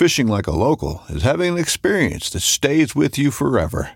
Fishing 0.00 0.28
like 0.28 0.46
a 0.46 0.50
local 0.50 1.02
is 1.10 1.24
having 1.24 1.52
an 1.52 1.58
experience 1.58 2.30
that 2.30 2.40
stays 2.40 2.94
with 2.94 3.18
you 3.18 3.30
forever. 3.30 3.90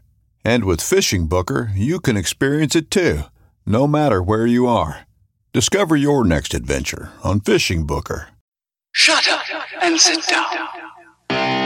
And 0.44 0.66
with 0.66 0.82
Fishing 0.82 1.28
Booker, 1.28 1.70
you 1.74 1.98
can 1.98 2.14
experience 2.14 2.76
it 2.76 2.90
too, 2.90 3.22
no 3.64 3.86
matter 3.86 4.22
where 4.22 4.46
you 4.46 4.66
are. 4.66 5.06
Discover 5.54 5.96
your 5.96 6.22
next 6.22 6.52
adventure 6.52 7.10
on 7.22 7.40
Fishing 7.40 7.86
Booker. 7.86 8.28
Shut 8.92 9.26
up 9.28 9.44
and 9.80 9.98
sit 9.98 10.26
down. 10.26 11.63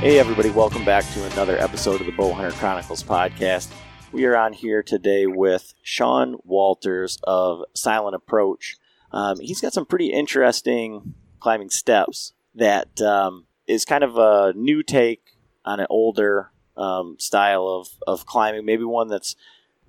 Hey, 0.00 0.18
everybody, 0.18 0.50
welcome 0.50 0.84
back 0.84 1.04
to 1.14 1.24
another 1.32 1.56
episode 1.56 2.02
of 2.02 2.06
the 2.06 2.12
Bowhunter 2.12 2.52
Chronicles 2.52 3.02
podcast. 3.02 3.72
We 4.12 4.26
are 4.26 4.36
on 4.36 4.52
here 4.52 4.82
today 4.82 5.26
with 5.26 5.72
Shawn 5.82 6.36
Walters 6.44 7.18
of 7.24 7.62
Silent 7.74 8.14
Approach. 8.14 8.76
Um, 9.10 9.40
he's 9.40 9.62
got 9.62 9.72
some 9.72 9.86
pretty 9.86 10.12
interesting 10.12 11.14
climbing 11.40 11.70
steps 11.70 12.34
that 12.54 13.00
um, 13.00 13.46
is 13.66 13.86
kind 13.86 14.04
of 14.04 14.18
a 14.18 14.52
new 14.54 14.82
take 14.82 15.22
on 15.64 15.80
an 15.80 15.86
older 15.88 16.50
um, 16.76 17.16
style 17.18 17.66
of, 17.66 17.88
of 18.06 18.26
climbing, 18.26 18.66
maybe 18.66 18.84
one 18.84 19.08
that's 19.08 19.34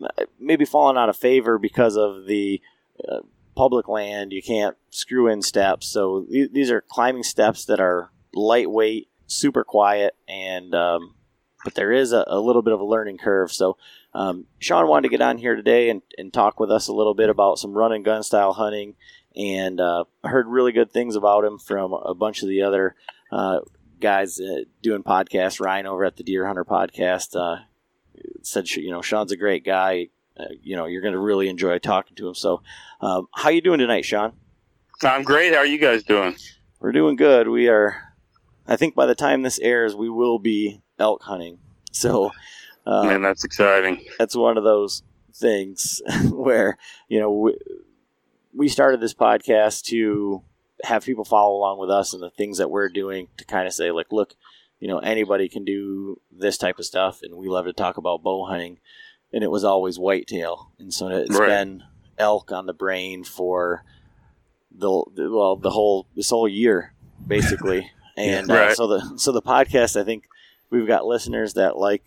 uh, 0.01 0.23
maybe 0.39 0.63
fallen 0.63 0.97
out 0.97 1.09
of 1.09 1.17
favor 1.17 1.59
because 1.59 1.97
of 1.97 2.27
the 2.27 2.61
uh, 3.07 3.19
public 3.57 3.89
land. 3.89 4.31
You 4.31 4.41
can't 4.41 4.77
screw 4.89 5.27
in 5.27 5.41
steps. 5.41 5.85
So 5.87 6.25
th- 6.31 6.51
these 6.53 6.71
are 6.71 6.79
climbing 6.79 7.23
steps 7.23 7.65
that 7.65 7.81
are 7.81 8.09
lightweight 8.33 9.09
super 9.27 9.63
quiet, 9.63 10.15
and 10.27 10.73
um, 10.73 11.15
but 11.63 11.75
there 11.75 11.91
is 11.91 12.13
a, 12.13 12.23
a, 12.27 12.39
little 12.39 12.61
bit 12.61 12.73
of 12.73 12.79
a 12.79 12.85
learning 12.85 13.17
curve. 13.17 13.51
So 13.51 13.77
um, 14.13 14.45
Shawn 14.59 14.87
wanted 14.87 15.09
to 15.09 15.17
get 15.17 15.21
on 15.21 15.37
here 15.37 15.55
today 15.55 15.89
and, 15.89 16.01
and 16.17 16.33
talk 16.33 16.59
with 16.59 16.71
us 16.71 16.87
a 16.87 16.93
little 16.93 17.13
bit 17.13 17.29
about 17.29 17.59
some 17.59 17.73
run 17.73 17.91
and 17.91 18.05
gun 18.05 18.23
style 18.23 18.53
hunting, 18.53 18.95
and 19.35 19.79
uh, 19.79 20.05
heard 20.23 20.47
really 20.47 20.71
good 20.71 20.91
things 20.91 21.15
about 21.15 21.43
him 21.43 21.59
from 21.59 21.93
a 21.93 22.15
bunch 22.15 22.41
of 22.41 22.49
the 22.49 22.61
other 22.63 22.95
uh, 23.31 23.59
guys 23.99 24.39
uh, 24.39 24.61
doing 24.81 25.03
podcasts. 25.03 25.59
Ryan 25.59 25.87
over 25.87 26.05
at 26.05 26.15
the 26.15 26.23
Deer 26.23 26.47
Hunter 26.47 26.65
podcast 26.65 27.35
uh, 27.35 27.63
said, 28.41 28.69
you 28.71 28.91
know, 28.91 29.01
Shawn's 29.01 29.31
a 29.31 29.37
great 29.37 29.63
guy. 29.63 30.07
Uh, 30.39 30.45
you 30.61 30.75
know, 30.75 30.85
you're 30.85 31.01
going 31.01 31.13
to 31.13 31.19
really 31.19 31.49
enjoy 31.49 31.79
talking 31.79 32.15
to 32.15 32.27
him. 32.27 32.35
So, 32.35 32.61
um, 33.01 33.27
how 33.33 33.49
you 33.49 33.61
doing 33.61 33.79
tonight, 33.79 34.05
Shawn? 34.05 34.33
I'm 35.03 35.23
great. 35.23 35.53
How 35.53 35.59
are 35.59 35.65
you 35.65 35.79
guys 35.79 36.03
doing? 36.03 36.35
We're 36.79 36.91
doing 36.91 37.15
good. 37.15 37.47
We 37.47 37.69
are 37.69 38.06
I 38.67 38.75
think 38.75 38.95
by 38.95 39.05
the 39.05 39.15
time 39.15 39.41
this 39.41 39.59
airs, 39.59 39.95
we 39.95 40.09
will 40.09 40.39
be 40.39 40.81
elk 40.99 41.23
hunting. 41.23 41.59
So, 41.91 42.31
um, 42.85 43.07
man, 43.07 43.21
that's 43.21 43.43
exciting. 43.43 44.03
That's 44.19 44.35
one 44.35 44.57
of 44.57 44.63
those 44.63 45.03
things 45.33 46.01
where 46.31 46.77
you 47.07 47.19
know 47.19 47.31
we, 47.31 47.57
we 48.53 48.67
started 48.67 48.99
this 48.99 49.13
podcast 49.13 49.83
to 49.85 50.41
have 50.83 51.05
people 51.05 51.25
follow 51.25 51.55
along 51.55 51.79
with 51.79 51.89
us 51.89 52.13
and 52.13 52.21
the 52.21 52.29
things 52.29 52.57
that 52.57 52.69
we're 52.69 52.89
doing 52.89 53.27
to 53.37 53.45
kind 53.45 53.67
of 53.67 53.73
say 53.73 53.91
like, 53.91 54.11
look, 54.11 54.35
you 54.79 54.87
know, 54.87 54.99
anybody 54.99 55.49
can 55.49 55.65
do 55.65 56.19
this 56.31 56.57
type 56.57 56.77
of 56.77 56.85
stuff, 56.85 57.21
and 57.23 57.35
we 57.35 57.47
love 57.47 57.65
to 57.65 57.73
talk 57.73 57.97
about 57.97 58.23
bow 58.23 58.45
hunting. 58.45 58.79
And 59.33 59.43
it 59.43 59.51
was 59.51 59.65
always 59.65 59.99
whitetail, 59.99 60.71
and 60.79 60.93
so 60.93 61.09
it's 61.09 61.37
right. 61.37 61.47
been 61.47 61.83
elk 62.17 62.51
on 62.51 62.65
the 62.65 62.73
brain 62.73 63.23
for 63.25 63.83
the 64.71 64.89
well 64.89 65.57
the 65.57 65.69
whole 65.69 66.07
this 66.15 66.29
whole 66.29 66.47
year 66.47 66.93
basically. 67.25 67.91
And 68.17 68.49
right. 68.49 68.71
uh, 68.71 68.75
so 68.75 68.87
the 68.87 69.17
so 69.17 69.31
the 69.31 69.41
podcast, 69.41 69.99
I 69.99 70.03
think 70.03 70.25
we've 70.71 70.87
got 70.87 71.05
listeners 71.05 71.53
that 71.53 71.77
like 71.77 72.03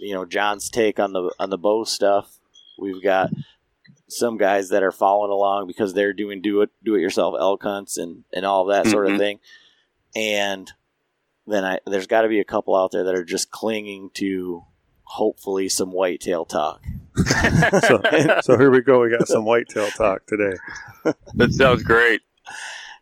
you 0.00 0.12
know 0.12 0.24
John's 0.24 0.68
take 0.68 0.98
on 0.98 1.12
the 1.12 1.32
on 1.38 1.50
the 1.50 1.58
bow 1.58 1.84
stuff. 1.84 2.38
We've 2.78 3.02
got 3.02 3.30
some 4.08 4.36
guys 4.36 4.70
that 4.70 4.82
are 4.82 4.92
following 4.92 5.30
along 5.30 5.68
because 5.68 5.94
they're 5.94 6.12
doing 6.12 6.42
do 6.42 6.62
it 6.62 6.70
do 6.82 6.96
it 6.96 7.00
yourself 7.00 7.36
elk 7.38 7.62
hunts 7.62 7.96
and 7.96 8.24
and 8.32 8.44
all 8.44 8.66
that 8.66 8.86
sort 8.88 9.06
mm-hmm. 9.06 9.14
of 9.14 9.20
thing. 9.20 9.40
And 10.16 10.70
then 11.46 11.64
I 11.64 11.78
there's 11.86 12.08
got 12.08 12.22
to 12.22 12.28
be 12.28 12.40
a 12.40 12.44
couple 12.44 12.76
out 12.76 12.90
there 12.90 13.04
that 13.04 13.14
are 13.14 13.24
just 13.24 13.52
clinging 13.52 14.10
to 14.14 14.64
hopefully 15.04 15.68
some 15.68 15.92
whitetail 15.92 16.44
talk. 16.44 16.82
so, 17.86 18.02
so 18.42 18.58
here 18.58 18.70
we 18.70 18.80
go. 18.80 19.00
We 19.00 19.16
got 19.16 19.28
some 19.28 19.44
whitetail 19.44 19.90
talk 19.90 20.26
today. 20.26 20.56
that 21.34 21.52
sounds 21.52 21.84
great. 21.84 22.22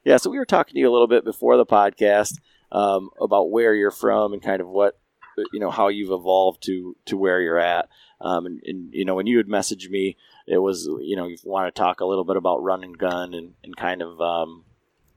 Yeah, 0.05 0.17
so 0.17 0.31
we 0.31 0.39
were 0.39 0.47
talking 0.47 0.75
to 0.75 0.81
you 0.81 0.91
a 0.91 0.93
little 0.93 1.07
bit 1.07 1.25
before 1.25 1.57
the 1.57 1.67
podcast 1.67 2.39
um, 2.73 3.11
about 3.21 3.51
where 3.51 3.75
you're 3.75 3.91
from 3.91 4.33
and 4.33 4.43
kind 4.43 4.61
of 4.61 4.69
what 4.69 4.99
you 5.53 5.61
know 5.61 5.71
how 5.71 5.89
you've 5.89 6.11
evolved 6.11 6.63
to 6.65 6.97
to 7.07 7.17
where 7.17 7.41
you're 7.41 7.59
at. 7.59 7.89
Um, 8.21 8.45
and, 8.47 8.61
and, 8.65 8.95
you 8.95 9.05
know 9.05 9.15
when 9.15 9.27
you 9.27 9.39
had 9.39 9.47
messaged 9.47 9.89
me, 9.91 10.17
it 10.47 10.59
was 10.59 10.87
you 11.01 11.17
know 11.17 11.27
you 11.27 11.37
want 11.45 11.75
to 11.75 11.79
talk 11.79 12.01
a 12.01 12.07
little 12.07 12.25
bit 12.25 12.37
about 12.37 12.63
run 12.63 12.85
and 12.85 12.97
gun 12.97 13.35
and, 13.35 13.55
and 13.65 13.77
kind 13.77 14.03
of 14.03 14.21
um, 14.21 14.65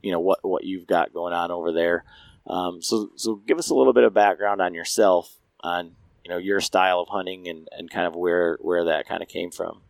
you 0.01 0.11
know 0.11 0.19
what 0.19 0.39
what 0.43 0.63
you've 0.63 0.87
got 0.87 1.13
going 1.13 1.33
on 1.33 1.51
over 1.51 1.71
there. 1.71 2.03
Um, 2.47 2.81
so 2.81 3.11
so 3.15 3.35
give 3.35 3.57
us 3.57 3.69
a 3.69 3.75
little 3.75 3.93
bit 3.93 4.03
of 4.03 4.13
background 4.13 4.61
on 4.61 4.73
yourself 4.73 5.37
on 5.61 5.95
you 6.23 6.29
know 6.29 6.37
your 6.37 6.61
style 6.61 6.99
of 6.99 7.09
hunting 7.09 7.47
and, 7.47 7.67
and 7.71 7.89
kind 7.89 8.07
of 8.07 8.15
where 8.15 8.57
where 8.61 8.85
that 8.85 9.07
kind 9.07 9.21
of 9.21 9.27
came 9.27 9.51
from. 9.51 9.81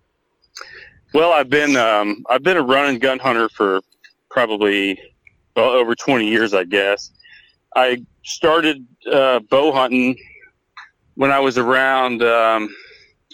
Well, 1.14 1.32
I've 1.32 1.50
been 1.50 1.76
um, 1.76 2.26
I've 2.30 2.44
been 2.44 2.58
a 2.58 2.64
run 2.64 2.88
and 2.88 3.00
gun 3.00 3.20
hunter 3.20 3.50
for 3.50 3.82
probably 4.30 5.00
well, 5.56 5.70
over 5.70 5.94
20 5.94 6.28
years, 6.28 6.54
I 6.54 6.64
guess. 6.64 7.12
I 7.76 8.06
started 8.24 8.86
uh, 9.12 9.40
bow 9.40 9.72
hunting 9.72 10.18
when 11.16 11.32
I 11.32 11.40
was 11.40 11.58
around 11.58 12.24
um, 12.24 12.74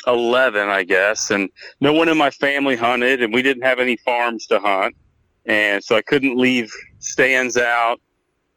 11, 0.08 0.70
I 0.70 0.84
guess, 0.84 1.32
and 1.32 1.50
no 1.80 1.94
one 1.94 2.10
in 2.10 2.18
my 2.18 2.30
family 2.30 2.76
hunted, 2.76 3.22
and 3.22 3.34
we 3.34 3.42
didn't 3.42 3.64
have 3.64 3.80
any 3.80 3.98
farms 3.98 4.48
to 4.48 4.60
hunt, 4.60 4.96
and 5.46 5.84
so 5.84 5.96
I 5.96 6.02
couldn't 6.02 6.38
leave 6.38 6.72
stands 7.00 7.58
out, 7.58 8.00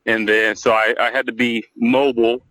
and 0.06 0.28
then 0.28 0.56
so 0.56 0.72
I, 0.72 0.94
I 1.00 1.10
had 1.10 1.26
to 1.26 1.32
be 1.32 1.64
mobile. 1.76 2.44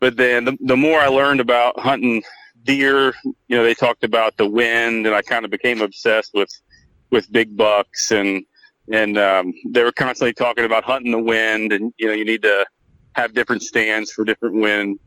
But 0.00 0.16
then 0.16 0.44
the, 0.44 0.58
the 0.60 0.76
more 0.76 1.00
I 1.00 1.06
learned 1.06 1.40
about 1.40 1.78
hunting 1.78 2.22
deer, 2.64 3.14
you 3.24 3.56
know, 3.56 3.62
they 3.62 3.74
talked 3.74 4.04
about 4.04 4.36
the 4.36 4.46
wind, 4.46 5.06
and 5.06 5.14
I 5.14 5.22
kind 5.22 5.44
of 5.44 5.50
became 5.50 5.80
obsessed 5.80 6.32
with 6.34 6.50
with 7.10 7.30
big 7.30 7.56
bucks 7.56 8.10
and 8.10 8.44
and 8.92 9.18
um, 9.18 9.52
they 9.66 9.82
were 9.82 9.92
constantly 9.92 10.32
talking 10.32 10.64
about 10.64 10.84
hunting 10.84 11.12
the 11.12 11.18
wind, 11.22 11.72
and 11.72 11.92
you 11.98 12.06
know 12.06 12.12
you 12.12 12.24
need 12.24 12.42
to 12.42 12.66
have 13.14 13.32
different 13.32 13.62
stands 13.62 14.12
for 14.12 14.24
different 14.24 14.56
wind, 14.56 14.98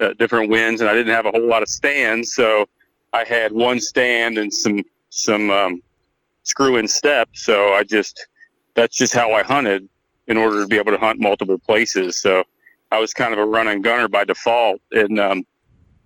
uh, 0.00 0.12
different 0.18 0.50
winds, 0.50 0.80
and 0.80 0.90
I 0.90 0.94
didn't 0.94 1.14
have 1.14 1.26
a 1.26 1.30
whole 1.30 1.46
lot 1.46 1.62
of 1.62 1.68
stands, 1.68 2.34
so 2.34 2.66
I 3.12 3.24
had 3.24 3.52
one 3.52 3.80
stand 3.80 4.38
and 4.38 4.52
some 4.52 4.82
some 5.10 5.50
um, 5.50 5.82
screw 6.42 6.76
in 6.76 6.86
steps. 6.86 7.44
So 7.44 7.72
I 7.72 7.82
just 7.82 8.26
that's 8.74 8.96
just 8.96 9.14
how 9.14 9.32
I 9.32 9.42
hunted 9.42 9.88
in 10.26 10.36
order 10.36 10.60
to 10.60 10.66
be 10.66 10.76
able 10.76 10.92
to 10.92 10.98
hunt 10.98 11.20
multiple 11.20 11.58
places. 11.58 12.20
So 12.20 12.44
I 12.92 12.98
was 12.98 13.12
kind 13.12 13.32
of 13.32 13.38
a 13.38 13.46
run 13.46 13.68
and 13.68 13.82
gunner 13.82 14.08
by 14.08 14.24
default, 14.24 14.80
and 14.92 15.18
um, 15.18 15.46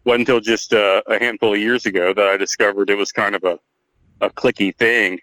wasn't 0.05 0.23
until 0.23 0.41
just 0.41 0.73
uh, 0.73 1.03
a 1.07 1.19
handful 1.19 1.53
of 1.53 1.61
years 1.61 1.87
ago 1.87 2.15
that 2.15 2.27
I 2.27 2.37
discovered 2.37 2.91
it 2.91 2.97
was 2.97 3.13
kind 3.13 3.35
of 3.35 3.45
a 3.45 3.59
a 4.21 4.31
clicky 4.31 4.75
thing. 4.77 5.21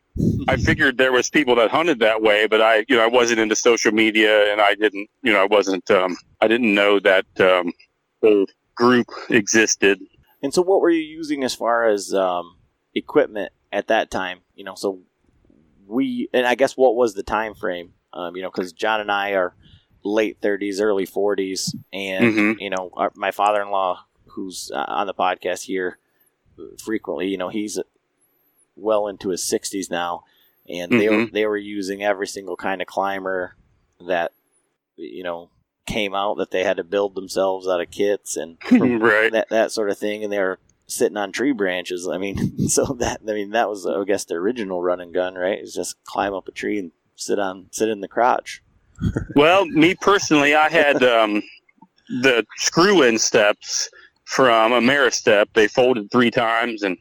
I 0.48 0.56
figured 0.68 0.98
there 0.98 1.12
was 1.12 1.30
people 1.30 1.56
that 1.56 1.72
hunted 1.72 2.00
that 2.00 2.22
way, 2.22 2.48
but 2.48 2.62
I, 2.62 2.86
you 2.88 2.96
know, 2.96 3.04
I 3.04 3.08
wasn't 3.08 3.40
into 3.40 3.56
social 3.56 3.92
media 3.92 4.52
and 4.52 4.62
I 4.62 4.76
didn't, 4.76 5.10
you 5.24 5.34
know, 5.34 5.42
I 5.42 5.46
wasn't, 5.46 5.90
um, 5.92 6.18
I 6.42 6.48
didn't 6.48 6.74
know 6.74 7.00
that, 7.00 7.26
um, 7.40 7.74
whole 8.22 8.46
group 8.76 9.08
existed. 9.30 10.00
And 10.42 10.54
so, 10.54 10.62
what 10.62 10.82
were 10.82 10.90
you 10.90 11.02
using 11.02 11.44
as 11.44 11.54
far 11.56 11.88
as 11.88 12.14
um, 12.14 12.58
equipment 12.94 13.52
at 13.72 13.88
that 13.88 14.12
time? 14.12 14.40
You 14.56 14.64
know, 14.64 14.76
so 14.76 15.00
we, 15.88 16.30
and 16.34 16.46
I 16.46 16.56
guess 16.56 16.78
what 16.78 16.96
was 16.96 17.14
the 17.14 17.24
time 17.24 17.56
frame? 17.56 17.94
Um, 18.14 18.36
you 18.36 18.42
know, 18.42 18.50
because 18.52 18.74
John 18.74 19.02
and 19.02 19.12
I 19.12 19.32
are 19.32 19.56
late 20.04 20.38
thirties, 20.42 20.80
early 20.80 21.06
forties, 21.06 21.76
and 21.92 22.26
Mhm. 22.26 22.56
you 22.60 22.70
know, 22.70 22.92
our, 22.94 23.12
my 23.16 23.32
father-in-law, 23.32 24.06
who's 24.28 24.72
uh, 24.74 24.86
on 24.88 25.08
the 25.08 25.14
podcast 25.14 25.64
here 25.64 25.98
frequently, 26.84 27.28
you 27.28 27.38
know, 27.38 27.50
he's 27.50 27.80
well 28.78 29.08
into 29.08 29.30
his 29.30 29.44
sixties 29.44 29.90
now, 29.90 30.24
and 30.68 30.92
they 30.92 31.10
were 31.10 31.26
they 31.26 31.46
were 31.46 31.58
using 31.58 32.04
every 32.04 32.28
single 32.28 32.56
kind 32.56 32.82
of 32.82 32.88
climber 32.88 33.56
that 34.06 34.32
you 34.96 35.24
know 35.24 35.50
came 35.86 36.14
out 36.14 36.38
that 36.38 36.52
they 36.52 36.64
had 36.64 36.78
to 36.78 36.84
build 36.84 37.16
themselves 37.16 37.68
out 37.68 37.82
of 37.82 37.90
kits 37.90 38.36
and 38.36 38.58
right. 39.02 39.32
that 39.32 39.50
that 39.50 39.72
sort 39.72 39.90
of 39.90 39.98
thing, 39.98 40.24
and 40.24 40.32
they 40.32 40.40
were 40.40 40.60
sitting 40.88 41.18
on 41.18 41.32
tree 41.32 41.54
branches. 41.54 42.08
I 42.08 42.18
mean, 42.18 42.68
so 42.70 42.86
that 43.00 43.22
I 43.28 43.34
mean 43.34 43.52
that 43.52 43.70
was 43.70 43.86
I 43.86 44.04
guess 44.04 44.26
the 44.26 44.36
original 44.36 44.82
run 44.82 45.02
and 45.02 45.14
gun, 45.14 45.36
right? 45.36 45.60
Is 45.60 45.74
just 45.74 46.04
climb 46.04 46.34
up 46.34 46.48
a 46.48 46.52
tree 46.52 46.80
and 46.80 46.92
sit 47.16 47.40
on 47.40 47.68
sit 47.72 47.90
in 47.90 48.02
the 48.02 48.08
crotch. 48.08 48.62
Well, 49.36 49.68
me 49.68 49.94
personally, 49.94 50.56
I 50.56 50.70
had 50.70 51.04
um, 51.04 51.44
the 52.10 52.44
screw 52.56 53.04
in 53.04 53.20
steps 53.20 53.92
from 54.24 54.72
Ameristep. 54.72 55.46
They 55.54 55.68
folded 55.68 56.12
three 56.12 56.32
times, 56.32 56.82
and 56.82 56.98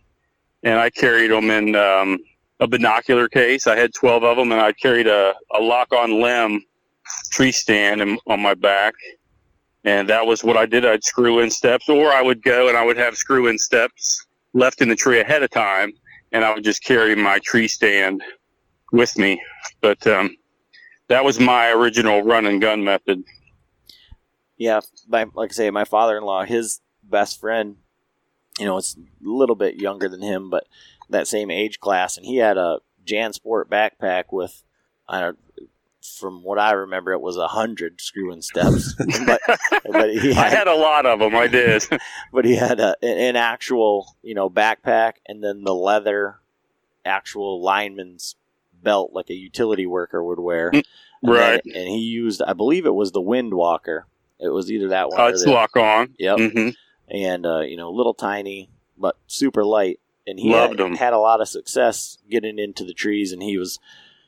and 0.66 0.80
I 0.80 0.90
carried 0.90 1.30
them 1.30 1.48
in 1.48 1.76
um, 1.76 2.18
a 2.58 2.66
binocular 2.66 3.28
case. 3.28 3.68
I 3.68 3.76
had 3.76 3.94
twelve 3.94 4.24
of 4.24 4.36
them, 4.36 4.50
and 4.50 4.60
I 4.60 4.72
carried 4.72 5.06
a, 5.06 5.32
a 5.54 5.60
lock 5.60 5.92
on 5.92 6.20
limb 6.20 6.60
tree 7.30 7.52
stand 7.52 8.02
in, 8.02 8.18
on 8.26 8.40
my 8.42 8.54
back. 8.54 8.94
And 9.84 10.08
that 10.08 10.26
was 10.26 10.42
what 10.42 10.56
I 10.56 10.66
did. 10.66 10.84
I'd 10.84 11.04
screw 11.04 11.38
in 11.38 11.50
steps, 11.50 11.88
or 11.88 12.10
I 12.10 12.20
would 12.20 12.42
go 12.42 12.68
and 12.68 12.76
I 12.76 12.84
would 12.84 12.96
have 12.96 13.16
screw 13.16 13.46
in 13.46 13.56
steps 13.58 14.26
left 14.54 14.82
in 14.82 14.88
the 14.88 14.96
tree 14.96 15.20
ahead 15.20 15.44
of 15.44 15.50
time, 15.50 15.92
and 16.32 16.44
I 16.44 16.52
would 16.52 16.64
just 16.64 16.82
carry 16.82 17.14
my 17.14 17.38
tree 17.44 17.68
stand 17.68 18.20
with 18.90 19.16
me. 19.16 19.40
But 19.80 20.04
um, 20.08 20.36
that 21.06 21.24
was 21.24 21.38
my 21.38 21.70
original 21.70 22.22
run 22.22 22.44
and 22.44 22.60
gun 22.60 22.82
method. 22.82 23.22
Yeah, 24.56 24.80
my 25.06 25.26
like 25.34 25.50
I 25.50 25.52
say, 25.52 25.70
my 25.70 25.84
father 25.84 26.16
in 26.16 26.24
law, 26.24 26.44
his 26.44 26.80
best 27.04 27.38
friend, 27.38 27.76
you 28.58 28.64
know, 28.66 28.76
it's 28.78 28.96
a 28.96 29.00
little 29.28 29.54
bit 29.56 29.76
younger 29.76 30.08
than 30.08 30.22
him, 30.22 30.50
but 30.50 30.66
that 31.10 31.28
same 31.28 31.50
age 31.50 31.78
class, 31.80 32.16
and 32.16 32.24
he 32.26 32.36
had 32.36 32.56
a 32.56 32.78
JanSport 33.06 33.66
backpack 33.66 34.24
with, 34.32 34.62
I 35.08 35.20
don't. 35.20 35.38
From 36.20 36.44
what 36.44 36.58
I 36.58 36.70
remember, 36.72 37.12
it 37.12 37.20
was 37.20 37.36
a 37.36 37.48
hundred 37.48 38.00
screwing 38.00 38.40
steps, 38.40 38.94
but 39.26 39.40
but 39.92 40.10
he 40.14 40.30
I 40.30 40.34
had, 40.44 40.52
had 40.52 40.68
a 40.68 40.74
lot 40.76 41.04
of 41.04 41.18
them. 41.18 41.34
I 41.34 41.48
did. 41.48 41.84
but 42.32 42.44
he 42.44 42.54
had 42.54 42.78
a, 42.78 42.94
an 43.02 43.34
actual 43.34 44.14
you 44.22 44.34
know 44.34 44.48
backpack 44.48 45.14
and 45.26 45.42
then 45.42 45.64
the 45.64 45.74
leather 45.74 46.36
actual 47.04 47.60
lineman's 47.62 48.36
belt 48.82 49.10
like 49.12 49.30
a 49.30 49.34
utility 49.34 49.86
worker 49.86 50.22
would 50.22 50.38
wear 50.38 50.70
Mm, 50.72 50.84
And 51.22 51.32
right. 51.34 51.60
and 51.64 51.88
he 51.88 51.98
used 51.98 52.42
i 52.42 52.52
believe 52.52 52.84
it 52.86 52.94
was 52.94 53.12
the 53.12 53.20
windwalker 53.22 54.02
it 54.38 54.48
was 54.48 54.70
either 54.70 54.88
that 54.88 55.10
one 55.10 55.20
Uh, 55.20 55.26
or 55.26 55.30
it's 55.30 55.44
the, 55.44 55.50
lock 55.50 55.76
on. 55.76 56.14
yep 56.18 56.38
hmm 56.38 56.68
and 57.08 57.46
uh, 57.46 57.60
you 57.60 57.76
know 57.76 57.90
little 57.90 58.14
tiny 58.14 58.70
but 58.98 59.16
super 59.26 59.64
light. 59.64 60.00
And 60.28 60.40
he 60.40 60.50
had, 60.50 60.76
had 60.96 61.12
a 61.12 61.18
lot 61.18 61.40
of 61.40 61.48
success 61.48 62.18
getting 62.28 62.58
into 62.58 62.84
the 62.84 62.94
trees 62.94 63.32
and 63.32 63.40
he 63.40 63.58
was 63.58 63.78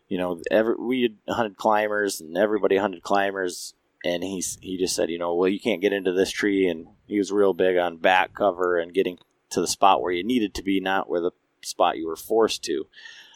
you 0.07 0.17
know 0.17 0.41
every 0.51 0.77
we 0.79 1.03
had 1.03 1.17
hunted 1.35 1.57
climbers 1.57 2.21
and 2.21 2.37
everybody 2.37 2.77
hunted 2.77 3.03
climbers. 3.03 3.75
And 4.05 4.23
he's 4.23 4.59
he 4.61 4.79
just 4.79 4.95
said 4.95 5.11
you 5.11 5.19
know 5.19 5.35
well 5.35 5.49
you 5.49 5.59
can't 5.59 5.81
get 5.81 5.93
into 5.93 6.13
this 6.13 6.31
tree. 6.31 6.69
And 6.69 6.87
he 7.07 7.19
was 7.19 7.33
real 7.33 7.53
big 7.53 7.77
on 7.77 7.97
back 7.97 8.35
cover 8.35 8.79
and 8.79 8.95
getting 8.95 9.19
to 9.51 9.61
the 9.61 9.67
spot 9.67 10.03
where 10.03 10.13
you 10.13 10.23
needed 10.23 10.55
to 10.55 10.63
be 10.63 10.79
not 10.79 11.09
where 11.09 11.21
the 11.21 11.33
spot 11.63 11.99
you 11.99 12.07
were 12.07 12.17
forced 12.17 12.63
to. 12.65 12.87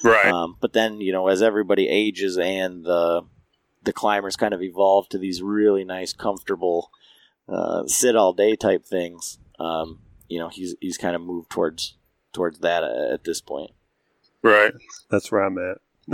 Right. 0.04 0.26
um, 0.26 0.56
but 0.60 0.72
then 0.72 1.00
you 1.00 1.12
know, 1.12 1.28
as 1.28 1.42
everybody 1.42 1.88
ages 1.88 2.38
and 2.38 2.84
the 2.84 3.22
the 3.84 3.92
climbers 3.92 4.36
kind 4.36 4.54
of 4.54 4.62
evolve 4.62 5.08
to 5.08 5.18
these 5.18 5.42
really 5.42 5.84
nice, 5.84 6.12
comfortable 6.12 6.90
uh, 7.52 7.86
sit 7.86 8.16
all 8.16 8.32
day 8.32 8.56
type 8.56 8.84
things. 8.86 9.38
Um, 9.58 10.00
you 10.28 10.38
know, 10.38 10.48
he's 10.48 10.74
he's 10.80 10.96
kind 10.98 11.14
of 11.14 11.22
moved 11.22 11.50
towards 11.50 11.96
towards 12.32 12.60
that 12.60 12.82
at 12.82 13.24
this 13.24 13.40
point. 13.40 13.70
right. 14.42 14.72
That's 15.10 15.30
where 15.30 15.42
I'm 15.42 15.58
at. 15.58 15.78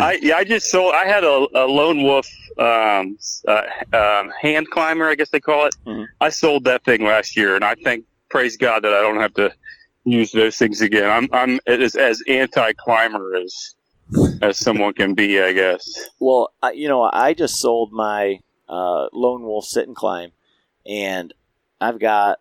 I 0.00 0.18
yeah, 0.22 0.36
I 0.36 0.44
just 0.44 0.70
sold. 0.70 0.94
I 0.94 1.04
had 1.04 1.24
a, 1.24 1.46
a 1.54 1.66
lone 1.66 2.02
wolf 2.02 2.26
um, 2.58 3.18
uh, 3.46 3.62
um, 3.92 4.32
hand 4.40 4.70
climber, 4.70 5.08
I 5.08 5.14
guess 5.14 5.30
they 5.30 5.40
call 5.40 5.66
it. 5.66 5.74
Mhm. 5.86 6.06
I 6.20 6.28
sold 6.30 6.64
that 6.64 6.84
thing 6.84 7.04
last 7.04 7.36
year, 7.36 7.56
and 7.56 7.64
I 7.64 7.74
thank 7.84 8.04
praise 8.30 8.56
God 8.56 8.82
that 8.84 8.92
I 8.92 9.02
don't 9.02 9.20
have 9.20 9.34
to 9.34 9.52
use 10.04 10.32
those 10.32 10.56
things 10.56 10.80
again. 10.80 11.10
I'm 11.10 11.28
I'm 11.32 11.60
as, 11.66 11.96
as 11.96 12.22
anti 12.28 12.72
climber 12.74 13.36
as 13.36 13.74
as 14.42 14.58
someone 14.58 14.92
can 14.94 15.14
be, 15.14 15.40
I 15.40 15.52
guess. 15.52 15.84
Well, 16.18 16.52
I, 16.62 16.72
you 16.72 16.88
know, 16.88 17.10
I 17.12 17.34
just 17.34 17.56
sold 17.60 17.92
my 17.92 18.38
uh, 18.70 19.08
lone 19.12 19.42
wolf 19.42 19.64
sit 19.66 19.86
and 19.86 19.96
climb, 19.96 20.30
and 20.86 21.34
I've 21.80 21.98
got 21.98 22.38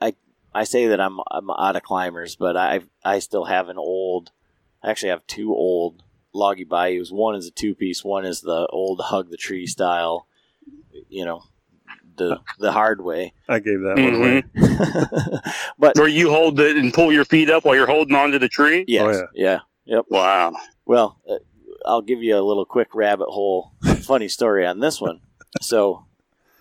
I 0.00 0.14
I 0.54 0.64
say 0.64 0.88
that 0.88 1.00
I'm 1.00 1.18
I'm 1.30 1.50
out 1.50 1.76
of 1.76 1.82
climbers, 1.82 2.36
but 2.36 2.56
I 2.56 2.80
I 3.04 3.18
still 3.18 3.46
have 3.46 3.68
an 3.68 3.78
old. 3.78 4.30
I 4.82 4.90
actually 4.90 5.10
have 5.10 5.26
two 5.26 5.52
old 5.52 6.02
loggy 6.34 6.64
bayous. 6.64 7.10
One 7.10 7.34
is 7.34 7.46
a 7.46 7.50
two 7.50 7.74
piece. 7.74 8.04
One 8.04 8.26
is 8.26 8.42
the 8.42 8.66
old 8.70 9.00
hug 9.00 9.30
the 9.30 9.36
tree 9.36 9.66
style. 9.66 10.26
You 11.08 11.24
know, 11.24 11.44
the 12.16 12.40
the 12.58 12.72
hard 12.72 13.02
way. 13.02 13.32
I 13.48 13.58
gave 13.58 13.80
that 13.80 13.96
one 13.96 14.14
away. 14.14 14.44
but 15.78 15.96
Where 15.96 16.08
you 16.08 16.30
hold 16.30 16.60
it 16.60 16.76
and 16.76 16.92
pull 16.92 17.12
your 17.12 17.24
feet 17.24 17.48
up 17.48 17.64
while 17.64 17.74
you're 17.74 17.86
holding 17.86 18.14
onto 18.14 18.38
the 18.38 18.48
tree. 18.48 18.84
yes, 18.86 19.16
Oh, 19.16 19.26
yeah, 19.34 19.60
yep. 19.84 20.04
Wow. 20.10 20.52
Well, 20.84 21.18
uh, 21.28 21.36
I'll 21.86 22.02
give 22.02 22.22
you 22.22 22.36
a 22.36 22.42
little 22.42 22.64
quick 22.66 22.94
rabbit 22.94 23.28
hole 23.28 23.72
funny 24.02 24.28
story 24.28 24.66
on 24.66 24.80
this 24.80 25.00
one. 25.00 25.20
So 25.60 26.06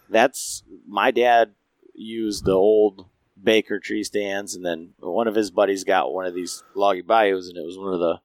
that's 0.09 0.63
my 0.87 1.11
dad 1.11 1.53
used 1.93 2.45
the 2.45 2.51
old 2.53 3.05
Baker 3.41 3.79
tree 3.79 4.03
stands, 4.03 4.55
and 4.55 4.65
then 4.65 4.93
one 4.99 5.27
of 5.27 5.35
his 5.35 5.49
buddies 5.51 5.83
got 5.83 6.13
one 6.13 6.25
of 6.25 6.33
these 6.35 6.63
loggy 6.75 7.01
bayous, 7.01 7.47
and 7.49 7.57
it 7.57 7.65
was 7.65 7.77
one 7.77 7.93
of 7.93 7.99
the 7.99 8.19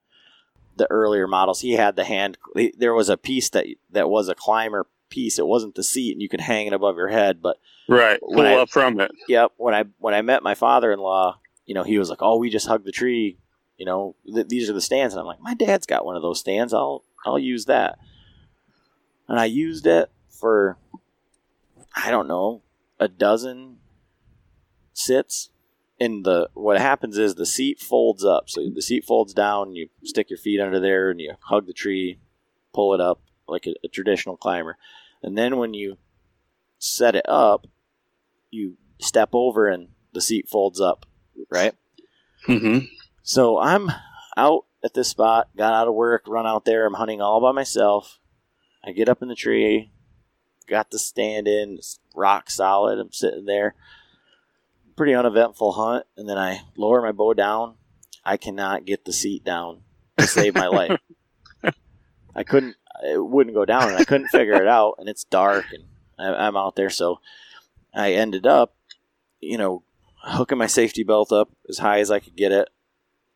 the 0.75 0.89
earlier 0.91 1.25
models. 1.27 1.61
He 1.61 1.71
had 1.73 1.95
the 1.95 2.03
hand. 2.03 2.37
There 2.77 2.93
was 2.93 3.09
a 3.09 3.17
piece 3.17 3.49
that 3.49 3.65
that 3.91 4.09
was 4.09 4.29
a 4.29 4.35
climber 4.35 4.85
piece. 5.09 5.39
It 5.39 5.47
wasn't 5.47 5.73
the 5.75 5.83
seat, 5.83 6.11
and 6.11 6.21
you 6.21 6.29
could 6.29 6.41
hang 6.41 6.67
it 6.67 6.73
above 6.73 6.97
your 6.97 7.07
head. 7.07 7.41
But 7.41 7.57
Right. 7.87 8.19
Pull 8.19 8.41
I- 8.41 8.53
up 8.55 8.69
from 8.69 8.99
it. 8.99 9.11
yep, 9.27 9.53
when 9.57 9.73
I 9.73 9.85
when 9.97 10.13
I 10.13 10.21
met 10.21 10.43
my 10.43 10.53
father 10.53 10.91
in 10.91 10.99
law, 10.99 11.39
you 11.65 11.73
know, 11.73 11.83
he 11.83 11.97
was 11.97 12.09
like, 12.09 12.21
"Oh, 12.21 12.37
we 12.37 12.49
just 12.51 12.67
hugged 12.67 12.85
the 12.85 12.91
tree." 12.91 13.37
You 13.77 13.85
know, 13.85 14.15
th- 14.31 14.47
these 14.49 14.69
are 14.69 14.73
the 14.73 14.81
stands, 14.81 15.13
and 15.15 15.19
I'm 15.21 15.25
like, 15.25 15.41
"My 15.41 15.53
dad's 15.55 15.85
got 15.87 16.05
one 16.05 16.15
of 16.15 16.21
those 16.21 16.39
stands. 16.39 16.73
I'll 16.73 17.03
I'll 17.25 17.39
use 17.39 17.65
that." 17.65 17.97
And 19.27 19.39
I 19.39 19.45
used 19.45 19.87
it 19.87 20.11
for 20.39 20.77
I 21.95 22.11
don't 22.11 22.27
know 22.27 22.61
a 22.99 23.07
dozen 23.07 23.77
sits. 24.93 25.49
And 25.99 26.23
the 26.25 26.49
what 26.53 26.79
happens 26.79 27.17
is 27.17 27.35
the 27.35 27.45
seat 27.45 27.79
folds 27.79 28.23
up. 28.23 28.49
So 28.49 28.61
the 28.73 28.83
seat 28.83 29.03
folds 29.03 29.33
down. 29.33 29.75
You 29.75 29.89
stick 30.03 30.29
your 30.29 30.37
feet 30.37 30.59
under 30.61 30.79
there, 30.79 31.09
and 31.09 31.19
you 31.19 31.33
hug 31.39 31.65
the 31.65 31.73
tree, 31.73 32.19
pull 32.71 32.93
it 32.93 33.01
up 33.01 33.19
like 33.47 33.65
a, 33.65 33.73
a 33.83 33.87
traditional 33.87 34.37
climber. 34.37 34.77
And 35.23 35.35
then 35.35 35.57
when 35.57 35.73
you 35.73 35.97
set 36.77 37.15
it 37.15 37.27
up, 37.27 37.65
you 38.51 38.77
step 38.99 39.29
over 39.33 39.67
and 39.67 39.89
the 40.13 40.21
seat 40.21 40.47
folds 40.47 40.79
up, 40.79 41.07
right? 41.49 41.73
hmm 42.45 42.79
So 43.23 43.57
I'm 43.57 43.89
out 44.35 44.65
at 44.83 44.93
this 44.93 45.09
spot, 45.09 45.49
got 45.57 45.73
out 45.73 45.87
of 45.87 45.95
work, 45.95 46.25
run 46.27 46.45
out 46.45 46.65
there. 46.65 46.85
I'm 46.85 46.93
hunting 46.93 47.21
all 47.21 47.41
by 47.41 47.51
myself. 47.51 48.19
I 48.85 48.91
get 48.91 49.09
up 49.09 49.23
in 49.23 49.27
the 49.27 49.35
tree, 49.35 49.91
got 50.67 50.91
the 50.91 50.99
stand 50.99 51.47
in, 51.47 51.75
it's 51.75 51.99
rock 52.15 52.49
solid. 52.49 52.99
I'm 52.99 53.11
sitting 53.11 53.45
there. 53.45 53.75
Pretty 54.95 55.13
uneventful 55.13 55.73
hunt. 55.73 56.05
And 56.15 56.27
then 56.27 56.37
I 56.37 56.61
lower 56.75 57.01
my 57.01 57.11
bow 57.11 57.33
down. 57.33 57.75
I 58.25 58.37
cannot 58.37 58.85
get 58.85 59.05
the 59.05 59.13
seat 59.13 59.43
down 59.43 59.81
to 60.17 60.27
save 60.27 60.55
my 60.55 60.67
life. 60.67 60.99
I 62.35 62.43
couldn't, 62.43 62.75
it 63.03 63.23
wouldn't 63.23 63.55
go 63.55 63.65
down, 63.65 63.89
and 63.89 63.97
I 63.97 64.03
couldn't 64.03 64.27
figure 64.27 64.61
it 64.61 64.67
out. 64.67 64.95
And 64.99 65.07
it's 65.07 65.23
dark, 65.23 65.65
and 65.71 65.85
I, 66.19 66.47
I'm 66.47 66.57
out 66.57 66.75
there. 66.75 66.89
So 66.89 67.19
I 67.93 68.13
ended 68.13 68.45
up, 68.45 68.75
you 69.39 69.57
know, 69.57 69.83
hooking 70.17 70.57
my 70.57 70.67
safety 70.67 71.03
belt 71.03 71.31
up 71.31 71.49
as 71.69 71.77
high 71.77 71.99
as 71.99 72.11
I 72.11 72.19
could 72.19 72.35
get 72.35 72.51
it, 72.51 72.69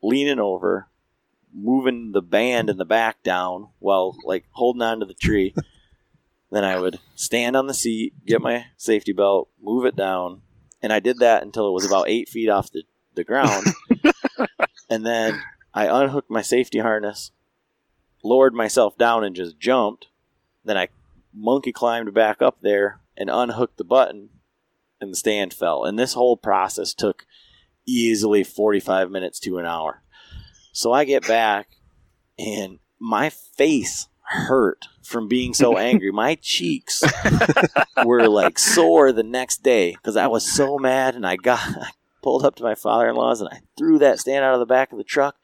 leaning 0.04 0.40
over, 0.40 0.88
moving 1.54 2.12
the 2.12 2.22
band 2.22 2.70
in 2.70 2.78
the 2.78 2.86
back 2.86 3.24
down 3.24 3.70
while 3.80 4.16
like 4.26 4.46
holding 4.52 4.82
on 4.82 5.00
to 5.00 5.06
the 5.06 5.14
tree. 5.14 5.54
Then 6.52 6.66
I 6.66 6.80
would 6.80 7.00
stand 7.16 7.56
on 7.56 7.68
the 7.68 7.74
seat, 7.74 8.14
get 8.26 8.42
my 8.42 8.66
safety 8.76 9.14
belt, 9.14 9.50
move 9.62 9.86
it 9.86 9.96
down, 9.96 10.42
and 10.82 10.92
I 10.92 11.00
did 11.00 11.20
that 11.20 11.44
until 11.44 11.68
it 11.68 11.74
was 11.74 11.86
about 11.86 12.10
eight 12.10 12.28
feet 12.28 12.50
off 12.50 12.72
the, 12.72 12.84
the 13.16 13.24
ground. 13.24 13.68
and 14.90 15.06
then 15.06 15.42
I 15.74 15.88
unhooked 15.88 16.30
my 16.30 16.42
safety 16.42 16.80
harness, 16.80 17.32
lowered 18.24 18.54
myself 18.54 18.98
down, 18.98 19.24
and 19.24 19.36
just 19.36 19.60
jumped. 19.60 20.08
Then 20.66 20.78
I 20.78 20.90
monkey 21.34 21.72
climbed 21.72 22.14
back 22.14 22.42
up 22.42 22.60
there 22.62 23.00
and 23.16 23.30
unhooked 23.30 23.78
the 23.78 23.86
button, 23.86 24.30
and 25.00 25.12
the 25.12 25.18
stand 25.18 25.54
fell. 25.54 25.86
And 25.86 25.98
this 25.98 26.14
whole 26.14 26.36
process 26.36 26.94
took 26.94 27.26
easily 27.86 28.44
45 28.44 29.10
minutes 29.10 29.40
to 29.42 29.58
an 29.58 29.66
hour. 29.66 30.04
So 30.74 30.92
I 30.92 31.06
get 31.06 31.26
back, 31.26 31.78
and 32.38 32.80
my 33.00 33.30
face 33.30 34.08
hurt 34.32 34.86
from 35.04 35.28
being 35.28 35.54
so 35.54 35.78
angry. 35.90 36.12
My 36.12 36.36
cheeks 36.36 37.04
were 38.06 38.28
like 38.28 38.58
sore 38.60 39.12
the 39.12 39.24
next 39.24 39.64
day 39.64 39.92
because 39.94 40.16
I 40.18 40.28
was 40.28 40.50
so 40.50 40.78
mad, 40.78 41.16
and 41.16 41.26
I 41.26 41.36
got 41.36 41.60
I 41.82 41.90
pulled 42.24 42.46
up 42.46 42.56
to 42.56 42.64
my 42.64 42.76
father-in-law's 42.76 43.42
and 43.42 43.50
I 43.52 43.62
threw 43.78 43.98
that 44.00 44.20
stand 44.20 44.44
out 44.46 44.54
of 44.54 44.60
the 44.60 44.66
back 44.66 44.92
of 44.92 44.98
the 44.98 45.04
truck, 45.04 45.36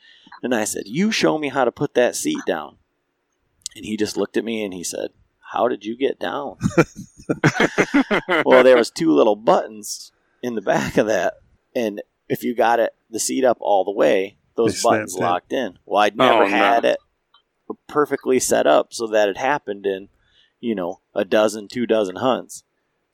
and 0.44 0.54
I 0.56 0.64
said, 0.64 0.84
"You 0.86 1.12
show 1.12 1.38
me 1.38 1.50
how 1.50 1.66
to 1.66 1.72
put 1.72 1.94
that 1.96 2.16
seat 2.16 2.40
down." 2.46 2.78
And 3.76 3.86
he 3.86 3.96
just 3.98 4.18
looked 4.18 4.38
at 4.38 4.46
me 4.46 4.64
and 4.64 4.74
he 4.74 4.84
said, 4.84 5.10
"How 5.54 5.68
did 5.68 5.84
you 5.86 5.96
get 5.98 6.20
down?" 6.20 6.58
well, 8.46 8.64
there 8.64 8.78
was 8.78 8.90
two 8.92 9.12
little 9.14 9.36
buttons 9.36 10.12
in 10.42 10.56
the 10.56 10.62
back 10.62 10.98
of 10.98 11.08
that, 11.08 11.36
and 11.76 12.02
if 12.30 12.44
you 12.44 12.56
got 12.56 12.80
it 12.80 12.94
the 13.10 13.20
seat 13.20 13.44
up 13.46 13.58
all 13.60 13.84
the 13.86 13.92
way, 13.92 14.38
those 14.56 14.82
They 14.82 14.90
buttons 14.90 15.14
snapped 15.14 15.52
in. 15.52 15.64
locked 15.64 15.76
in. 15.76 15.80
Well, 15.86 16.02
I'd 16.04 16.18
never 16.18 16.44
Oh, 16.44 16.48
no. 16.48 16.48
had 16.48 16.86
it 16.86 16.98
perfectly 17.88 18.40
set 18.40 18.68
up 18.68 18.94
so 18.94 19.08
that 19.08 19.30
it 19.30 19.38
happened 19.38 19.86
in, 19.86 20.10
you 20.60 20.76
know, 20.76 21.02
a 21.14 21.26
dozen, 21.26 21.68
two 21.68 21.86
dozen 21.86 22.18
hunts. 22.18 22.64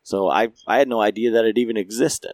So 0.03 0.29
I 0.29 0.50
I 0.67 0.77
had 0.79 0.88
no 0.88 1.01
idea 1.01 1.31
that 1.31 1.45
it 1.45 1.57
even 1.57 1.77
existed. 1.77 2.33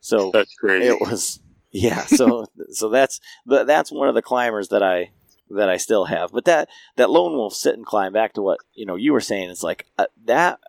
So 0.00 0.30
That's 0.32 0.54
crazy. 0.54 0.86
it 0.88 1.00
was 1.00 1.40
yeah. 1.70 2.06
So 2.06 2.46
so 2.70 2.88
that's 2.88 3.20
that's 3.46 3.92
one 3.92 4.08
of 4.08 4.14
the 4.14 4.22
climbers 4.22 4.68
that 4.68 4.82
I 4.82 5.10
that 5.50 5.68
I 5.68 5.76
still 5.76 6.04
have. 6.06 6.32
But 6.32 6.44
that 6.46 6.68
that 6.96 7.10
lone 7.10 7.32
wolf 7.32 7.54
sit 7.54 7.74
and 7.74 7.84
climb 7.84 8.12
back 8.12 8.32
to 8.34 8.42
what 8.42 8.58
you 8.74 8.86
know 8.86 8.96
you 8.96 9.12
were 9.12 9.20
saying. 9.20 9.50
It's 9.50 9.62
like 9.62 9.86
uh, 9.98 10.06
that 10.24 10.60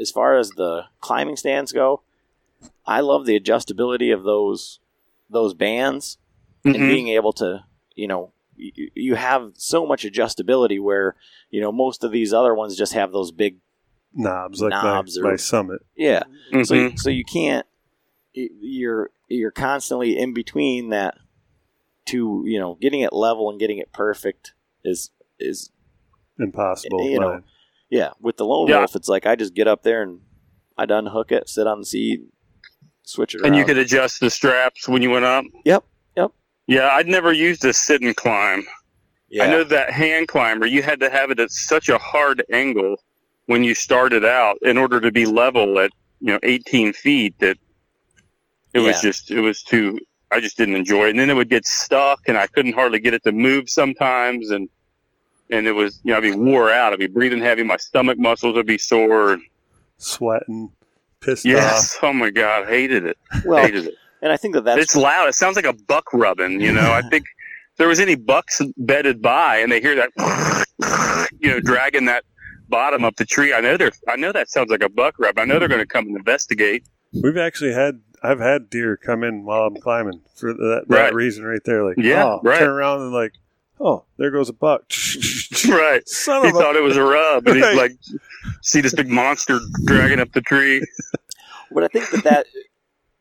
as 0.00 0.10
far 0.10 0.36
as 0.38 0.50
the 0.50 0.84
climbing 1.00 1.36
stands 1.36 1.72
go. 1.72 2.02
I 2.84 2.98
love 3.00 3.26
the 3.26 3.38
adjustability 3.38 4.12
of 4.12 4.24
those 4.24 4.80
those 5.30 5.54
bands 5.54 6.18
and 6.64 6.74
Mhm. 6.76 6.86
being 6.88 7.08
able 7.08 7.32
to 7.34 7.64
you 7.94 8.08
know 8.08 8.32
you, 8.74 8.90
you 8.94 9.14
have 9.14 9.52
so 9.54 9.84
much 9.86 10.04
adjustability 10.04 10.80
where 10.80 11.16
you 11.50 11.60
know 11.60 11.72
most 11.72 12.04
of 12.04 12.12
these 12.12 12.32
other 12.32 12.54
ones 12.54 12.76
just 12.76 12.92
have 12.92 13.12
those 13.12 13.32
big 13.32 13.56
knobs 14.14 14.60
like 14.60 14.70
Knobs 14.70 15.18
my, 15.18 15.28
or- 15.28 15.32
my 15.32 15.36
summit. 15.36 15.80
yeah 15.96 16.22
so 16.64 16.74
Mhm. 16.74 16.98
so 16.98 17.10
you 17.10 17.24
can't 17.24 17.66
you're 18.34 19.10
you're 19.28 19.50
constantly 19.50 20.18
in 20.18 20.32
between 20.34 20.90
that 20.90 21.14
to 22.06 22.42
you 22.46 22.58
know 22.58 22.76
getting 22.80 23.00
it 23.00 23.12
level 23.12 23.50
and 23.50 23.58
getting 23.60 23.78
it 23.78 23.92
perfect 23.92 24.54
is 24.84 25.10
is 25.38 25.70
Impossible. 26.38 27.08
You 27.10 27.20
know, 27.20 27.42
yeah 27.90 28.10
with 28.20 28.36
the 28.36 28.44
lone 28.44 28.68
Yeah. 28.68 28.78
wolf 28.78 28.96
it's 28.96 29.08
like 29.08 29.26
I 29.26 29.36
just 29.36 29.54
get 29.54 29.68
up 29.68 29.82
there 29.82 30.02
and 30.02 30.20
I'd 30.78 30.90
unhook 30.90 31.30
it 31.30 31.48
sit 31.48 31.66
on 31.66 31.80
the 31.80 31.86
seat 31.86 32.20
switch 33.04 33.34
it 33.34 33.40
around 33.42 33.48
and 33.48 33.56
you 33.56 33.64
could 33.64 33.76
adjust 33.78 34.20
the 34.20 34.30
straps 34.30 34.88
when 34.88 35.02
you 35.02 35.10
went 35.10 35.24
up. 35.24 35.44
Yep, 35.44 35.62
yep. 35.64 35.84
Yeah, 36.72 36.88
I'd 36.92 37.06
never 37.06 37.34
used 37.34 37.64
a 37.66 37.72
sit 37.72 38.00
and 38.00 38.16
climb. 38.16 38.64
yeah 39.28 39.44
I 39.44 39.46
know 39.48 39.62
that 39.64 39.90
hand 39.90 40.28
climber, 40.28 40.64
you 40.66 40.82
had 40.82 41.00
to 41.00 41.10
have 41.10 41.30
it 41.30 41.38
at 41.38 41.50
such 41.50 41.90
a 41.90 41.98
hard 41.98 42.42
angle 42.50 42.96
when 43.46 43.62
you 43.62 43.74
started 43.74 44.24
out 44.24 44.56
in 44.62 44.78
order 44.78 44.98
to 45.00 45.12
be 45.12 45.26
level 45.26 45.78
at 45.78 45.90
you 46.20 46.28
know 46.28 46.38
18 46.42 46.94
feet 46.94 47.38
that 47.40 47.58
it 48.72 48.78
was 48.78 49.02
just 49.02 49.30
it 49.30 49.40
was 49.40 49.62
too. 49.62 49.98
I 50.30 50.40
just 50.40 50.56
didn't 50.56 50.76
enjoy 50.76 51.08
it, 51.08 51.10
and 51.10 51.18
then 51.18 51.28
it 51.28 51.34
would 51.34 51.50
get 51.50 51.66
stuck, 51.66 52.20
and 52.26 52.38
I 52.38 52.46
couldn't 52.46 52.72
hardly 52.72 53.00
get 53.00 53.12
it 53.12 53.22
to 53.24 53.32
move 53.32 53.68
sometimes, 53.68 54.50
and 54.50 54.66
and 55.50 55.66
it 55.66 55.72
was 55.72 56.00
you 56.04 56.12
know 56.12 56.16
I'd 56.16 56.22
be 56.22 56.34
wore 56.34 56.70
out. 56.70 56.94
I'd 56.94 56.98
be 56.98 57.06
breathing 57.06 57.40
heavy. 57.40 57.64
My 57.64 57.76
stomach 57.76 58.18
muscles 58.18 58.54
would 58.54 58.66
be 58.66 58.78
sore. 58.78 59.38
Sweating, 59.98 60.72
pissed 61.20 61.44
Yes. 61.44 61.98
Oh 62.02 62.14
my 62.14 62.30
god, 62.30 62.66
hated 62.66 63.04
it. 63.04 63.18
well 63.44 63.62
hated 63.62 63.88
it. 63.88 63.94
And 64.22 64.32
I 64.32 64.36
think 64.38 64.54
that 64.54 64.64
that's 64.64 64.80
it's 64.80 64.96
loud. 64.96 65.28
It 65.28 65.34
sounds 65.34 65.56
like 65.56 65.66
a 65.66 65.72
buck 65.74 66.12
rubbing. 66.12 66.60
You 66.60 66.72
know, 66.72 66.92
I 66.92 67.02
think 67.10 67.24
if 67.72 67.76
there 67.78 67.88
was 67.88 68.00
any 68.00 68.14
bucks 68.14 68.60
bedded 68.76 69.20
by, 69.20 69.58
and 69.58 69.70
they 69.70 69.80
hear 69.80 69.94
that, 69.96 70.10
you 71.40 71.50
know, 71.50 71.60
dragging 71.60 72.06
that 72.06 72.24
bottom 72.68 73.04
up 73.04 73.16
the 73.16 73.24
tree. 73.26 73.52
I 73.52 73.60
know 73.60 73.76
they're. 73.76 73.92
I 74.08 74.16
know 74.16 74.32
that 74.32 74.48
sounds 74.48 74.70
like 74.70 74.82
a 74.82 74.88
buck 74.88 75.18
rub. 75.18 75.38
I 75.38 75.44
know 75.44 75.58
they're 75.58 75.68
going 75.68 75.80
to 75.80 75.86
come 75.86 76.06
and 76.06 76.16
investigate. 76.16 76.84
We've 77.22 77.36
actually 77.36 77.72
had 77.74 78.00
I've 78.22 78.40
had 78.40 78.70
deer 78.70 78.96
come 78.96 79.22
in 79.24 79.44
while 79.44 79.62
I'm 79.64 79.76
climbing 79.76 80.20
for 80.36 80.52
that, 80.54 80.84
that 80.88 80.94
Right. 80.94 81.12
reason 81.14 81.44
right 81.44 81.60
there. 81.64 81.84
Like, 81.84 81.96
Yeah, 81.98 82.24
oh, 82.24 82.40
right. 82.42 82.58
turn 82.58 82.70
around 82.70 83.02
and 83.02 83.12
like, 83.12 83.32
oh, 83.80 84.04
there 84.16 84.30
goes 84.30 84.48
a 84.48 84.52
buck. 84.54 84.84
Right. 85.68 86.06
Son 86.08 86.42
He 86.42 86.48
of 86.48 86.56
a 86.56 86.58
thought 86.58 86.74
it 86.76 86.82
was 86.82 86.96
a 86.96 87.02
rub, 87.02 87.46
and 87.46 87.60
Right. 87.60 87.68
he's 87.70 87.76
like, 87.78 87.92
see 88.62 88.80
this 88.80 88.94
big 88.94 89.08
monster 89.08 89.58
dragging 89.84 90.18
up 90.18 90.32
the 90.32 90.40
tree. 90.40 90.84
But 91.70 91.84
I 91.84 91.88
think 91.88 92.10
that, 92.10 92.24
that 92.24 92.46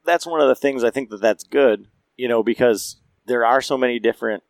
that's 0.06 0.26
one 0.26 0.42
of 0.42 0.48
the 0.48 0.56
things 0.56 0.84
I 0.84 0.90
think 0.92 1.10
that 1.10 1.22
that's 1.22 1.44
good, 1.44 1.88
you 2.18 2.28
know, 2.28 2.44
because 2.44 2.98
there 3.26 3.46
are 3.46 3.62
so 3.62 3.78
many 3.78 4.00
different 4.00 4.44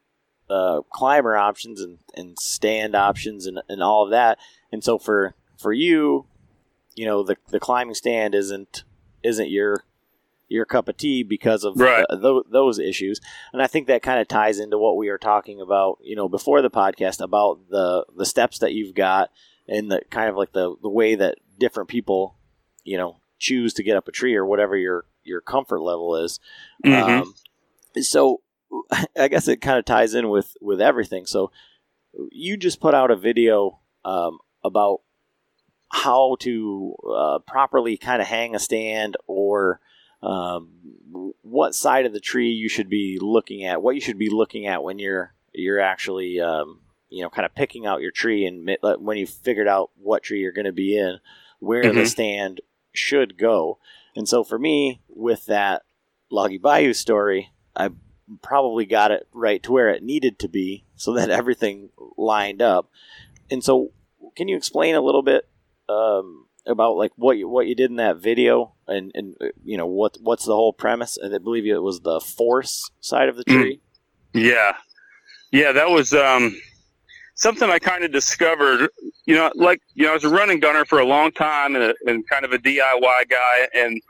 uh, 0.49 0.81
climber 0.91 1.35
options 1.37 1.81
and, 1.81 1.99
and 2.15 2.37
stand 2.39 2.95
options 2.95 3.45
and, 3.45 3.59
and 3.69 3.81
all 3.81 4.03
of 4.03 4.11
that. 4.11 4.37
And 4.71 4.83
so 4.83 4.97
for 4.97 5.35
for 5.57 5.71
you, 5.73 6.25
you 6.95 7.05
know, 7.05 7.23
the 7.23 7.37
the 7.49 7.59
climbing 7.59 7.95
stand 7.95 8.35
isn't 8.35 8.83
isn't 9.23 9.49
your 9.49 9.83
your 10.49 10.65
cup 10.65 10.89
of 10.89 10.97
tea 10.97 11.23
because 11.23 11.63
of 11.63 11.79
Right. 11.79 12.05
uh, 12.09 12.15
tho- 12.17 12.43
those 12.51 12.77
issues. 12.77 13.21
And 13.53 13.61
I 13.61 13.67
think 13.67 13.87
that 13.87 14.01
kind 14.03 14.19
of 14.19 14.27
ties 14.27 14.59
into 14.59 14.77
what 14.77 14.97
we 14.97 15.09
were 15.09 15.17
talking 15.17 15.61
about, 15.61 15.99
you 16.01 16.15
know, 16.15 16.27
before 16.27 16.61
the 16.61 16.69
podcast 16.69 17.21
about 17.21 17.69
the 17.69 18.05
the 18.17 18.25
steps 18.25 18.59
that 18.59 18.73
you've 18.73 18.95
got 18.95 19.31
and 19.67 19.89
the 19.91 20.01
kind 20.09 20.29
of 20.29 20.35
like 20.35 20.51
the 20.51 20.75
the 20.81 20.89
way 20.89 21.15
that 21.15 21.37
different 21.57 21.89
people, 21.89 22.35
you 22.83 22.97
know, 22.97 23.17
choose 23.39 23.73
to 23.75 23.83
get 23.83 23.95
up 23.95 24.07
a 24.09 24.11
tree 24.11 24.35
or 24.35 24.45
whatever 24.45 24.75
your 24.75 25.05
your 25.23 25.41
comfort 25.41 25.81
level 25.81 26.15
is. 26.15 26.39
Mhm. 26.85 27.21
Um, 27.21 27.33
so 28.01 28.41
I 29.17 29.27
guess 29.27 29.47
it 29.47 29.61
kind 29.61 29.77
of 29.79 29.85
ties 29.85 30.13
in 30.13 30.29
with 30.29 30.55
with 30.61 30.81
everything. 30.81 31.25
So 31.25 31.51
you 32.31 32.57
just 32.57 32.79
put 32.79 32.93
out 32.93 33.11
a 33.11 33.15
video 33.15 33.79
um, 34.05 34.39
about 34.63 35.01
how 35.91 36.35
to 36.39 36.95
uh, 37.13 37.39
properly 37.39 37.97
kind 37.97 38.21
of 38.21 38.27
hang 38.27 38.55
a 38.55 38.59
stand 38.59 39.17
or 39.27 39.79
um, 40.21 40.69
what 41.41 41.75
side 41.75 42.05
of 42.05 42.13
the 42.13 42.19
tree 42.19 42.49
you 42.51 42.69
should 42.69 42.89
be 42.89 43.17
looking 43.21 43.65
at, 43.65 43.81
what 43.81 43.95
you 43.95 44.01
should 44.01 44.17
be 44.19 44.29
looking 44.29 44.67
at 44.67 44.83
when 44.83 44.99
you're 44.99 45.33
you're 45.53 45.79
actually 45.81 46.39
um, 46.39 46.79
you 47.09 47.21
know 47.23 47.29
kind 47.29 47.45
of 47.45 47.53
picking 47.55 47.85
out 47.85 48.01
your 48.01 48.11
tree 48.11 48.45
and 48.45 48.63
mi- 48.63 48.77
when 48.99 49.17
you 49.17 49.27
figured 49.27 49.67
out 49.67 49.89
what 50.01 50.23
tree 50.23 50.39
you're 50.39 50.51
going 50.53 50.65
to 50.65 50.71
be 50.71 50.97
in, 50.97 51.19
where 51.59 51.81
the 51.93 52.01
Mhm. 52.01 52.07
stand 52.07 52.61
should 52.93 53.37
go. 53.37 53.79
And 54.15 54.27
so 54.27 54.43
for 54.43 54.59
me, 54.59 55.01
with 55.09 55.45
that 55.45 55.83
Loggy 56.29 56.57
Bayou 56.57 56.93
story, 56.93 57.51
I 57.75 57.89
probably 58.41 58.85
got 58.85 59.11
it 59.11 59.27
right 59.33 59.61
to 59.63 59.71
where 59.71 59.89
it 59.89 60.03
needed 60.03 60.39
to 60.39 60.47
be 60.47 60.85
so 60.95 61.13
that 61.13 61.29
everything 61.39 61.89
lined 62.17 62.61
up. 62.61 62.89
And 63.49 63.63
so, 63.63 63.91
can 64.35 64.47
you 64.47 64.55
explain 64.55 64.95
a 64.95 65.01
little 65.01 65.23
bit 65.23 65.47
um, 65.89 66.45
about 66.65 66.95
like 66.95 67.11
what 67.15 67.37
you, 67.37 67.49
what 67.49 67.67
you 67.67 67.75
did 67.75 67.89
in 67.89 67.97
that 67.97 68.17
video 68.17 68.73
and 68.87 69.11
and 69.13 69.35
uh, 69.41 69.47
you 69.65 69.75
know 69.77 69.85
what 69.87 70.17
what's 70.21 70.45
the 70.45 70.55
whole 70.55 70.71
premise? 70.73 71.17
And 71.17 71.35
I 71.35 71.37
believe 71.37 71.65
it 71.65 71.81
was 71.83 72.01
the 72.01 72.21
force 72.21 72.89
side 73.01 73.27
of 73.29 73.35
the 73.35 73.43
Mm. 73.45 73.61
tree. 73.61 73.81
Yeah, 74.33 74.75
yeah, 75.51 75.73
that 75.73 75.89
was 75.89 76.13
um, 76.13 76.55
something 77.41 77.69
I 77.69 77.79
kind 77.79 78.03
of 78.03 78.11
discovered. 78.11 78.89
You 79.25 79.35
know, 79.35 79.51
like 79.55 79.81
you 79.95 80.05
know, 80.05 80.11
I 80.11 80.13
was 80.13 80.23
a 80.23 80.29
running 80.29 80.59
gunner 80.59 80.85
for 80.85 80.99
a 80.99 81.05
long 81.05 81.31
time 81.31 81.75
and, 81.75 81.83
a, 81.85 81.95
and 82.05 82.27
kind 82.29 82.45
of 82.45 82.53
a 82.53 82.57
DIY 82.57 83.29
guy, 83.29 83.67
and 83.75 84.01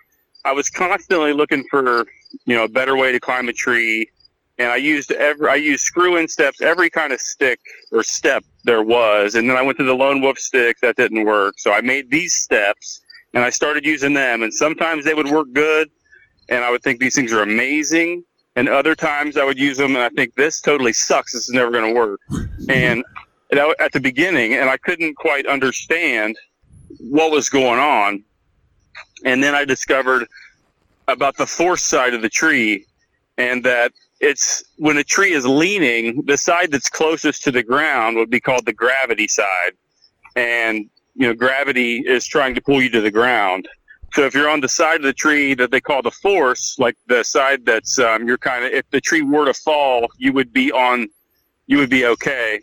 I 0.46 0.52
was 0.52 0.70
constantly 0.70 1.34
looking 1.34 1.64
for 1.70 2.06
you 2.46 2.56
know 2.56 2.66
a 2.66 2.70
better 2.70 2.96
way 2.96 3.12
to 3.12 3.20
climb 3.20 3.50
a 3.50 3.54
tree. 3.54 4.10
And 4.58 4.70
I 4.70 4.76
used 4.76 5.12
every 5.12 5.50
I 5.50 5.56
used 5.56 5.84
screw 5.84 6.18
in 6.18 6.28
steps, 6.28 6.62
every 6.62 6.90
kind 6.90 7.14
of 7.14 7.22
stick 7.22 7.60
or 7.92 8.04
step 8.04 8.44
there 8.64 8.84
was, 8.84 9.34
and 9.36 9.50
then 9.50 9.58
I 9.58 9.62
went 9.62 9.78
to 9.80 9.84
the 9.84 9.96
lone 9.96 10.22
wolf 10.22 10.38
stick 10.38 10.78
that 10.82 10.98
didn't 10.98 11.26
work. 11.26 11.56
So 11.58 11.72
I 11.74 11.82
made 11.82 12.12
these 12.12 12.36
steps 12.36 13.02
and 13.34 13.44
I 13.44 13.50
started 13.50 13.86
using 13.86 14.14
them, 14.14 14.44
and 14.44 14.54
sometimes 14.54 15.06
they 15.06 15.14
would 15.14 15.30
work 15.30 15.48
good, 15.54 15.90
and 16.50 16.66
I 16.66 16.70
would 16.70 16.84
think 16.84 17.00
these 17.00 17.16
things 17.16 17.32
are 17.32 17.42
amazing 17.42 18.26
and 18.56 18.68
other 18.68 18.96
times 18.96 19.38
I 19.38 19.46
would 19.46 19.60
use 19.60 19.78
them 19.78 19.96
and 19.96 20.04
I 20.04 20.10
think 20.10 20.36
this 20.36 20.62
totally 20.62 20.94
sucks. 20.94 21.34
This 21.34 21.48
is 21.48 21.54
never 21.54 21.72
going 21.72 21.94
to 21.94 21.98
work. 21.98 22.20
And 22.70 23.04
that, 23.52 23.76
at 23.80 23.92
the 23.92 24.00
beginning, 24.00 24.54
and 24.54 24.70
I 24.70 24.78
couldn't 24.78 25.16
quite 25.16 25.46
understand 25.46 26.36
what 27.00 27.32
was 27.32 27.50
going 27.50 27.80
on. 27.80 28.24
And 29.24 29.44
then 29.44 29.56
I 29.56 29.66
discovered 29.66 30.28
about 31.08 31.38
the 31.38 31.46
force 31.46 31.84
side 31.84 32.14
of 32.14 32.22
the 32.22 32.30
tree 32.30 32.86
and 33.38 33.64
that 33.64 33.92
it's 34.20 34.64
when 34.78 34.98
a 34.98 35.04
tree 35.04 35.32
is 35.32 35.46
leaning, 35.46 36.22
the 36.26 36.38
side 36.38 36.72
that's 36.72 36.90
closest 36.90 37.44
to 37.44 37.52
the 37.52 37.64
ground 37.64 38.18
would 38.18 38.30
be 38.30 38.40
called 38.40 38.66
the 38.66 38.74
gravity 38.74 39.28
side. 39.28 39.74
And, 40.36 40.90
you 41.16 41.28
know, 41.28 41.34
gravity 41.34 42.04
is 42.06 42.26
trying 42.28 42.56
to 42.56 42.62
pull 42.62 42.82
you 42.82 42.90
to 42.92 43.02
the 43.02 43.12
ground. 43.12 43.68
So 44.14 44.26
if 44.26 44.34
you're 44.34 44.50
on 44.50 44.60
the 44.60 44.70
side 44.70 44.98
of 44.98 45.04
the 45.04 45.14
tree 45.14 45.54
that 45.56 45.72
they 45.72 45.80
call 45.80 46.02
the 46.02 46.12
force, 46.12 46.76
like 46.78 46.98
the 47.08 47.24
side 47.24 47.66
that's, 47.66 47.98
um, 48.00 48.28
you're 48.28 48.38
kind 48.38 48.66
of, 48.66 48.72
if 48.72 48.90
the 48.90 49.00
tree 49.00 49.22
were 49.22 49.46
to 49.46 49.54
fall, 49.54 50.08
you 50.18 50.34
would 50.34 50.52
be 50.52 50.72
on, 50.72 51.08
you 51.68 51.78
would 51.78 51.90
be 51.90 52.06
okay. 52.06 52.60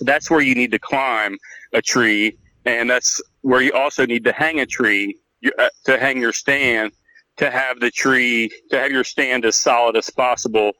That's 0.00 0.30
where 0.30 0.40
you 0.40 0.54
need 0.54 0.70
to 0.72 0.78
climb 0.78 1.36
a 1.74 1.82
tree. 1.82 2.38
And 2.64 2.88
that's 2.88 3.20
where 3.42 3.60
you 3.60 3.72
also 3.72 4.06
need 4.06 4.24
to 4.24 4.32
hang 4.32 4.60
a 4.60 4.66
tree 4.66 5.18
uh, 5.58 5.68
to 5.84 5.98
hang 5.98 6.20
your 6.20 6.32
stand 6.32 6.92
to 7.38 7.50
have 7.50 7.80
the 7.80 7.90
tree 7.90 8.50
to 8.70 8.78
have 8.78 8.90
your 8.90 9.04
stand 9.04 9.44
as 9.44 9.56
solid 9.56 9.96
as 9.96 10.10
possible 10.10 10.72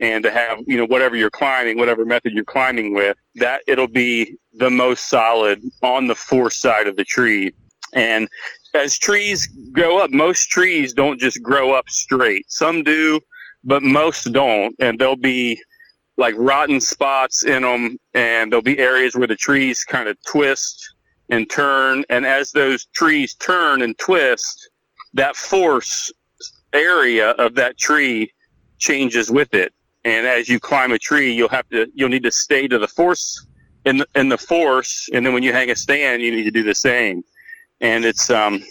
and 0.00 0.24
to 0.24 0.30
have 0.30 0.58
you 0.66 0.76
know 0.76 0.86
whatever 0.86 1.14
you're 1.14 1.30
climbing 1.30 1.78
whatever 1.78 2.04
method 2.04 2.32
you're 2.32 2.44
climbing 2.44 2.94
with 2.94 3.16
that 3.34 3.62
it'll 3.68 3.86
be 3.86 4.36
the 4.54 4.70
most 4.70 5.08
solid 5.08 5.62
on 5.82 6.06
the 6.06 6.14
force 6.14 6.56
side 6.56 6.86
of 6.86 6.96
the 6.96 7.04
tree 7.04 7.52
and 7.92 8.28
as 8.74 8.98
trees 8.98 9.46
grow 9.72 9.98
up 9.98 10.10
most 10.10 10.48
trees 10.48 10.92
don't 10.92 11.20
just 11.20 11.42
grow 11.42 11.72
up 11.72 11.88
straight 11.88 12.44
some 12.48 12.82
do 12.82 13.20
but 13.64 13.82
most 13.82 14.32
don't 14.32 14.74
and 14.80 14.98
there'll 14.98 15.16
be 15.16 15.60
like 16.16 16.34
rotten 16.36 16.80
spots 16.80 17.44
in 17.44 17.62
them 17.62 17.96
and 18.14 18.52
there'll 18.52 18.62
be 18.62 18.78
areas 18.78 19.16
where 19.16 19.26
the 19.26 19.36
trees 19.36 19.84
kind 19.84 20.08
of 20.08 20.16
twist 20.26 20.94
and 21.30 21.48
turn 21.50 22.04
and 22.10 22.26
as 22.26 22.50
those 22.52 22.86
trees 22.94 23.34
turn 23.34 23.82
and 23.82 23.96
twist 23.98 24.70
that 25.14 25.36
force 25.36 26.12
area 26.72 27.30
of 27.32 27.54
that 27.54 27.78
tree 27.78 28.32
changes 28.78 29.30
with 29.30 29.54
it. 29.54 29.72
And 30.04 30.26
as 30.26 30.48
you 30.48 30.58
climb 30.58 30.92
a 30.92 30.98
tree, 30.98 31.32
you'll 31.32 31.48
have 31.48 31.68
to 31.70 31.86
you'll 31.94 32.08
need 32.08 32.22
to 32.22 32.30
stay 32.30 32.66
to 32.68 32.78
the 32.78 32.88
force 32.88 33.46
in 33.84 33.98
the, 33.98 34.06
in 34.14 34.28
the 34.28 34.38
force, 34.38 35.08
and 35.12 35.24
then 35.24 35.32
when 35.32 35.42
you 35.42 35.52
hang 35.52 35.70
a 35.70 35.76
stand, 35.76 36.22
you 36.22 36.30
need 36.30 36.44
to 36.44 36.50
do 36.50 36.62
the 36.62 36.74
same. 36.74 37.22
And 37.80 38.04
it's 38.04 38.30
um, 38.30 38.62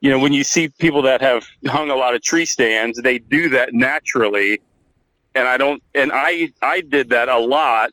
you 0.00 0.10
know, 0.10 0.18
when 0.18 0.32
you 0.32 0.44
see 0.44 0.68
people 0.68 1.02
that 1.02 1.20
have 1.20 1.46
hung 1.66 1.90
a 1.90 1.96
lot 1.96 2.14
of 2.14 2.22
tree 2.22 2.46
stands, 2.46 3.00
they 3.02 3.18
do 3.18 3.48
that 3.50 3.70
naturally. 3.72 4.60
And 5.34 5.48
I 5.48 5.56
don't, 5.56 5.82
and 5.94 6.10
I 6.12 6.52
I 6.62 6.80
did 6.80 7.10
that 7.10 7.28
a 7.28 7.38
lot, 7.38 7.90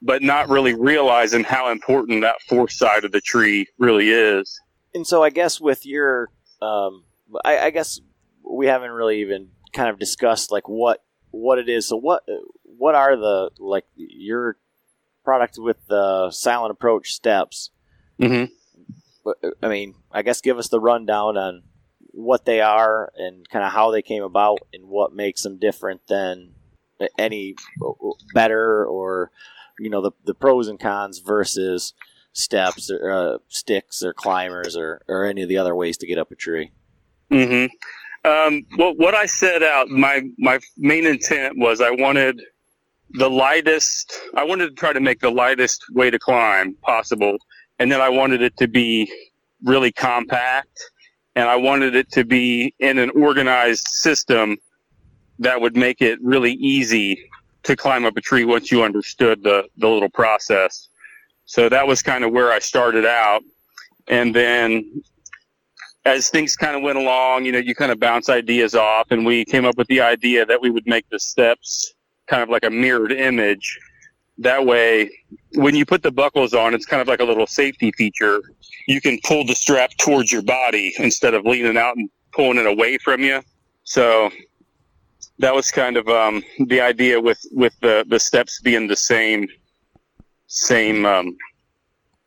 but 0.00 0.22
not 0.22 0.48
really 0.48 0.74
realizing 0.74 1.44
how 1.44 1.70
important 1.70 2.22
that 2.22 2.40
fourth 2.48 2.72
side 2.72 3.04
of 3.04 3.12
the 3.12 3.20
tree 3.20 3.66
really 3.78 4.10
is. 4.10 4.60
And 4.94 5.06
so 5.06 5.22
I 5.22 5.30
guess 5.30 5.60
with 5.60 5.86
your, 5.86 6.30
um, 6.60 7.04
I, 7.44 7.58
I 7.58 7.70
guess 7.70 8.00
we 8.44 8.66
haven't 8.66 8.90
really 8.90 9.20
even 9.20 9.48
kind 9.72 9.88
of 9.88 9.98
discussed 9.98 10.52
like 10.52 10.68
what 10.68 11.02
what 11.30 11.58
it 11.58 11.68
is. 11.68 11.88
So 11.88 11.96
what 11.96 12.24
what 12.64 12.94
are 12.94 13.16
the 13.16 13.50
like 13.58 13.86
your 13.96 14.58
product 15.24 15.56
with 15.58 15.78
the 15.88 16.30
silent 16.30 16.72
approach 16.72 17.12
steps? 17.12 17.70
Mm-hmm. 18.20 18.52
But, 19.24 19.36
I 19.62 19.68
mean, 19.68 19.94
I 20.10 20.22
guess 20.22 20.40
give 20.40 20.58
us 20.58 20.68
the 20.68 20.80
rundown 20.80 21.36
on 21.36 21.62
what 22.12 22.44
they 22.44 22.60
are 22.60 23.12
and 23.16 23.48
kind 23.48 23.64
of 23.64 23.72
how 23.72 23.90
they 23.90 24.02
came 24.02 24.22
about 24.22 24.58
and 24.72 24.88
what 24.88 25.14
makes 25.14 25.42
them 25.42 25.58
different 25.58 26.06
than 26.08 26.54
any 27.18 27.54
better 28.34 28.84
or 28.84 29.30
you 29.78 29.90
know 29.90 30.00
the 30.02 30.12
the 30.24 30.34
pros 30.34 30.68
and 30.68 30.78
cons 30.78 31.18
versus 31.18 31.94
steps 32.32 32.90
or 32.90 33.10
uh, 33.10 33.38
sticks 33.48 34.02
or 34.02 34.12
climbers 34.12 34.76
or, 34.76 35.02
or 35.08 35.24
any 35.24 35.42
of 35.42 35.48
the 35.48 35.58
other 35.58 35.74
ways 35.74 35.96
to 35.98 36.06
get 36.06 36.18
up 36.18 36.30
a 36.30 36.34
tree. 36.34 36.70
Mm 37.30 37.68
hmm 37.68 38.28
Um, 38.28 38.66
well, 38.78 38.94
what 38.94 39.14
I 39.14 39.26
set 39.26 39.62
out, 39.62 39.88
my 39.88 40.22
my 40.38 40.60
main 40.76 41.06
intent 41.06 41.58
was 41.58 41.80
I 41.80 41.90
wanted 41.90 42.42
the 43.10 43.28
lightest. 43.28 44.12
I 44.34 44.44
wanted 44.44 44.68
to 44.68 44.74
try 44.74 44.92
to 44.92 45.00
make 45.00 45.20
the 45.20 45.30
lightest 45.30 45.84
way 45.92 46.10
to 46.10 46.18
climb 46.18 46.74
possible, 46.82 47.36
and 47.78 47.90
then 47.90 48.00
I 48.00 48.08
wanted 48.08 48.42
it 48.42 48.56
to 48.58 48.68
be 48.68 49.10
really 49.64 49.92
compact, 49.92 50.78
and 51.34 51.48
I 51.48 51.56
wanted 51.56 51.94
it 51.94 52.10
to 52.12 52.24
be 52.24 52.74
in 52.78 52.98
an 52.98 53.10
organized 53.10 53.86
system 53.88 54.56
that 55.38 55.60
would 55.60 55.76
make 55.76 56.00
it 56.00 56.18
really 56.22 56.52
easy 56.54 57.18
to 57.64 57.76
climb 57.76 58.04
up 58.04 58.16
a 58.16 58.20
tree 58.20 58.44
once 58.44 58.70
you 58.70 58.82
understood 58.82 59.42
the 59.42 59.68
the 59.78 59.88
little 59.88 60.10
process. 60.10 60.88
So 61.44 61.68
that 61.68 61.86
was 61.86 62.02
kind 62.02 62.24
of 62.24 62.32
where 62.32 62.52
I 62.52 62.58
started 62.58 63.04
out, 63.04 63.42
and 64.08 64.34
then 64.34 65.02
as 66.04 66.28
things 66.28 66.56
kind 66.56 66.76
of 66.76 66.82
went 66.82 66.98
along, 66.98 67.44
you 67.44 67.52
know, 67.52 67.58
you 67.58 67.74
kind 67.74 67.92
of 67.92 68.00
bounce 68.00 68.28
ideas 68.28 68.74
off, 68.74 69.10
and 69.10 69.24
we 69.24 69.44
came 69.44 69.64
up 69.64 69.76
with 69.76 69.86
the 69.86 70.00
idea 70.00 70.44
that 70.44 70.60
we 70.60 70.70
would 70.70 70.86
make 70.86 71.08
the 71.10 71.18
steps 71.18 71.94
kind 72.26 72.42
of 72.42 72.48
like 72.48 72.64
a 72.64 72.70
mirrored 72.70 73.12
image. 73.12 73.78
That 74.38 74.64
way, 74.64 75.10
when 75.54 75.74
you 75.74 75.84
put 75.84 76.02
the 76.02 76.10
buckles 76.10 76.54
on, 76.54 76.74
it's 76.74 76.86
kind 76.86 77.02
of 77.02 77.08
like 77.08 77.20
a 77.20 77.24
little 77.24 77.46
safety 77.46 77.92
feature. 77.92 78.40
You 78.88 79.00
can 79.00 79.18
pull 79.24 79.44
the 79.44 79.54
strap 79.54 79.90
towards 79.98 80.32
your 80.32 80.42
body 80.42 80.94
instead 80.98 81.34
of 81.34 81.44
leaning 81.44 81.76
out 81.76 81.96
and 81.96 82.08
pulling 82.32 82.58
it 82.58 82.66
away 82.66 82.98
from 82.98 83.20
you. 83.20 83.42
So 83.84 84.30
that 85.38 85.54
was 85.54 85.70
kind 85.70 85.96
of 85.96 86.08
um, 86.08 86.42
the 86.66 86.80
idea 86.80 87.20
with 87.20 87.40
with 87.52 87.78
the 87.80 88.04
the 88.08 88.18
steps 88.18 88.60
being 88.60 88.86
the 88.86 88.96
same 88.96 89.48
same 90.46 91.04
um, 91.04 91.36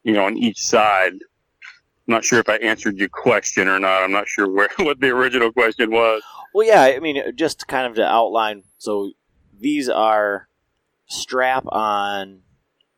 you 0.03 0.13
know 0.13 0.25
on 0.25 0.37
each 0.37 0.59
side. 0.59 1.13
I'm 1.13 2.13
not 2.13 2.23
sure 2.23 2.39
if 2.39 2.49
I 2.49 2.57
answered 2.57 2.97
your 2.97 3.09
question 3.09 3.67
or 3.67 3.79
not. 3.79 4.03
I'm 4.03 4.11
not 4.11 4.27
sure 4.27 4.49
where 4.49 4.69
what 4.77 4.99
the 4.99 5.09
original 5.09 5.51
question 5.51 5.91
was. 5.91 6.21
Well, 6.53 6.67
yeah, 6.67 6.83
I 6.83 6.99
mean, 6.99 7.21
just 7.35 7.67
kind 7.67 7.87
of 7.87 7.95
to 7.95 8.05
outline. 8.05 8.63
So 8.77 9.11
these 9.59 9.89
are 9.89 10.47
strap 11.07 11.65
on 11.67 12.41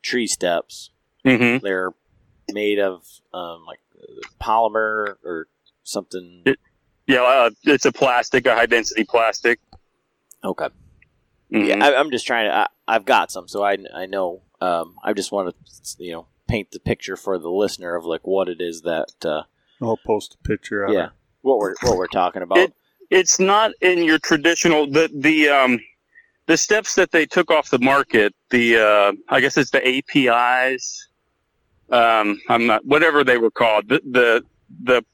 tree 0.02 0.26
steps. 0.26 0.90
Mm-hmm. 1.24 1.64
They're 1.64 1.92
made 2.52 2.78
of 2.78 3.04
um, 3.34 3.64
like 3.66 3.80
polymer 4.40 5.16
or 5.24 5.48
something. 5.84 6.42
It- 6.46 6.58
Yeah, 7.06 7.22
uh, 7.22 7.50
it's 7.64 7.86
a 7.86 7.92
plastic, 7.92 8.46
a 8.46 8.54
high 8.54 8.66
density 8.66 9.04
plastic. 9.04 9.60
Okay. 10.44 10.68
Mhm. 11.52 11.66
Yeah, 11.68 11.84
I, 11.84 11.98
I'm 11.98 12.10
just 12.10 12.26
trying 12.26 12.48
to. 12.50 12.54
I, 12.54 12.66
I've 12.86 13.06
got 13.06 13.30
some, 13.32 13.48
so 13.48 13.62
I 13.64 13.78
I 13.94 14.04
know. 14.06 14.42
Um, 14.60 14.96
I 15.02 15.12
just 15.14 15.32
want 15.32 15.54
to 15.54 16.04
you 16.04 16.12
know 16.12 16.26
paint 16.46 16.70
the 16.72 16.80
picture 16.80 17.16
for 17.16 17.38
the 17.38 17.50
listener 17.50 17.94
of 17.96 18.04
like 18.04 18.26
what 18.26 18.48
it 18.50 18.60
is 18.60 18.82
that 18.82 19.12
uh, 19.24 19.42
I'll 19.80 19.96
post 20.06 20.36
a 20.38 20.46
picture. 20.48 20.86
On 20.86 20.92
yeah 20.92 21.06
it. 21.06 21.10
what 21.40 21.58
we're 21.58 21.74
what 21.82 21.96
we're 21.96 22.06
talking 22.08 22.42
about. 22.42 22.58
It- 22.58 22.74
it's 23.10 23.40
not 23.40 23.70
in 23.80 24.04
your 24.04 24.18
traditional 24.18 24.86
the 24.86 25.08
the 25.14 25.48
um 25.48 25.80
the 26.48 26.56
steps 26.56 26.94
that 26.96 27.12
they 27.12 27.26
took 27.26 27.50
off 27.50 27.70
the 27.70 27.78
market 27.78 28.34
the 28.50 28.76
uh 28.76 29.12
i 29.28 29.40
guess 29.40 29.56
it's 29.56 29.70
the 29.70 29.86
apis 29.86 31.08
um 31.90 32.40
i'm 32.48 32.66
not 32.66 32.84
whatever 32.84 33.22
they 33.22 33.38
were 33.38 33.50
called 33.50 33.88
the 33.88 34.00
the, 34.10 34.42
the 34.82 35.04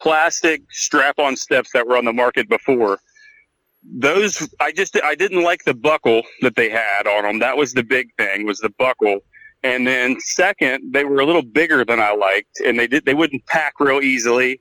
plastic 0.00 0.62
strap 0.70 1.18
on 1.18 1.36
steps 1.36 1.70
that 1.72 1.86
were 1.86 1.96
on 1.96 2.04
the 2.04 2.12
market 2.12 2.48
before 2.48 2.98
those 3.84 4.48
i 4.60 4.72
just 4.72 4.98
i 5.02 5.14
didn't 5.14 5.42
like 5.42 5.64
the 5.64 5.74
buckle 5.74 6.22
that 6.40 6.56
they 6.56 6.70
had 6.70 7.06
on 7.06 7.24
them 7.24 7.38
that 7.38 7.56
was 7.56 7.72
the 7.74 7.82
big 7.82 8.08
thing 8.16 8.46
was 8.46 8.58
the 8.58 8.70
buckle. 8.78 9.20
And 9.64 9.86
then 9.86 10.20
second 10.20 10.92
they 10.92 11.04
were 11.04 11.18
a 11.20 11.26
little 11.26 11.42
bigger 11.42 11.84
than 11.84 12.00
i 12.00 12.12
liked 12.12 12.60
and 12.64 12.78
they 12.78 12.86
did 12.86 13.04
they 13.04 13.14
wouldn't 13.14 13.44
pack 13.46 13.74
real 13.80 14.00
easily. 14.00 14.60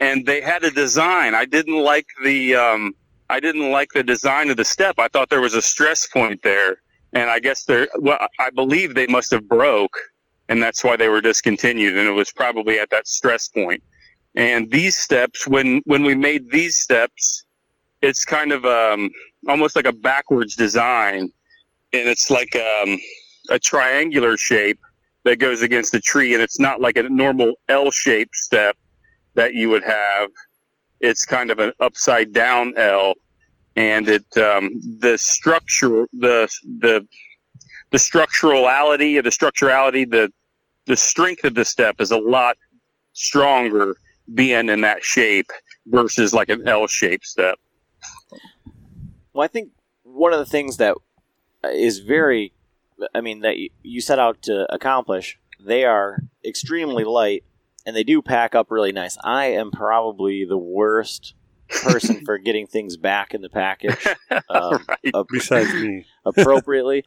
And 0.00 0.26
they 0.26 0.40
had 0.40 0.64
a 0.64 0.70
design. 0.70 1.34
I 1.34 1.44
didn't 1.44 1.82
like 1.82 2.06
the 2.24 2.56
um, 2.56 2.94
I 3.30 3.40
didn't 3.40 3.70
like 3.70 3.88
the 3.94 4.02
design 4.02 4.50
of 4.50 4.56
the 4.56 4.64
step. 4.64 4.96
I 4.98 5.08
thought 5.08 5.30
there 5.30 5.40
was 5.40 5.54
a 5.54 5.62
stress 5.62 6.06
point 6.06 6.42
there, 6.42 6.78
and 7.12 7.30
I 7.30 7.38
guess 7.38 7.64
there. 7.64 7.88
Well, 7.96 8.18
I 8.38 8.50
believe 8.50 8.94
they 8.94 9.06
must 9.06 9.30
have 9.30 9.48
broke, 9.48 9.96
and 10.48 10.62
that's 10.62 10.84
why 10.84 10.96
they 10.96 11.08
were 11.08 11.20
discontinued. 11.20 11.96
And 11.96 12.06
it 12.06 12.12
was 12.12 12.32
probably 12.32 12.78
at 12.78 12.90
that 12.90 13.08
stress 13.08 13.48
point. 13.48 13.82
And 14.34 14.70
these 14.70 14.96
steps, 14.96 15.46
when 15.46 15.80
when 15.84 16.02
we 16.02 16.14
made 16.14 16.50
these 16.50 16.76
steps, 16.76 17.44
it's 18.02 18.24
kind 18.24 18.52
of 18.52 18.64
um, 18.64 19.10
almost 19.48 19.76
like 19.76 19.86
a 19.86 19.92
backwards 19.92 20.56
design, 20.56 21.30
and 21.92 22.08
it's 22.08 22.30
like 22.30 22.54
um, 22.56 22.98
a 23.50 23.58
triangular 23.58 24.36
shape 24.36 24.80
that 25.24 25.38
goes 25.38 25.62
against 25.62 25.92
the 25.92 26.00
tree, 26.00 26.34
and 26.34 26.42
it's 26.42 26.60
not 26.60 26.80
like 26.80 26.96
a 26.96 27.04
normal 27.04 27.54
L-shaped 27.68 28.34
step 28.34 28.76
that 29.34 29.54
you 29.54 29.70
would 29.70 29.84
have. 29.84 30.28
It's 31.00 31.24
kind 31.24 31.50
of 31.50 31.58
an 31.58 31.72
upside 31.80 32.32
down 32.32 32.74
L, 32.76 33.14
and 33.76 34.08
it 34.08 34.24
um, 34.36 34.70
the 35.00 35.18
structure 35.18 36.06
the 36.12 36.48
the 36.80 37.06
the 37.90 37.98
structurality 37.98 39.18
of 39.18 39.24
the 39.24 39.30
structurality 39.30 40.08
the 40.08 40.32
the 40.86 40.96
strength 40.96 41.44
of 41.44 41.54
the 41.54 41.64
step 41.64 42.00
is 42.00 42.10
a 42.10 42.18
lot 42.18 42.56
stronger 43.12 43.96
being 44.34 44.68
in 44.68 44.80
that 44.82 45.02
shape 45.02 45.50
versus 45.86 46.32
like 46.32 46.48
an 46.48 46.66
L 46.66 46.86
shaped 46.86 47.26
step. 47.26 47.58
Well, 49.32 49.44
I 49.44 49.48
think 49.48 49.70
one 50.02 50.32
of 50.32 50.38
the 50.38 50.46
things 50.46 50.76
that 50.78 50.96
is 51.64 51.98
very, 51.98 52.52
I 53.14 53.20
mean, 53.20 53.40
that 53.40 53.56
you 53.82 54.00
set 54.00 54.18
out 54.18 54.42
to 54.42 54.72
accomplish, 54.72 55.38
they 55.58 55.84
are 55.84 56.22
extremely 56.44 57.04
light 57.04 57.44
and 57.86 57.94
they 57.94 58.04
do 58.04 58.22
pack 58.22 58.54
up 58.54 58.70
really 58.70 58.92
nice. 58.92 59.16
I 59.22 59.46
am 59.46 59.70
probably 59.70 60.44
the 60.44 60.58
worst 60.58 61.34
person 61.82 62.20
for 62.24 62.38
getting 62.38 62.66
things 62.66 62.96
back 62.96 63.34
in 63.34 63.42
the 63.42 63.48
package 63.50 64.06
um, 64.48 64.86
Right. 64.88 64.98
ap- 65.14 65.26
Besides 65.30 65.74
me, 65.74 66.06
appropriately, 66.24 67.04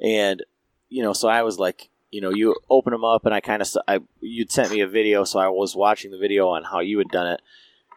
and 0.00 0.42
you 0.88 1.02
know, 1.02 1.12
so 1.12 1.28
I 1.28 1.42
was 1.42 1.58
like, 1.58 1.88
you 2.10 2.20
know, 2.20 2.30
you 2.30 2.54
open 2.70 2.92
them 2.92 3.04
up, 3.04 3.26
and 3.26 3.34
I 3.34 3.40
kind 3.40 3.60
of, 3.62 3.68
I 3.88 4.00
you'd 4.20 4.52
sent 4.52 4.70
me 4.70 4.80
a 4.80 4.86
video, 4.88 5.24
so 5.24 5.38
I 5.40 5.48
was 5.48 5.74
watching 5.74 6.10
the 6.10 6.18
video 6.18 6.48
on 6.48 6.64
how 6.64 6.80
you 6.80 6.98
had 6.98 7.08
done 7.08 7.26
it, 7.28 7.40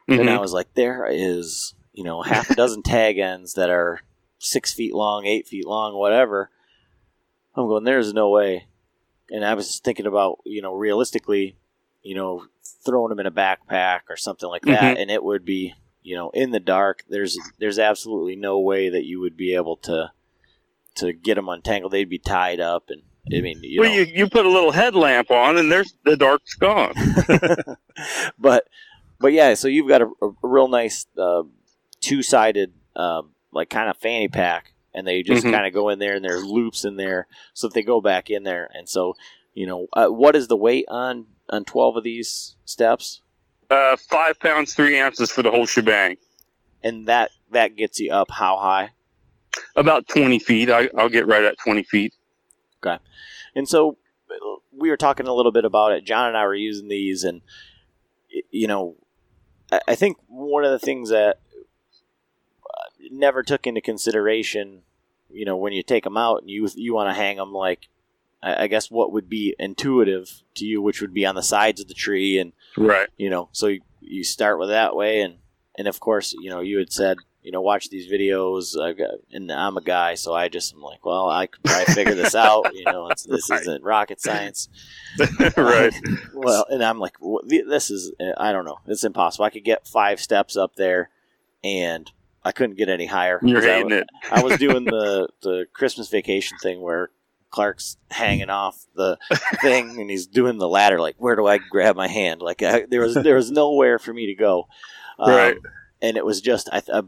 and 0.07 0.29
I 0.29 0.37
Mhm. 0.37 0.41
was 0.41 0.53
like, 0.53 0.73
there 0.73 1.05
is, 1.09 1.75
you 1.93 2.03
know, 2.03 2.21
half 2.23 2.49
a 2.49 2.53
dozen 2.55 2.81
tag 2.83 3.17
ends 3.19 3.53
that 3.53 3.69
are 3.69 4.01
six 4.39 4.73
feet 4.73 4.93
long, 4.93 5.25
eight 5.25 5.47
feet 5.47 5.65
long, 5.65 5.95
whatever. 5.95 6.49
I'm 7.55 7.67
going, 7.67 7.83
there's 7.83 8.13
no 8.13 8.29
way. 8.29 8.67
And 9.31 9.43
I 9.43 9.55
was 9.55 9.79
thinking 9.79 10.05
about, 10.05 10.39
you 10.45 10.61
know, 10.61 10.73
realistically, 10.73 11.57
you 12.07 12.15
know, 12.15 12.45
throwing 12.85 13.09
them 13.09 13.19
in 13.19 13.25
a 13.25 13.31
backpack 13.31 14.01
or 14.09 14.15
something 14.15 14.47
like 14.49 14.61
that, 14.63 14.97
and 14.97 15.11
it 15.11 15.23
would 15.23 15.43
be, 15.43 15.73
you 16.03 16.15
know, 16.15 16.29
in 16.29 16.51
the 16.51 16.59
dark. 16.59 17.03
There's, 17.09 17.37
there's 17.59 17.77
absolutely 17.79 18.35
no 18.37 18.59
way 18.59 18.89
that 18.89 19.03
you 19.03 19.19
would 19.19 19.35
be 19.35 19.53
able 19.55 19.75
to, 19.77 20.11
to 20.95 21.11
get 21.13 21.35
them 21.35 21.49
untangled. 21.49 21.91
They'd 21.91 22.09
be 22.09 22.17
tied 22.19 22.59
up, 22.61 22.85
and 22.89 23.01
I 23.31 23.41
mean, 23.41 23.59
you 23.61 23.81
well, 23.81 23.89
know, 23.89 23.95
you, 23.97 24.05
you 24.05 24.29
put 24.29 24.45
a 24.45 24.49
little 24.49 24.71
headlamp 24.71 25.31
on, 25.31 25.57
and 25.57 25.69
there's 25.69 25.93
the 26.05 26.15
dark's 26.15 26.53
gone. 26.55 26.93
but 28.39 28.67
but 29.19 29.33
yeah, 29.33 29.53
so 29.55 29.67
you've 29.67 29.87
got 29.89 30.01
a, 30.01 30.09
a 30.21 30.29
real 30.43 30.67
nice 30.67 31.05
uh, 31.17 31.43
two 31.99 32.21
sided 32.23 32.73
um, 32.95 33.31
like 33.51 33.69
kind 33.69 33.89
of 33.89 33.97
fanny 33.97 34.27
pack, 34.29 34.73
and 34.93 35.05
they 35.07 35.23
just 35.23 35.45
Mhm. 35.45 35.51
kind 35.51 35.67
of 35.67 35.73
go 35.73 35.89
in 35.89 35.99
there, 35.99 36.15
and 36.15 36.23
there's 36.23 36.43
loops 36.43 36.85
in 36.85 36.95
there, 36.95 37.27
so 37.53 37.67
if 37.67 37.73
they 37.73 37.83
go 37.83 37.99
back 38.01 38.29
in 38.29 38.43
there, 38.43 38.69
and 38.73 38.87
so 38.87 39.15
you 39.53 39.65
know 39.67 39.87
uh, 39.93 40.07
what 40.07 40.35
is 40.35 40.47
the 40.47 40.55
weight 40.57 40.85
on 40.87 41.25
on 41.49 41.65
twelve 41.65 41.95
of 41.97 42.03
these 42.03 42.55
steps, 42.65 43.21
Uh, 43.69 43.95
five 43.97 44.39
pounds, 44.39 44.73
three 44.73 44.99
ounces 44.99 45.31
for 45.31 45.41
the 45.43 45.51
whole 45.51 45.65
shebang. 45.65 46.17
and 46.83 47.07
that 47.07 47.31
that 47.51 47.75
gets 47.75 47.99
you 47.99 48.11
up 48.11 48.29
how 48.31 48.57
high? 48.57 48.91
About 49.75 50.07
20 50.07 50.37
feet. 50.39 50.69
I, 50.69 50.89
I'll 50.97 51.09
get 51.09 51.25
right 51.27 51.43
at 51.43 51.57
20 51.63 51.81
feet. 51.83 52.13
Okay. 52.85 53.01
And 53.55 53.67
so 53.67 53.97
we 54.71 54.89
were 54.89 54.97
talking 54.97 55.27
a 55.27 55.33
little 55.33 55.51
bit 55.51 55.65
about 55.65 55.93
it. 55.93 56.03
John 56.05 56.27
and 56.27 56.37
I 56.37 56.45
were 56.45 56.53
using 56.53 56.89
these, 56.89 57.23
and 57.23 57.41
you 58.51 58.67
know, 58.67 58.95
I- 59.71 59.81
I 59.87 59.95
think 59.95 60.17
one 60.27 60.63
of 60.63 60.71
the 60.71 60.77
things 60.79 61.09
that 61.09 61.39
uh, 62.65 62.83
never 63.09 63.41
took 63.43 63.65
into 63.65 63.81
consideration, 63.81 64.83
you 65.29 65.45
know, 65.45 65.55
when 65.57 65.73
you 65.73 65.81
take 65.83 66.03
them 66.03 66.17
out 66.17 66.41
and 66.41 66.49
you 66.49 66.67
you 66.75 66.93
want 66.93 67.09
to 67.09 67.13
hang 67.13 67.37
them 67.37 67.51
like, 67.53 67.87
I 68.43 68.63
I 68.63 68.67
guess 68.67 68.89
what 68.91 69.11
would 69.11 69.29
be 69.29 69.55
intuitive 69.59 70.43
to 70.55 70.65
you, 70.65 70.81
which 70.81 71.01
would 71.01 71.13
be 71.13 71.25
on 71.25 71.35
the 71.35 71.43
sides 71.43 71.81
of 71.81 71.87
the 71.87 71.93
tree, 71.93 72.37
and 72.39 72.53
Right. 72.77 73.09
you 73.17 73.29
know, 73.29 73.49
so 73.51 73.67
you, 73.67 73.81
you 74.01 74.23
start 74.23 74.59
with 74.59 74.69
that 74.69 74.95
way, 74.95 75.21
and 75.21 75.35
and 75.77 75.87
of 75.87 75.99
course, 75.99 76.33
you 76.33 76.49
know, 76.49 76.61
you 76.61 76.77
had 76.79 76.91
said. 76.91 77.17
You 77.43 77.53
know, 77.53 77.61
watch 77.61 77.89
these 77.89 78.11
videos, 78.11 78.77
I 78.77 78.91
got, 78.91 79.11
and 79.31 79.49
I'm 79.49 79.77
a 79.77 79.81
guy, 79.81 80.15
so 80.15 80.33
I 80.33 80.49
just 80.49 80.73
am 80.73 80.81
like, 80.81 81.05
well, 81.05 81.29
I 81.29 81.47
could 81.47 81.63
probably 81.63 81.93
figure 81.93 82.13
this 82.13 82.35
out. 82.47 82.75
You 82.75 82.83
know, 82.83 83.07
this 83.07 83.49
Right. 83.49 83.61
isn't 83.61 83.85
rocket 83.85 84.19
science. 84.19 84.67
right. 85.55 85.93
Well, 86.33 86.65
and 86.69 86.83
I'm 86.83 86.99
like, 86.99 87.13
this 87.47 87.89
is, 87.89 88.11
I 88.37 88.51
don't 88.51 88.65
know, 88.65 88.79
it's 88.85 89.05
impossible. 89.05 89.45
I 89.45 89.49
could 89.49 89.63
get 89.63 89.87
five 89.87 90.19
steps 90.19 90.57
up 90.57 90.75
there, 90.75 91.09
and 91.63 92.11
I 92.43 92.51
couldn't 92.51 92.75
get 92.75 92.89
any 92.89 93.05
higher. 93.05 93.39
You're 93.41 93.61
'Cause 93.61 93.69
I, 93.69 93.95
it. 93.95 94.07
I 94.29 94.43
was 94.43 94.57
doing 94.57 94.83
the 94.83 95.29
the 95.41 95.67
Christmas 95.71 96.09
vacation 96.09 96.57
thing 96.61 96.81
where 96.81 97.11
Clark's 97.57 97.97
hanging 98.11 98.49
off 98.61 98.85
the 98.95 99.17
thing 99.61 99.99
and 99.99 100.11
he's 100.11 100.27
doing 100.27 100.59
the 100.59 100.67
ladder. 100.67 100.99
Like, 101.01 101.15
where 101.17 101.35
do 101.35 101.47
I 101.47 101.57
grab 101.57 101.95
my 101.95 102.07
hand? 102.07 102.39
Like, 102.39 102.61
I, 102.61 102.85
there 102.87 103.01
was 103.01 103.15
there 103.15 103.33
was 103.35 103.49
nowhere 103.49 103.97
for 103.97 104.13
me 104.13 104.27
to 104.27 104.35
go. 104.35 104.67
Um, 105.17 105.31
Right. 105.31 105.57
And 106.03 106.17
it 106.17 106.23
was 106.23 106.39
just 106.41 106.69
I, 106.71 106.83
I, 106.93 107.01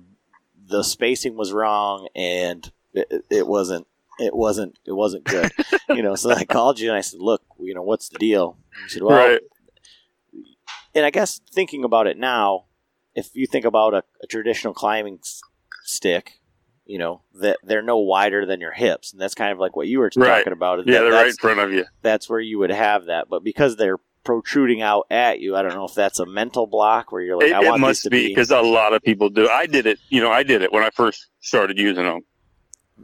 the 0.67 0.83
spacing 0.83 1.37
was 1.37 1.53
wrong, 1.53 2.07
and 2.15 2.71
it, 2.93 3.23
it 3.29 3.45
wasn't 3.47 3.85
it 4.19 4.35
wasn't 4.35 4.79
it 4.87 4.93
wasn't 4.93 5.25
good. 5.25 5.51
you 5.89 6.01
know, 6.01 6.15
so 6.15 6.31
I 6.31 6.43
called 6.45 6.79
you 6.79 6.89
and 6.89 6.97
I 6.97 7.01
said, 7.01 7.19
"Look, 7.19 7.43
you 7.59 7.75
know, 7.75 7.83
what's 7.83 8.09
the 8.09 8.17
deal?" 8.17 8.57
You 8.81 8.89
said, 8.89 9.03
"Well," 9.03 9.15
right. 9.15 9.41
and 10.95 11.05
I 11.05 11.11
guess 11.11 11.39
thinking 11.53 11.83
about 11.83 12.07
it 12.07 12.17
now, 12.17 12.65
if 13.13 13.35
you 13.35 13.45
think 13.45 13.65
about 13.65 13.93
a, 13.93 14.03
a 14.23 14.27
traditional 14.27 14.73
climbing 14.73 15.19
s- 15.23 15.41
stick, 15.83 16.38
you 16.89 16.97
know 16.97 17.21
that 17.35 17.57
they're 17.63 17.81
no 17.83 17.97
wider 17.99 18.45
than 18.45 18.59
your 18.59 18.71
hips, 18.73 19.11
and 19.13 19.21
that's 19.21 19.35
kind 19.35 19.51
of 19.51 19.59
like 19.59 19.75
what 19.75 19.87
you 19.87 19.99
were 19.99 20.09
Right. 20.17 20.39
talking 20.39 20.53
about. 20.53 20.79
Yeah, 20.79 20.93
that- 20.99 21.03
they're 21.03 21.11
right 21.13 21.27
in 21.27 21.33
front 21.35 21.59
of 21.59 21.71
you. 21.71 21.85
that's 22.01 22.27
where 22.29 22.39
you 22.39 22.57
would 22.59 22.71
have 22.71 23.05
that, 23.05 23.29
but 23.29 23.43
because 23.43 23.75
they're 23.77 23.97
protruding 24.23 24.81
out 24.81 25.05
at 25.09 25.39
you, 25.39 25.55
I 25.55 25.61
don't 25.61 25.73
know 25.73 25.85
if 25.85 25.93
that's 25.93 26.19
a 26.19 26.25
mental 26.25 26.67
block 26.67 27.11
where 27.11 27.21
you're 27.21 27.37
like, 27.37 27.47
It, 27.47 27.53
I 27.53 27.63
it 27.63 27.67
want 27.69 27.81
must 27.81 28.03
to 28.03 28.09
be 28.09 28.23
be. 28.23 28.27
because 28.29 28.51
a 28.51 28.61
lot 28.61 28.93
of 28.93 29.01
people 29.03 29.29
do. 29.29 29.47
I 29.47 29.65
did 29.65 29.85
it. 29.85 29.99
You 30.09 30.21
know, 30.21 30.31
I 30.31 30.43
did 30.43 30.61
it 30.61 30.73
when 30.73 30.83
I 30.83 30.89
first 30.89 31.27
started 31.39 31.77
using 31.77 32.03
them. 32.03 32.21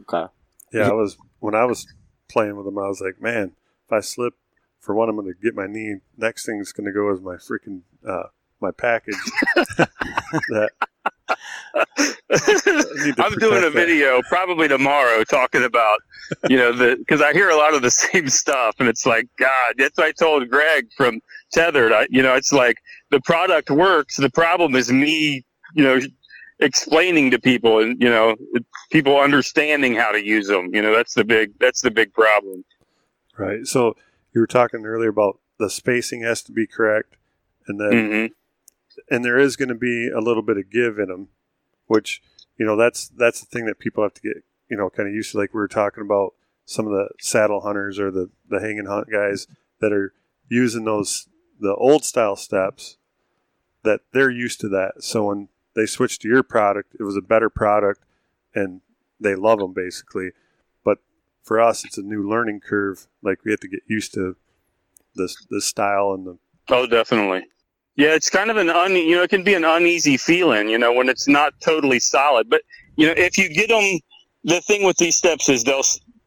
okay. 0.02 0.26
yeah, 0.72 0.88
I 0.88 0.92
was 0.92 1.16
when 1.38 1.54
I 1.54 1.64
was 1.64 1.86
playing 2.28 2.56
with 2.56 2.66
them. 2.66 2.78
I 2.78 2.88
was 2.88 3.00
like, 3.00 3.20
man, 3.20 3.52
if 3.86 3.92
I 3.92 4.00
slip 4.00 4.34
for 4.80 4.94
one, 4.94 5.08
I'm 5.08 5.16
going 5.16 5.26
to 5.28 5.34
get 5.42 5.54
my 5.54 5.66
knee. 5.66 5.96
Next 6.16 6.44
thing's 6.44 6.72
going 6.72 6.86
to 6.86 6.92
go 6.92 7.10
is 7.12 7.20
my 7.20 7.36
freaking 7.36 7.82
uh, 8.06 8.24
my 8.60 8.70
package. 8.72 9.14
that 10.48 10.70
need 11.96 11.96
to 11.98 12.15
I'm 12.32 13.38
doing 13.38 13.62
a 13.62 13.70
protect 13.70 13.72
that. 13.72 13.72
video 13.72 14.20
probably 14.28 14.66
tomorrow 14.66 15.22
talking 15.24 15.62
about, 15.62 15.98
you 16.48 16.56
know, 16.56 16.72
the 16.72 16.96
because 16.96 17.22
I 17.22 17.32
hear 17.32 17.50
a 17.50 17.56
lot 17.56 17.74
of 17.74 17.82
the 17.82 17.90
same 18.12 18.28
stuff, 18.28 18.74
and 18.78 18.88
it's 18.88 19.06
like, 19.06 19.28
God, 19.38 19.74
that's 19.78 19.96
what 19.96 20.06
I 20.08 20.12
told 20.12 20.48
Greg 20.50 20.88
from 20.96 21.20
Tethered. 21.52 21.92
I, 21.92 22.08
you 22.10 22.22
know, 22.22 22.34
it's 22.34 22.52
like 22.52 22.78
the 23.10 23.20
product 23.20 23.70
works. 23.70 24.16
The 24.16 24.30
problem 24.30 24.74
is 24.74 24.90
me, 24.90 25.44
you 25.74 25.84
know, 25.84 26.00
explaining 26.58 27.30
to 27.30 27.38
people, 27.38 27.78
and 27.78 28.00
you 28.02 28.08
know, 28.08 28.34
people 28.90 29.20
understanding 29.20 29.94
how 29.94 30.10
to 30.10 30.24
use 30.24 30.48
them. 30.48 30.74
You 30.74 30.82
know, 30.82 30.94
that's 30.94 31.14
the 31.14 31.24
big 31.24 31.52
that's 31.60 31.80
the 31.80 31.92
big 31.92 32.12
problem. 32.12 32.64
right. 33.38 33.66
So 33.66 33.94
you 34.34 34.40
were 34.40 34.48
talking 34.48 34.84
earlier 34.84 35.10
about 35.10 35.38
the 35.60 35.70
spacing 35.70 36.22
has 36.22 36.42
to 36.42 36.52
be 36.52 36.66
correct, 36.66 37.14
and 37.68 37.80
then 37.80 38.10
hmm 38.10 38.26
and 39.10 39.24
there 39.24 39.38
is 39.38 39.56
going 39.56 39.68
to 39.68 39.74
be 39.74 40.08
a 40.08 40.20
little 40.20 40.42
bit 40.42 40.56
of 40.56 40.70
give 40.70 40.98
in 40.98 41.08
them, 41.08 41.28
which 41.86 42.22
you 42.58 42.66
know 42.66 42.76
that's 42.76 43.08
that's 43.08 43.40
the 43.40 43.46
thing 43.46 43.66
that 43.66 43.78
people 43.78 44.02
have 44.02 44.14
to 44.14 44.22
get 44.22 44.44
you 44.68 44.76
know 44.76 44.90
kind 44.90 45.08
of 45.08 45.14
used 45.14 45.32
to. 45.32 45.38
Like 45.38 45.54
we 45.54 45.58
were 45.58 45.68
talking 45.68 46.04
about 46.04 46.34
some 46.64 46.86
of 46.86 46.92
the 46.92 47.08
saddle 47.20 47.60
hunters 47.60 47.98
or 47.98 48.10
the 48.10 48.30
the 48.48 48.60
hang 48.60 48.78
and 48.78 48.88
hunt 48.88 49.08
guys 49.10 49.46
that 49.80 49.92
are 49.92 50.12
using 50.48 50.84
those 50.84 51.28
the 51.60 51.74
old 51.74 52.04
style 52.04 52.36
steps 52.36 52.98
that 53.82 54.00
they're 54.12 54.30
used 54.30 54.60
to 54.60 54.68
that. 54.68 55.02
So 55.02 55.26
when 55.26 55.48
they 55.74 55.86
switched 55.86 56.22
to 56.22 56.28
your 56.28 56.42
product, 56.42 56.96
it 56.98 57.04
was 57.04 57.16
a 57.16 57.22
better 57.22 57.48
product, 57.48 58.02
and 58.54 58.80
they 59.20 59.34
love 59.34 59.58
them 59.58 59.72
basically. 59.72 60.30
But 60.84 60.98
for 61.42 61.60
us, 61.60 61.84
it's 61.84 61.98
a 61.98 62.02
new 62.02 62.28
learning 62.28 62.60
curve. 62.60 63.06
Like 63.22 63.44
we 63.44 63.52
have 63.52 63.60
to 63.60 63.68
get 63.68 63.82
used 63.86 64.12
to 64.14 64.36
this 65.14 65.46
this 65.50 65.64
style 65.64 66.12
and 66.12 66.26
the 66.26 66.38
Oh, 66.68 66.86
definitely. 66.86 67.46
Yeah, 67.96 68.14
it's 68.14 68.28
kind 68.28 68.50
of 68.50 68.58
an 68.58 68.68
un, 68.68 68.94
you 68.94 69.16
know, 69.16 69.22
it 69.22 69.30
can 69.30 69.42
be 69.42 69.54
an 69.54 69.64
uneasy 69.64 70.18
feeling, 70.18 70.68
you 70.68 70.78
know, 70.78 70.92
when 70.92 71.08
it's 71.08 71.26
not 71.26 71.54
totally 71.60 71.98
solid. 71.98 72.50
But 72.50 72.62
you 72.96 73.06
know, 73.06 73.14
if 73.16 73.38
you 73.38 73.48
get 73.48 73.68
them, 73.68 74.00
the 74.44 74.60
thing 74.60 74.84
with 74.84 74.98
these 74.98 75.16
steps 75.16 75.48
is 75.48 75.64
they'll, 75.64 75.82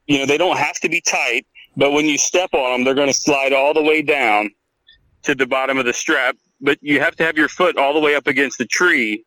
you 0.08 0.18
know, 0.18 0.26
they 0.26 0.38
don't 0.38 0.58
have 0.58 0.80
to 0.80 0.90
be 0.90 1.00
tight, 1.02 1.46
but 1.78 1.92
when 1.92 2.06
you 2.06 2.18
step 2.18 2.54
on 2.54 2.72
them, 2.72 2.84
they're 2.84 2.96
going 2.96 3.08
to 3.08 3.14
slide 3.14 3.54
all 3.54 3.74
the 3.74 3.84
way 3.84 4.02
down 4.02 4.50
to 5.24 5.36
the 5.36 5.46
bottom 5.46 5.78
of 5.78 5.86
the 5.86 5.94
strap. 5.94 6.36
But 6.60 6.80
you 6.82 7.00
have 7.00 7.16
to 7.18 7.24
have 7.24 7.38
your 7.38 7.50
foot 7.50 7.78
all 7.78 7.94
the 7.94 8.00
way 8.00 8.16
up 8.16 8.26
against 8.28 8.58
the 8.58 8.66
tree, 8.66 9.24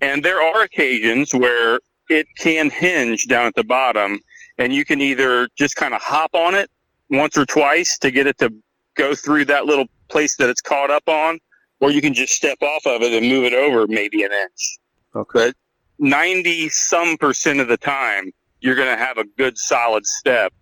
and 0.00 0.24
there 0.24 0.42
are 0.42 0.62
occasions 0.62 1.32
where 1.32 1.80
it 2.10 2.26
can 2.36 2.70
hinge 2.70 3.26
down 3.28 3.46
at 3.46 3.54
the 3.54 3.64
bottom, 3.64 4.18
and 4.58 4.74
you 4.74 4.84
can 4.84 5.00
either 5.00 5.48
just 5.56 5.76
kind 5.76 5.94
of 5.94 6.02
hop 6.02 6.34
on 6.34 6.54
it 6.54 6.70
once 7.08 7.38
or 7.38 7.46
twice 7.46 7.98
to 7.98 8.10
get 8.10 8.26
it 8.26 8.36
to 8.38 8.52
go 8.96 9.14
through 9.14 9.44
that 9.44 9.64
little 9.64 9.86
place 10.08 10.36
that 10.36 10.50
it's 10.50 10.60
caught 10.60 10.90
up 10.90 11.08
on, 11.08 11.38
or 11.80 11.90
you 11.90 12.00
can 12.00 12.14
just 12.14 12.32
step 12.34 12.58
off 12.62 12.86
of 12.86 13.02
it 13.02 13.12
and 13.12 13.28
move 13.28 13.44
it 13.44 13.52
over 13.52 13.86
maybe 13.86 14.22
an 14.22 14.32
inch. 14.32 14.78
okay. 15.14 15.46
But 15.48 15.56
90 15.98 16.68
some 16.70 17.16
percent 17.16 17.60
of 17.60 17.68
the 17.68 17.76
time, 17.76 18.32
you're 18.60 18.74
going 18.74 18.88
to 18.88 19.02
have 19.02 19.18
a 19.18 19.24
good 19.36 19.58
solid 19.58 20.06
step 20.06 20.52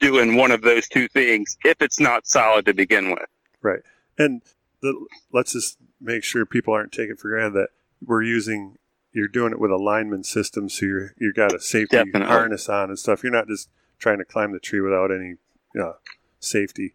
doing 0.00 0.36
one 0.36 0.50
of 0.50 0.62
those 0.62 0.88
two 0.88 1.06
things 1.08 1.56
if 1.64 1.80
it's 1.80 2.00
not 2.00 2.26
solid 2.26 2.66
to 2.66 2.74
begin 2.74 3.10
with. 3.10 3.26
Right. 3.60 3.80
And 4.18 4.42
the, 4.80 5.06
let's 5.32 5.52
just 5.52 5.78
make 6.00 6.24
sure 6.24 6.44
people 6.44 6.74
aren't 6.74 6.92
taking 6.92 7.16
for 7.16 7.28
granted 7.30 7.54
that 7.54 7.68
we're 8.04 8.22
using, 8.22 8.78
you're 9.12 9.28
doing 9.28 9.52
it 9.52 9.60
with 9.60 9.70
a 9.70 9.76
lineman 9.76 10.24
system. 10.24 10.68
So 10.68 10.86
you're, 10.86 11.14
you 11.18 11.32
got 11.32 11.54
a 11.54 11.60
safety 11.60 11.98
Definitely. 11.98 12.26
harness 12.26 12.68
on 12.68 12.88
and 12.88 12.98
stuff. 12.98 13.22
You're 13.22 13.32
not 13.32 13.46
just 13.46 13.68
trying 13.98 14.18
to 14.18 14.24
climb 14.24 14.52
the 14.52 14.58
tree 14.58 14.80
without 14.80 15.10
any 15.12 15.36
uh, 15.80 15.92
safety. 16.40 16.94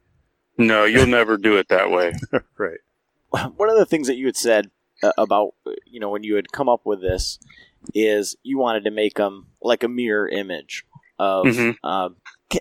No, 0.57 0.83
you'll 0.83 1.07
never 1.07 1.37
do 1.37 1.55
it 1.57 1.69
that 1.69 1.89
way. 1.91 2.13
right. 2.57 2.79
one 3.55 3.69
of 3.69 3.77
the 3.77 3.85
things 3.85 4.07
that 4.07 4.17
you 4.17 4.25
had 4.25 4.37
said 4.37 4.71
uh, 5.03 5.11
about 5.17 5.53
you 5.85 5.99
know 5.99 6.09
when 6.09 6.23
you 6.23 6.35
had 6.35 6.51
come 6.51 6.69
up 6.69 6.81
with 6.85 7.01
this 7.01 7.39
is 7.93 8.35
you 8.43 8.57
wanted 8.57 8.83
to 8.83 8.91
make 8.91 9.15
them 9.15 9.47
like 9.61 9.83
a 9.83 9.87
mirror 9.87 10.27
image 10.27 10.83
of 11.19 11.45
Mhm. 11.47 11.75
um, 11.83 12.15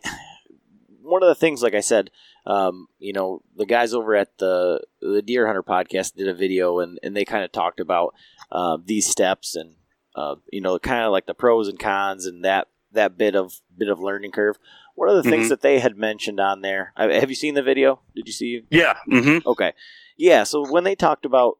one 1.02 1.22
of 1.22 1.28
the 1.28 1.34
things 1.34 1.62
like 1.62 1.74
i 1.74 1.80
said 1.80 2.10
um, 2.48 2.86
you 3.00 3.12
know, 3.12 3.42
the 3.56 3.66
guys 3.66 3.92
over 3.92 4.14
at 4.14 4.38
the 4.38 4.80
the 5.00 5.20
Deer 5.20 5.46
Hunter 5.46 5.64
podcast 5.64 6.14
did 6.14 6.28
a 6.28 6.32
video 6.32 6.78
and, 6.78 6.96
and 7.02 7.16
they 7.16 7.24
kind 7.24 7.42
of 7.42 7.50
talked 7.50 7.80
about 7.80 8.14
uh, 8.52 8.78
these 8.84 9.04
steps 9.04 9.56
and 9.56 9.74
uh, 10.14 10.36
you 10.52 10.60
know, 10.60 10.78
kind 10.78 11.02
of 11.04 11.10
like 11.10 11.26
the 11.26 11.34
pros 11.34 11.66
and 11.66 11.76
cons 11.76 12.24
and 12.24 12.44
that 12.44 12.68
that 12.92 13.18
bit 13.18 13.34
of 13.34 13.60
bit 13.76 13.88
of 13.88 13.98
learning 13.98 14.30
curve. 14.30 14.58
What 14.94 15.10
are 15.10 15.16
the 15.20 15.28
things 15.28 15.46
Mhm. 15.46 15.48
that 15.48 15.62
they 15.62 15.80
had 15.80 15.96
mentioned 15.96 16.38
on 16.38 16.60
there? 16.60 16.92
Uh, 16.96 17.08
Have 17.08 17.30
you 17.30 17.34
seen 17.34 17.54
the 17.54 17.64
video? 17.64 17.98
Did 18.14 18.28
you 18.28 18.32
see? 18.32 18.62
Yeah. 18.70 18.94
hmm 19.10 19.38
Okay. 19.44 19.72
Yeah, 20.16 20.44
so 20.44 20.70
when 20.70 20.84
they 20.84 20.94
talked 20.94 21.24
about 21.26 21.58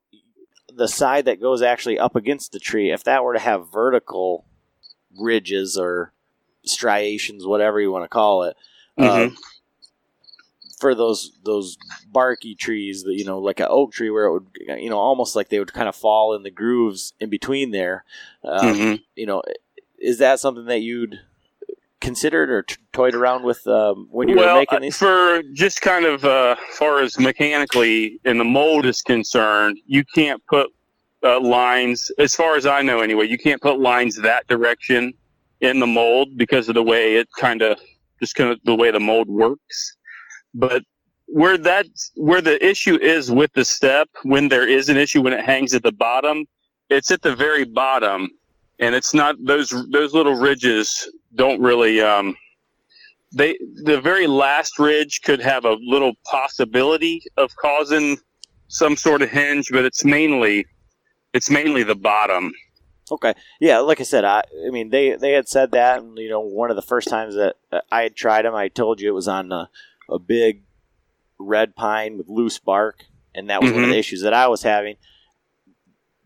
the 0.73 0.89
side 0.89 1.27
that 1.27 1.41
goes 1.41 1.63
actually 1.63 1.99
up 1.99 2.17
against 2.17 2.53
the 2.53 2.59
tree, 2.59 2.91
if 2.91 3.05
that 3.05 3.23
were 3.25 3.35
to 3.35 3.39
have 3.39 3.73
vertical 3.73 4.45
ridges 5.19 5.79
or 5.79 6.13
striations, 6.65 7.47
whatever 7.47 7.81
you 7.81 7.93
want 7.93 8.05
to 8.05 8.09
call 8.09 8.43
it, 8.45 8.57
uh, 8.99 9.29
for 10.79 10.95
those 10.95 11.33
those 11.45 11.77
barky 12.11 12.55
trees 12.55 13.05
that 13.05 13.15
you 13.15 13.25
know, 13.25 13.39
like 13.39 13.61
an 13.61 13.67
oak 13.71 13.93
tree, 13.93 14.11
where 14.11 14.27
it 14.27 14.33
would 14.33 14.47
you 14.81 14.91
know 14.91 14.99
almost 14.99 15.37
like 15.37 15.49
they 15.49 15.59
would 15.59 15.73
kind 15.73 15.89
of 15.89 15.97
fall 15.97 16.35
in 16.35 16.43
the 16.43 16.51
grooves 16.51 17.15
in 17.21 17.31
between 17.31 17.71
there. 17.71 18.05
Uh, 18.45 18.73
hmm 18.75 18.95
You 19.15 19.27
know, 19.27 19.43
is 19.99 20.19
that 20.19 20.41
something 20.41 20.67
that 20.67 20.81
you'd 20.81 21.21
considered 22.01 22.51
or 22.51 22.63
t- 22.63 22.77
toyed 22.93 23.15
around 23.15 23.45
with 23.45 23.67
um, 23.67 24.09
when 24.11 24.29
you 24.29 24.37
well, 24.37 24.55
were 24.55 24.61
making 24.61 24.81
these? 24.81 24.97
for 24.97 25.43
just 25.53 25.81
kind 25.81 26.05
of 26.05 26.25
uh, 26.25 26.57
far 26.73 27.01
as 27.01 27.19
mechanically 27.19 28.21
and 28.25 28.39
the 28.39 28.45
mold 28.45 28.87
is 28.87 29.03
concerned, 29.03 29.79
you 29.87 30.05
can't 30.15 30.43
put 30.47 30.71
uh, 31.23 31.41
lines. 31.41 32.11
As 32.19 32.35
far 32.35 32.57
as 32.57 32.67
I 32.67 32.83
know, 32.83 33.01
anyway, 33.01 33.27
you 33.27 33.39
can't 33.39 33.61
put 33.61 33.81
lines 33.81 34.17
that 34.17 34.47
direction 34.47 35.13
in 35.61 35.81
the 35.81 35.87
mold 35.87 36.37
because 36.37 36.69
of 36.69 36.75
the 36.75 36.83
way 36.83 37.17
it 37.17 37.29
kind 37.39 37.63
of 37.63 37.79
just 38.21 38.35
kind 38.35 38.51
of 38.51 38.59
the 38.65 38.75
way 38.75 38.91
the 38.91 39.01
mold 39.01 39.29
works. 39.29 39.97
But 40.55 40.83
where 41.27 41.59
that 41.59 41.87
where 42.15 42.41
the 42.41 42.65
issue 42.65 42.97
is 43.01 43.31
with 43.31 43.53
the 43.55 43.65
step, 43.65 44.09
when 44.23 44.49
there 44.49 44.69
is 44.69 44.89
an 44.89 44.97
issue 44.97 45.23
when 45.23 45.33
it 45.33 45.45
hangs 45.45 45.75
at 45.75 45.83
the 45.83 45.93
bottom, 45.93 46.47
it's 46.89 47.11
at 47.11 47.23
the 47.23 47.35
very 47.35 47.65
bottom, 47.65 48.31
and 48.79 48.95
it's 48.95 49.15
not 49.15 49.37
those 49.45 49.71
those 49.91 50.13
little 50.13 50.35
ridges 50.35 51.11
don't 51.35 51.61
really 51.61 52.01
um, 52.01 52.37
they 53.33 53.59
the 53.83 54.01
very 54.01 54.27
last 54.27 54.79
ridge 54.79 55.21
could 55.23 55.41
have 55.41 55.65
a 55.65 55.77
little 55.81 56.15
possibility 56.25 57.23
of 57.37 57.55
causing 57.57 58.19
some 58.69 58.97
sort 58.97 59.23
of 59.23 59.31
hinge, 59.31 59.69
but 59.71 59.85
it's 59.85 60.05
mainly 60.05 60.67
it's 61.33 61.51
mainly 61.51 61.83
the 61.83 61.95
bottom. 61.95 62.53
Okay. 63.11 63.35
Yeah, 63.61 63.79
like 63.79 64.01
I 64.01 64.05
said, 64.05 64.25
I 64.25 64.43
I 64.67 64.71
mean 64.71 64.91
they 64.91 65.17
they 65.17 65.33
had 65.33 65.49
said 65.49 65.73
that, 65.73 66.01
and 66.01 66.19
you 66.19 66.29
know 66.29 66.41
one 66.41 66.71
of 66.71 66.77
the 66.77 66.83
first 66.83 67.09
times 67.09 67.35
that 67.35 67.57
that 67.71 67.85
I 67.91 68.03
had 68.03 68.17
tried 68.17 68.45
them, 68.45 68.55
I 68.55 68.69
told 68.69 69.01
you 69.01 69.09
it 69.09 69.15
was 69.15 69.29
on 69.29 69.53
a, 69.53 69.69
a 70.11 70.19
big 70.19 70.63
red 71.39 71.77
pine 71.77 72.19
with 72.19 72.29
loose 72.29 72.59
bark, 72.59 73.05
and 73.35 73.51
that 73.51 73.63
was 73.63 73.73
one 73.73 73.85
of 73.85 73.91
the 73.91 73.99
issues 73.99 74.23
that 74.23 74.35
I 74.35 74.49
was 74.49 74.63
having. 74.63 74.97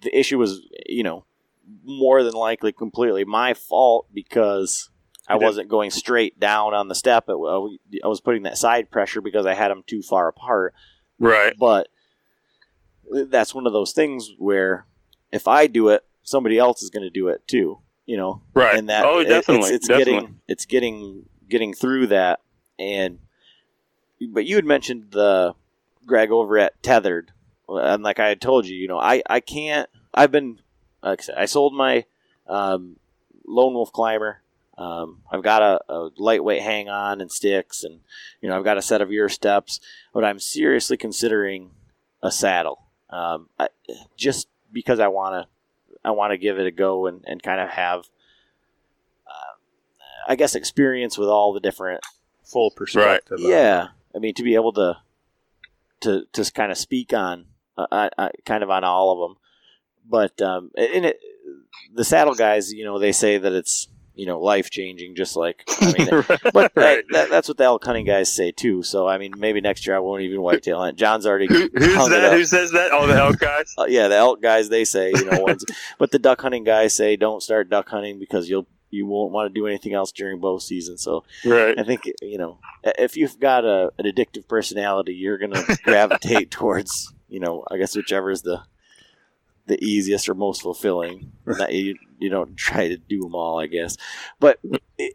The 0.02 0.16
issue 0.16 0.38
was, 0.38 0.62
you 0.86 1.02
know, 1.02 1.26
more 1.84 2.22
than 2.22 2.34
likely 2.34 2.72
completely 2.72 3.24
my 3.24 3.54
fault 3.54 4.06
because 4.12 4.90
I 5.28 5.36
wasn't 5.36 5.68
going 5.68 5.90
straight 5.90 6.40
down 6.40 6.74
on 6.74 6.88
the 6.88 6.94
step. 6.94 7.24
It, 7.28 7.32
I 7.32 8.08
was 8.08 8.20
putting 8.20 8.42
that 8.42 8.58
side 8.58 8.90
pressure 8.90 9.20
because 9.20 9.46
I 9.46 9.54
had 9.54 9.70
them 9.70 9.84
too 9.86 10.02
far 10.02 10.28
apart. 10.28 10.74
Right. 11.18 11.54
But 11.58 11.88
that's 13.28 13.54
one 13.54 13.66
of 13.66 13.72
those 13.72 13.92
things 13.92 14.32
where 14.38 14.86
if 15.32 15.46
I 15.46 15.66
do 15.66 15.88
it, 15.90 16.04
somebody 16.22 16.58
else 16.58 16.82
is 16.82 16.90
going 16.90 17.02
to 17.02 17.10
do 17.10 17.28
it 17.28 17.46
too. 17.46 17.78
You 18.06 18.16
know, 18.16 18.42
Right. 18.54 18.76
and 18.76 18.88
that 18.88 19.04
oh, 19.04 19.22
definitely. 19.22 19.68
it's, 19.68 19.76
it's 19.76 19.88
definitely. 19.88 20.14
getting 20.14 20.40
it's 20.48 20.64
getting 20.66 21.24
getting 21.48 21.74
through 21.74 22.08
that. 22.08 22.40
And 22.78 23.20
but 24.32 24.46
you 24.46 24.56
had 24.56 24.64
mentioned 24.64 25.12
the 25.12 25.54
Greg 26.06 26.32
over 26.32 26.58
at 26.58 26.82
Tethered, 26.82 27.30
and 27.68 28.02
like 28.02 28.18
I 28.18 28.28
had 28.28 28.40
told 28.40 28.66
you, 28.66 28.76
you 28.76 28.88
know, 28.88 28.98
I 28.98 29.22
I 29.28 29.38
can't. 29.38 29.88
I've 30.12 30.32
been 30.32 30.60
like 31.02 31.20
I 31.20 31.22
said, 31.22 31.34
I 31.38 31.44
sold 31.46 31.74
my 31.74 32.04
um, 32.46 32.96
Lone 33.46 33.74
Wolf 33.74 33.92
Climber. 33.92 34.42
Um, 34.78 35.18
I've 35.30 35.42
got 35.42 35.62
a, 35.62 35.92
a 35.92 36.10
lightweight 36.16 36.62
hang 36.62 36.88
on 36.88 37.20
and 37.20 37.30
sticks, 37.30 37.84
and 37.84 38.00
you 38.40 38.48
know 38.48 38.56
I've 38.56 38.64
got 38.64 38.78
a 38.78 38.82
set 38.82 39.02
of 39.02 39.12
ear 39.12 39.28
steps. 39.28 39.80
But 40.12 40.24
I'm 40.24 40.38
seriously 40.38 40.96
considering 40.96 41.72
a 42.22 42.30
saddle, 42.30 42.82
um, 43.10 43.48
I, 43.58 43.68
just 44.16 44.48
because 44.72 45.00
I 45.00 45.08
want 45.08 45.34
to. 45.34 45.48
I 46.02 46.12
want 46.12 46.30
to 46.30 46.38
give 46.38 46.58
it 46.58 46.66
a 46.66 46.70
go 46.70 47.06
and, 47.06 47.22
and 47.26 47.42
kind 47.42 47.60
of 47.60 47.68
have, 47.68 48.06
uh, 49.26 49.58
I 50.26 50.34
guess, 50.34 50.54
experience 50.54 51.18
with 51.18 51.28
all 51.28 51.52
the 51.52 51.60
different. 51.60 52.00
Full 52.42 52.70
perspective. 52.70 53.38
on 53.38 53.44
it. 53.44 53.50
Yeah, 53.50 53.88
I 54.14 54.18
mean 54.18 54.32
to 54.34 54.42
be 54.42 54.54
able 54.54 54.72
to, 54.72 54.96
to 56.00 56.24
to 56.32 56.52
kind 56.52 56.72
of 56.72 56.78
speak 56.78 57.12
on, 57.12 57.44
uh, 57.76 57.86
I, 57.92 58.10
I, 58.16 58.30
kind 58.46 58.62
of 58.62 58.70
on 58.70 58.82
all 58.82 59.12
of 59.12 59.28
them, 59.28 59.36
but 60.08 60.40
um, 60.42 60.70
in 60.76 61.04
it, 61.04 61.20
the 61.94 62.04
saddle 62.04 62.34
guys, 62.34 62.72
you 62.72 62.84
know, 62.84 62.98
they 62.98 63.12
say 63.12 63.38
that 63.38 63.52
it's 63.52 63.88
you 64.14 64.26
know 64.26 64.40
life 64.40 64.70
changing, 64.70 65.14
just 65.14 65.36
like 65.36 65.64
I 65.80 65.92
mean, 65.92 66.08
but 66.52 66.72
Right. 66.76 67.04
that, 67.10 67.30
that's 67.30 67.48
what 67.48 67.56
the 67.56 67.64
elk 67.64 67.84
hunting 67.84 68.04
guys 68.04 68.32
say 68.32 68.50
too. 68.52 68.82
So 68.82 69.06
I 69.08 69.18
mean, 69.18 69.32
maybe 69.38 69.60
next 69.60 69.86
year 69.86 69.96
I 69.96 70.00
won't 70.00 70.22
even 70.22 70.42
whitetail 70.42 70.78
hunt. 70.78 70.98
John's 70.98 71.26
already 71.26 71.46
Who, 71.48 71.68
who's 71.72 72.08
that? 72.10 72.32
Who 72.32 72.44
says 72.44 72.72
that? 72.72 72.90
Oh, 72.92 73.06
the 73.06 73.14
elk 73.16 73.38
guys. 73.38 73.74
Uh, 73.78 73.86
yeah, 73.88 74.08
the 74.08 74.16
elk 74.16 74.42
guys 74.42 74.68
they 74.68 74.84
say 74.84 75.10
you 75.12 75.24
know, 75.24 75.40
ones, 75.40 75.64
but 75.98 76.10
the 76.10 76.18
duck 76.18 76.40
hunting 76.42 76.64
guys 76.64 76.94
say 76.94 77.16
don't 77.16 77.42
start 77.42 77.70
duck 77.70 77.88
hunting 77.88 78.18
because 78.18 78.48
you'll 78.50 78.66
you 78.90 79.06
won't 79.06 79.30
want 79.32 79.48
to 79.48 79.58
do 79.58 79.68
anything 79.68 79.94
else 79.94 80.10
during 80.10 80.40
bow 80.40 80.58
season. 80.58 80.98
So 80.98 81.24
Right. 81.44 81.78
I 81.78 81.84
think 81.84 82.02
you 82.20 82.36
know 82.38 82.58
if 82.82 83.16
you've 83.16 83.38
got 83.38 83.64
a, 83.64 83.92
an 83.98 84.04
addictive 84.04 84.48
personality, 84.48 85.14
you're 85.14 85.38
gonna 85.38 85.62
gravitate 85.84 86.50
towards 86.50 87.14
you 87.28 87.38
know 87.40 87.64
I 87.70 87.76
guess 87.78 87.94
whichever 87.96 88.30
is 88.30 88.42
the 88.42 88.60
the 89.70 89.82
easiest 89.82 90.28
or 90.28 90.34
most 90.34 90.62
fulfilling. 90.62 91.32
That 91.58 91.72
you 91.72 91.96
you 92.20 92.28
don't 92.30 92.56
try 92.56 92.88
to 92.88 92.96
do 92.96 93.22
them 93.22 93.34
all, 93.34 93.58
I 93.58 93.66
guess. 93.66 93.96
But 94.38 94.60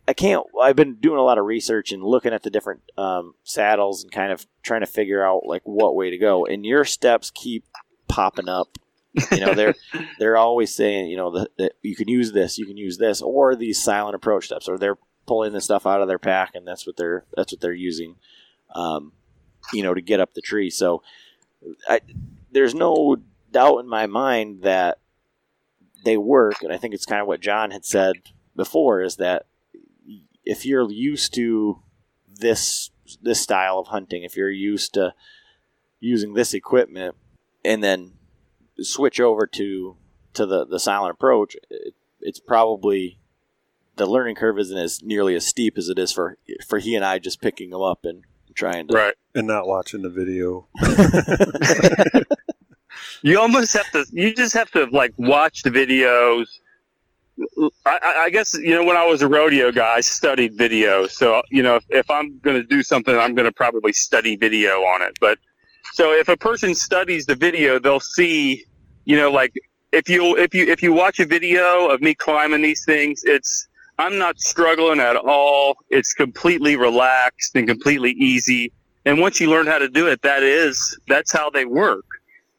I 0.06 0.14
can't. 0.14 0.46
I've 0.62 0.76
been 0.76 0.96
doing 0.96 1.18
a 1.18 1.24
lot 1.24 1.38
of 1.38 1.46
research 1.46 1.94
and 1.94 2.04
looking 2.04 2.34
at 2.34 2.44
the 2.44 2.50
different 2.50 2.82
um, 2.98 3.36
saddles 3.44 4.04
and 4.04 4.12
kind 4.12 4.34
of 4.34 4.46
trying 4.64 4.82
to 4.82 4.88
figure 4.88 5.26
out 5.26 5.46
like 5.46 5.62
what 5.64 5.96
way 5.96 6.10
to 6.10 6.18
go. 6.18 6.46
And 6.46 6.66
your 6.66 6.84
steps 6.84 7.32
keep 7.32 7.64
popping 8.10 8.50
up. 8.50 8.78
You 9.32 9.40
know 9.40 9.54
they're 9.54 9.76
they're 10.20 10.36
always 10.36 10.76
saying 10.76 11.10
you 11.10 11.16
know 11.16 11.32
that 11.38 11.58
that 11.58 11.72
you 11.82 11.96
can 11.96 12.10
use 12.10 12.34
this, 12.34 12.58
you 12.58 12.66
can 12.66 12.78
use 12.78 12.98
this, 12.98 13.22
or 13.22 13.56
these 13.56 13.82
silent 13.82 14.16
approach 14.16 14.48
steps, 14.48 14.68
or 14.68 14.78
they're 14.78 14.98
pulling 15.26 15.54
the 15.54 15.62
stuff 15.62 15.86
out 15.86 16.02
of 16.02 16.10
their 16.10 16.20
pack 16.20 16.54
and 16.54 16.68
that's 16.68 16.86
what 16.86 16.98
they're 16.98 17.24
that's 17.36 17.54
what 17.54 17.62
they're 17.62 17.74
using. 17.74 18.16
Um, 18.74 19.14
you 19.72 19.84
know 19.84 19.94
to 19.94 20.02
get 20.02 20.20
up 20.20 20.34
the 20.34 20.42
tree. 20.42 20.70
So 20.70 21.02
I, 21.88 22.02
there's 22.52 22.76
no 22.76 23.18
doubt 23.56 23.78
in 23.78 23.88
my 23.88 24.06
mind 24.06 24.64
that 24.64 25.00
they 26.04 26.18
work, 26.18 26.62
and 26.62 26.74
I 26.74 26.78
think 26.78 26.94
it's 26.94 27.06
kind 27.06 27.22
of 27.22 27.28
what 27.28 27.40
John 27.40 27.72
had 27.72 27.86
said 27.86 28.18
before 28.54 29.02
is 29.02 29.16
that 29.16 29.46
if 30.44 30.66
you're 30.66 30.92
used 30.92 31.34
to 31.36 31.82
this 32.28 32.92
this 33.22 33.40
style 33.40 33.80
of 33.80 33.88
hunting, 33.88 34.24
if 34.24 34.36
you're 34.36 34.52
used 34.52 34.94
to 34.96 35.14
using 36.02 36.34
this 36.34 36.54
equipment, 36.54 37.16
and 37.64 37.82
then 37.82 38.12
switch 38.82 39.22
over 39.22 39.48
to 39.48 39.96
to 40.34 40.46
the 40.46 40.66
the 40.66 40.80
silent 40.80 41.14
approach, 41.14 41.56
it, 41.70 41.96
it's 42.20 42.42
probably 42.42 43.20
the 43.96 44.06
learning 44.06 44.36
curve 44.36 44.60
isn't 44.60 44.78
as 44.78 45.02
nearly 45.02 45.34
as 45.34 45.46
steep 45.46 45.78
as 45.78 45.88
it 45.88 45.98
is 45.98 46.12
for 46.12 46.38
for 46.68 46.80
he 46.80 46.94
and 46.94 47.06
I 47.06 47.20
just 47.20 47.40
picking 47.40 47.70
them 47.70 47.82
up 47.82 48.04
and 48.04 48.26
trying 48.54 48.88
to 48.88 48.96
Right. 48.96 49.14
And 49.34 49.48
not 49.48 49.68
watching 49.68 50.02
the 50.02 50.10
video. 50.10 50.68
You 53.26 53.40
almost 53.40 53.74
have 53.74 53.90
to. 53.94 54.06
You 54.12 54.36
just 54.36 54.54
have 54.54 54.70
to 54.72 54.86
like 54.92 55.12
watch 55.18 55.64
the 55.64 55.72
videos. 55.72 56.46
I, 57.84 58.26
I 58.26 58.30
guess 58.30 58.54
you 58.54 58.70
know 58.76 58.86
when 58.86 58.96
I 58.96 59.04
was 59.04 59.24
a 59.24 59.28
rodeo 59.28 59.72
guy, 59.72 59.96
I 59.96 60.02
studied 60.02 60.54
video. 60.54 61.08
So 61.08 61.42
you 61.50 61.64
know 61.64 61.78
if, 61.78 61.86
if 61.90 62.12
I'm 62.12 62.38
going 62.44 62.56
to 62.56 62.68
do 62.68 62.84
something, 62.84 63.18
I'm 63.18 63.34
going 63.34 63.48
to 63.48 63.52
probably 63.52 63.94
study 63.94 64.36
video 64.36 64.82
on 64.82 65.02
it. 65.02 65.18
But 65.20 65.40
so 65.94 66.12
if 66.12 66.30
a 66.30 66.38
person 66.38 66.76
studies 66.76 67.26
the 67.26 67.34
video, 67.34 67.80
they'll 67.80 68.00
see. 68.00 68.64
You 69.06 69.16
know, 69.16 69.32
like 69.32 69.54
if 69.92 70.08
you 70.08 70.38
if 70.38 70.54
you 70.54 70.68
if 70.68 70.84
you 70.84 70.94
watch 70.94 71.20
a 71.20 71.26
video 71.26 71.90
of 71.90 72.02
me 72.02 72.14
climbing 72.14 72.62
these 72.62 72.86
things, 72.86 73.24
it's 73.24 73.68
I'm 73.98 74.20
not 74.20 74.40
struggling 74.40 75.00
at 75.00 75.16
all. 75.16 75.78
It's 75.90 76.14
completely 76.14 76.76
relaxed 76.76 77.56
and 77.56 77.68
completely 77.68 78.12
easy. 78.12 78.72
And 79.04 79.20
once 79.20 79.42
you 79.42 79.50
learn 79.50 79.66
how 79.66 79.80
to 79.80 79.90
do 79.90 80.06
it, 80.06 80.22
that 80.22 80.44
is 80.44 80.96
that's 81.08 81.32
how 81.32 81.50
they 81.50 81.66
work 81.66 82.06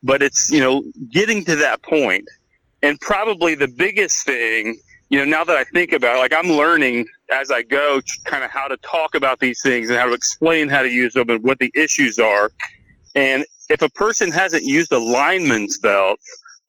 but 0.07 0.23
it's 0.23 0.51
you 0.51 0.61
know 0.61 0.83
getting 1.11 1.45
to 1.45 1.57
that 1.57 1.83
point 1.83 2.27
and 2.83 3.01
probably 3.01 3.55
the 3.55 3.69
biggest 3.69 4.25
thing 4.25 4.79
you 5.11 5.19
know 5.19 5.25
now 5.25 5.45
that 5.45 5.57
i 5.57 5.65
think 5.65 5.93
about 5.93 6.17
it 6.17 6.19
like 6.21 6.33
i'm 6.33 6.51
learning 6.51 7.07
as 7.33 7.51
i 7.51 7.61
go 7.63 8.01
kind 8.25 8.45
of 8.45 8.51
how 8.51 8.69
to 8.69 8.77
talk 8.79 9.15
about 9.15 9.41
these 9.41 9.61
things 9.63 9.91
and 9.91 9.99
how 9.99 10.07
to 10.07 10.15
explain 10.15 10.69
how 10.69 10.83
to 10.83 10.91
use 10.91 11.13
them 11.15 11.29
and 11.29 11.43
what 11.43 11.59
the 11.59 11.71
issues 11.75 12.19
are. 12.19 12.51
And 13.15 13.45
if 13.69 13.83
a 13.83 13.89
person 13.91 14.31
hasn't 14.31 14.65
used 14.65 14.93
a 14.93 14.99
lineman's 14.99 15.79
belt 15.79 16.21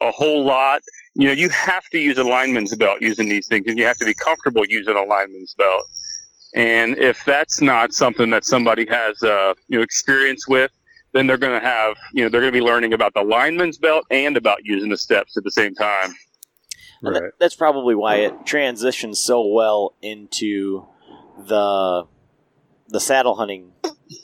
a 0.02 0.12
whole 0.12 0.44
lot 0.46 0.82
you 1.16 1.28
know 1.28 1.34
you 1.34 1.50
have 1.50 1.86
to 1.90 2.00
use 2.00 2.18
a 2.18 2.24
lineman's 2.24 2.76
belt 2.76 3.02
using 3.02 3.28
these 3.30 3.48
things 3.48 3.66
and 3.68 3.78
you 3.78 3.86
have 3.86 3.98
to 3.98 4.06
be 4.06 4.14
comfortable 4.14 4.64
using 4.68 4.96
a 4.96 5.04
lineman's 5.04 5.54
belt. 5.56 5.84
And 6.56 6.98
if 6.98 7.24
that's 7.26 7.62
not 7.62 7.94
something 7.94 8.30
that 8.30 8.46
somebody 8.46 8.86
has 8.88 9.22
uh, 9.24 9.54
you 9.68 9.78
know 9.78 9.84
experience 9.84 10.48
with, 10.48 10.72
then 11.14 11.28
they're 11.28 11.38
going 11.38 11.60
to 11.60 11.66
have 11.66 11.96
you 12.14 12.24
know 12.24 12.30
they're 12.30 12.42
going 12.42 12.54
to 12.54 12.60
be 12.60 12.64
learning 12.66 12.94
about 12.94 13.14
the 13.14 13.24
lineman's 13.24 13.78
belt 13.78 14.06
and 14.12 14.38
about 14.38 14.60
using 14.64 14.90
the 14.90 14.98
steps 14.98 15.38
at 15.38 15.44
the 15.44 15.52
same 15.52 15.74
time. 15.76 16.14
And 17.04 17.16
that- 17.16 17.32
that's 17.40 17.56
probably 17.56 17.94
why 17.96 18.18
it 18.18 18.46
transitions 18.46 19.20
so 19.20 19.46
well 19.46 19.96
into 20.02 20.86
the 21.48 22.08
the 22.90 23.00
saddle 23.00 23.36
hunting 23.36 23.74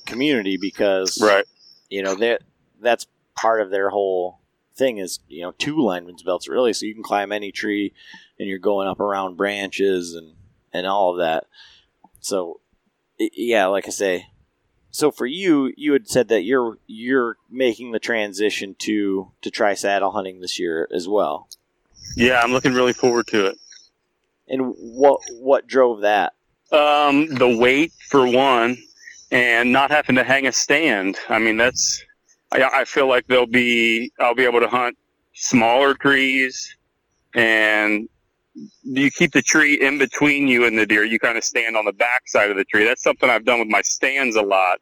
community 0.06 0.58
because 0.58 1.20
Right. 1.22 1.46
you 1.90 2.02
know 2.02 2.16
that 2.16 2.42
that's 2.82 3.06
part 3.36 3.62
of 3.62 3.70
their 3.70 3.90
whole 3.90 4.40
thing 4.76 4.98
is 4.98 5.20
you 5.28 5.42
know 5.44 5.52
two 5.52 5.78
lineman's 5.78 6.24
belts 6.24 6.48
really 6.48 6.74
so 6.74 6.86
you 6.86 6.94
can 6.96 7.04
climb 7.04 7.32
any 7.32 7.52
tree 7.52 7.94
and 8.40 8.48
you're 8.50 8.58
going 8.58 8.88
up 8.88 9.00
around 9.00 9.36
branches 9.38 10.16
and 10.16 10.34
and 10.72 10.88
all 10.88 11.12
of 11.12 11.18
that 11.20 11.46
so 12.22 12.60
yeah 13.20 13.66
like 13.68 13.86
i 13.88 13.92
say 13.92 14.26
so 14.94 15.12
for 15.12 15.26
you 15.26 15.74
you 15.76 15.92
had 15.94 16.08
said 16.08 16.28
that 16.30 16.44
you're 16.44 16.78
you're 16.88 17.36
making 17.50 17.92
the 17.92 18.00
transition 18.00 18.76
to 18.80 19.32
to 19.42 19.50
try 19.52 19.74
saddle 19.74 20.12
hunting 20.12 20.40
this 20.40 20.58
year 20.60 20.88
as 20.96 21.08
well 21.08 21.50
Yeah, 22.16 22.40
I'm 22.42 22.52
looking 22.54 22.74
really 22.74 22.94
forward 22.94 23.28
to 23.28 23.48
it. 23.48 23.58
and 24.48 24.74
what 24.78 25.20
what 25.40 25.68
drove 25.68 26.02
that 26.02 26.34
Um, 26.72 27.28
the 27.36 27.50
weight 27.58 27.92
for 28.10 28.26
one, 28.28 28.78
and 29.32 29.72
not 29.72 29.92
having 29.92 30.16
to 30.16 30.24
hang 30.24 30.48
a 30.48 30.52
stand. 30.52 31.18
I 31.30 31.38
mean, 31.40 31.58
that's. 31.58 32.04
I, 32.52 32.82
I 32.82 32.86
feel 32.86 33.08
like 33.08 33.26
there'll 33.28 33.46
be. 33.66 34.12
I'll 34.20 34.36
be 34.36 34.46
able 34.46 34.60
to 34.60 34.68
hunt 34.68 34.98
smaller 35.34 35.94
trees, 35.94 36.76
and 37.36 38.10
you 38.84 39.10
keep 39.12 39.32
the 39.32 39.42
tree 39.42 39.80
in 39.82 39.98
between 39.98 40.48
you 40.48 40.66
and 40.66 40.78
the 40.78 40.86
deer. 40.86 41.04
You 41.04 41.20
kind 41.20 41.38
of 41.38 41.44
stand 41.44 41.76
on 41.76 41.86
the 41.86 41.94
back 41.94 42.28
side 42.28 42.52
of 42.52 42.58
the 42.58 42.66
tree. 42.66 42.86
That's 42.86 43.04
something 43.04 43.30
I've 43.30 43.46
done 43.46 43.60
with 43.60 43.68
my 43.68 43.82
stands 43.82 44.36
a 44.36 44.42
lot. 44.42 44.80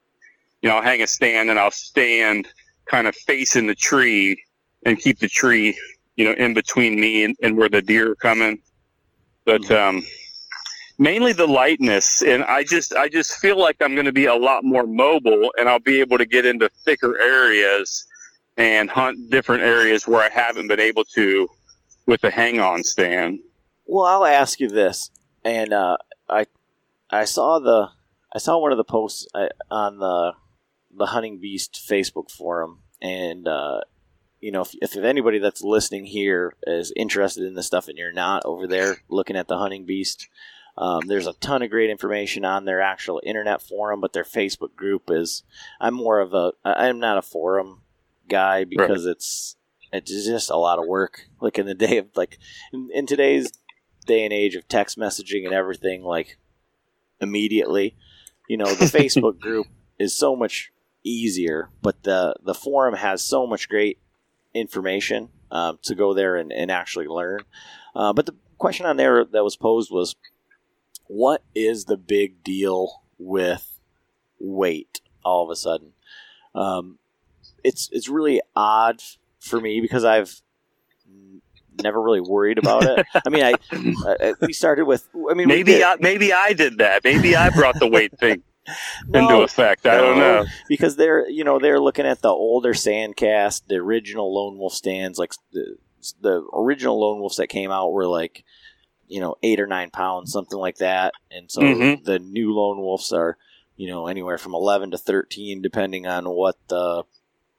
You 0.61 0.69
know, 0.69 0.77
I'll 0.77 0.83
hang 0.83 1.01
a 1.01 1.07
stand 1.07 1.49
and 1.49 1.59
I'll 1.59 1.71
stand 1.71 2.47
kind 2.85 3.07
of 3.07 3.15
facing 3.15 3.67
the 3.67 3.75
tree 3.75 4.41
and 4.85 4.99
keep 4.99 5.19
the 5.19 5.29
tree, 5.29 5.77
you 6.15 6.25
know, 6.25 6.33
in 6.33 6.53
between 6.53 6.99
me 6.99 7.23
and, 7.23 7.35
and 7.41 7.57
where 7.57 7.69
the 7.69 7.81
deer 7.81 8.11
are 8.11 8.15
coming. 8.15 8.59
But 9.45 9.69
um, 9.71 10.03
mainly 11.01 11.33
the 11.33 11.47
lightness 11.47 12.21
and 12.21 12.43
i 12.43 12.63
just 12.63 12.93
i 12.93 13.09
just 13.09 13.33
feel 13.37 13.57
like 13.57 13.75
i'm 13.81 13.95
going 13.95 14.05
to 14.05 14.11
be 14.11 14.25
a 14.25 14.35
lot 14.35 14.63
more 14.63 14.85
mobile 14.85 15.51
and 15.57 15.67
i'll 15.67 15.79
be 15.79 15.99
able 15.99 16.15
to 16.15 16.27
get 16.27 16.45
into 16.45 16.69
thicker 16.85 17.19
areas 17.19 18.05
and 18.57 18.87
hunt 18.87 19.17
different 19.31 19.63
areas 19.63 20.07
where 20.07 20.21
i 20.21 20.29
haven't 20.29 20.67
been 20.67 20.79
able 20.79 21.03
to 21.03 21.47
with 22.05 22.21
the 22.21 22.29
hang 22.29 22.59
on 22.59 22.83
stand 22.83 23.39
Well, 23.91 24.05
I'll 24.05 24.25
ask 24.25 24.61
you 24.61 24.69
this, 24.69 25.11
and 25.43 25.73
uh, 25.73 25.97
I 26.29 26.45
I 27.09 27.25
saw 27.25 27.59
the 27.59 27.89
I 28.31 28.37
saw 28.37 28.57
one 28.57 28.71
of 28.71 28.77
the 28.77 28.85
posts 28.85 29.27
uh, 29.35 29.49
on 29.69 29.99
the 29.99 30.31
the 30.95 31.07
Hunting 31.07 31.41
Beast 31.41 31.73
Facebook 31.89 32.31
forum, 32.31 32.83
and 33.01 33.45
uh, 33.49 33.81
you 34.39 34.53
know 34.53 34.61
if, 34.61 34.73
if 34.81 34.95
anybody 34.95 35.39
that's 35.39 35.61
listening 35.61 36.05
here 36.05 36.53
is 36.65 36.93
interested 36.95 37.43
in 37.43 37.55
this 37.55 37.67
stuff, 37.67 37.89
and 37.89 37.97
you're 37.97 38.13
not 38.13 38.45
over 38.45 38.65
there 38.65 38.95
looking 39.09 39.35
at 39.35 39.49
the 39.49 39.57
Hunting 39.57 39.85
Beast, 39.85 40.29
um, 40.77 41.01
there's 41.07 41.27
a 41.27 41.33
ton 41.33 41.61
of 41.61 41.69
great 41.69 41.89
information 41.89 42.45
on 42.45 42.63
their 42.63 42.79
actual 42.79 43.19
internet 43.25 43.61
forum, 43.61 43.99
but 43.99 44.13
their 44.13 44.23
Facebook 44.23 44.73
group 44.73 45.11
is. 45.11 45.43
I'm 45.81 45.95
more 45.95 46.21
of 46.21 46.33
a. 46.33 46.53
I'm 46.63 47.01
not 47.01 47.17
a 47.17 47.21
forum 47.21 47.81
guy 48.29 48.63
because 48.63 49.05
it's 49.05 49.57
it's 49.93 50.25
just 50.25 50.49
a 50.49 50.55
lot 50.55 50.79
of 50.79 50.87
work. 50.87 51.27
Like 51.39 51.59
in 51.59 51.65
the 51.65 51.73
day 51.73 51.97
of 51.97 52.07
like 52.15 52.39
in, 52.71 52.89
in 52.93 53.05
today's 53.05 53.51
day 54.05 54.23
and 54.23 54.33
age 54.33 54.55
of 54.55 54.67
text 54.67 54.97
messaging 54.97 55.45
and 55.45 55.53
everything, 55.53 56.03
like 56.03 56.37
immediately, 57.19 57.95
you 58.47 58.57
know, 58.57 58.73
the 58.73 58.85
Facebook 58.85 59.39
group 59.41 59.67
is 59.99 60.17
so 60.17 60.35
much 60.35 60.71
easier, 61.03 61.69
but 61.81 62.03
the 62.03 62.35
the 62.43 62.53
forum 62.53 62.95
has 62.95 63.23
so 63.23 63.47
much 63.47 63.69
great 63.69 63.99
information 64.53 65.29
um, 65.51 65.79
to 65.83 65.95
go 65.95 66.13
there 66.13 66.35
and, 66.35 66.51
and 66.51 66.71
actually 66.71 67.07
learn. 67.07 67.39
Uh, 67.95 68.13
but 68.13 68.25
the 68.25 68.35
question 68.57 68.85
on 68.85 68.97
there 68.97 69.25
that 69.25 69.43
was 69.43 69.55
posed 69.55 69.91
was, 69.91 70.15
what 71.07 71.43
is 71.55 71.85
the 71.85 71.97
big 71.97 72.43
deal 72.43 73.03
with 73.17 73.79
weight 74.39 75.01
all 75.23 75.43
of 75.43 75.49
a 75.49 75.55
sudden? 75.55 75.93
Um, 76.55 76.97
it's 77.63 77.89
it's 77.91 78.09
really 78.09 78.41
odd 78.55 79.01
for 79.39 79.59
me 79.59 79.81
because 79.81 80.03
I've 80.03 80.41
never 81.79 82.01
really 82.01 82.21
worried 82.21 82.57
about 82.57 82.85
it. 82.85 83.05
I 83.25 83.29
mean, 83.29 83.43
I 83.43 83.53
uh, 84.07 84.33
we 84.41 84.53
started 84.53 84.85
with. 84.85 85.07
I 85.29 85.33
mean, 85.33 85.47
maybe 85.47 85.83
I, 85.83 85.95
maybe 85.99 86.33
i 86.33 86.53
did 86.53 86.79
that 86.79 87.03
maybe 87.03 87.35
i 87.35 87.49
brought 87.49 87.79
the 87.79 87.87
weight 87.87 88.17
thing 88.19 88.43
into 89.13 89.41
effect 89.41 89.85
i 89.85 89.95
don't 89.97 90.19
know 90.19 90.45
because 90.67 90.95
they're 90.95 91.27
you 91.29 91.43
know 91.43 91.59
they're 91.59 91.79
looking 91.79 92.05
at 92.05 92.21
the 92.21 92.29
older 92.29 92.73
sandcast, 92.73 93.63
the 93.67 93.75
original 93.75 94.33
lone 94.33 94.57
wolf 94.57 94.73
stands, 94.73 95.17
like 95.17 95.33
the 95.51 95.77
the 96.21 96.43
original 96.53 96.99
lone 96.99 97.19
wolves 97.19 97.37
that 97.37 97.47
came 97.47 97.71
out 97.71 97.91
were 97.91 98.07
like 98.07 98.43
you 99.07 99.19
know 99.19 99.35
eight 99.43 99.59
or 99.59 99.67
nine 99.67 99.89
pounds, 99.89 100.31
something 100.31 100.57
like 100.57 100.77
that, 100.77 101.13
and 101.29 101.51
so 101.51 101.61
Mhm. 101.61 102.03
the 102.03 102.19
new 102.19 102.53
lone 102.53 102.79
wolves 102.79 103.11
are 103.11 103.37
you 103.75 103.87
know 103.87 104.07
anywhere 104.07 104.37
from 104.37 104.53
eleven 104.55 104.91
to 104.91 104.97
thirteen, 104.97 105.61
depending 105.61 106.07
on 106.07 106.25
what 106.29 106.55
the 106.69 107.03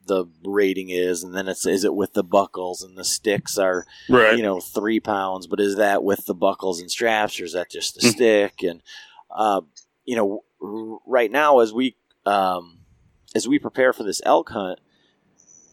the 0.07 0.27
rating 0.45 0.91
is, 0.91 1.23
and 1.23 1.35
then 1.35 1.47
it's 1.49 1.65
is 1.67 1.85
it 1.85 1.95
with 1.95 2.13
the 2.15 2.25
buckles 2.25 2.83
and 2.83 2.97
the 2.99 3.05
sticks 3.05 3.57
are 3.59 3.87
right 4.09 4.37
you 4.37 4.43
know 4.43 4.61
three 4.61 4.99
pounds 5.01 5.47
but 5.47 5.61
is 5.61 5.77
that 5.77 6.03
with 6.03 6.25
the 6.27 6.35
buckles 6.35 6.81
and 6.81 6.91
straps 6.91 7.39
or 7.41 7.45
is 7.45 7.53
that 7.53 7.71
just 7.71 7.95
the 7.95 8.07
Mhm. 8.09 8.11
stick 8.13 8.63
and 8.63 8.83
uh, 9.31 9.61
you 10.05 10.17
know 10.17 10.43
r- 10.63 10.99
right 11.07 11.31
now 11.31 11.61
as 11.61 11.73
we 11.73 11.97
um, 12.27 12.79
as 13.35 13.47
we 13.49 13.59
prepare 13.59 13.93
for 13.93 14.03
this 14.03 14.21
elk 14.25 14.51
hunt 14.51 14.79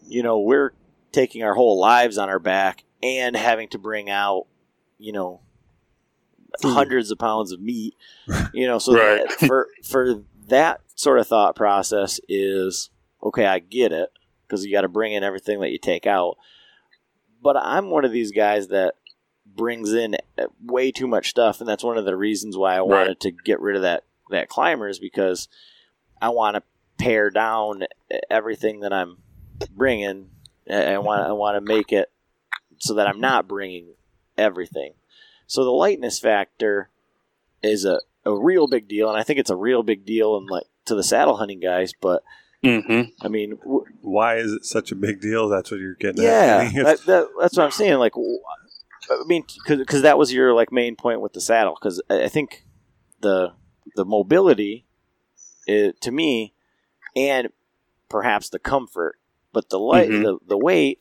you 0.06 0.22
know 0.22 0.38
we're 0.38 0.72
taking 1.12 1.42
our 1.42 1.54
whole 1.54 1.78
lives 1.78 2.16
on 2.18 2.28
our 2.28 2.38
back 2.38 2.84
and 3.02 3.34
having 3.36 3.68
to 3.68 3.78
bring 3.78 4.08
out 4.10 4.46
you 4.98 5.12
know 5.12 5.40
Food. 6.62 6.72
hundreds 6.74 7.10
of 7.10 7.18
pounds 7.18 7.52
of 7.52 7.60
meat 7.60 7.94
you 8.52 8.66
know 8.66 8.78
so 8.78 8.94
Right. 8.94 9.22
that- 9.28 9.46
for 9.48 9.68
for 9.84 10.22
that 10.48 10.80
sort 10.94 11.18
of 11.20 11.26
thought 11.28 11.54
process 11.56 12.20
is 12.28 12.90
okay 13.22 13.46
i 13.46 13.58
get 13.60 13.92
it 13.92 14.10
because 14.50 14.66
you 14.66 14.72
got 14.72 14.80
to 14.80 14.88
bring 14.88 15.12
in 15.12 15.22
everything 15.22 15.60
that 15.60 15.70
you 15.70 15.78
take 15.78 16.06
out. 16.06 16.36
But 17.42 17.56
i'm 17.56 17.88
one 17.88 18.04
of 18.04 18.12
these 18.12 18.32
guys 18.32 18.68
that 18.68 18.94
brings 19.46 19.92
in 19.92 20.16
uh, 20.38 20.46
way 20.62 20.92
too 20.92 21.06
much 21.06 21.30
stuff 21.30 21.60
and 21.60 21.68
that's 21.68 21.82
one 21.82 21.96
of 21.96 22.04
the 22.04 22.16
reasons 22.16 22.56
why 22.56 22.76
i 22.76 22.80
wanted 22.82 23.18
to 23.18 23.32
get 23.32 23.60
rid 23.60 23.74
of 23.74 23.82
that 23.82 24.04
that 24.30 24.48
climber 24.48 24.86
is 24.86 24.98
because 25.00 25.48
i 26.20 26.28
want 26.28 26.54
to 26.54 26.62
pare 26.98 27.30
down 27.30 27.82
uh, 27.82 28.18
everything 28.30 28.80
that 28.80 28.92
i'm 28.92 29.16
bringing. 29.72 30.30
I 30.70 30.98
want 30.98 31.22
i 31.22 31.32
want 31.32 31.56
to 31.56 31.60
make 31.60 31.92
it 31.92 32.10
so 32.78 32.94
that 32.94 33.08
i'm 33.08 33.20
not 33.20 33.48
bringing 33.48 33.94
everything. 34.38 34.94
So 35.46 35.64
the 35.64 35.70
lightness 35.70 36.20
factor 36.20 36.90
is 37.62 37.84
a, 37.84 38.00
a 38.24 38.34
real 38.34 38.66
big 38.66 38.88
deal 38.88 39.08
and 39.08 39.18
i 39.18 39.22
think 39.22 39.38
it's 39.38 39.50
a 39.50 39.56
real 39.56 39.82
big 39.82 40.04
deal 40.06 40.36
in 40.36 40.46
like 40.46 40.64
to 40.86 40.94
the 40.94 41.02
saddle 41.02 41.36
hunting 41.36 41.60
guys 41.60 41.92
but 42.00 42.22
hmm 42.62 43.02
i 43.22 43.28
mean 43.28 43.56
w- 43.56 43.84
Why 44.02 44.36
is 44.36 44.52
it 44.52 44.64
such 44.64 44.92
a 44.92 44.94
big 44.96 45.20
deal? 45.20 45.48
That's 45.48 45.70
what 45.70 45.80
you're 45.80 45.94
getting 45.94 46.22
yeah, 46.24 46.70
at. 46.76 46.84
that, 46.84 47.06
that, 47.06 47.28
that's 47.40 47.56
what 47.56 47.64
I'm 47.64 47.70
saying. 47.70 47.98
Like, 47.98 48.12
w- 48.12 48.38
I 49.10 49.24
mean, 49.26 49.44
because 49.66 50.02
that 50.02 50.18
was 50.18 50.32
your 50.32 50.52
like 50.54 50.70
main 50.72 50.94
point 50.96 51.20
with 51.20 51.32
the 51.32 51.40
saddle. 51.40 51.74
Because 51.80 52.02
I 52.10 52.24
I 52.24 52.28
think 52.28 52.64
the 53.20 53.52
the 53.96 54.04
mobility, 54.04 54.86
is, 55.66 55.94
to 56.02 56.10
me, 56.10 56.54
and 57.16 57.48
perhaps 58.08 58.48
the 58.50 58.58
comfort, 58.58 59.16
but 59.52 59.68
the 59.70 59.78
light, 59.78 60.10
Mhm. 60.10 60.22
the 60.22 60.38
the 60.46 60.58
weight, 60.58 61.00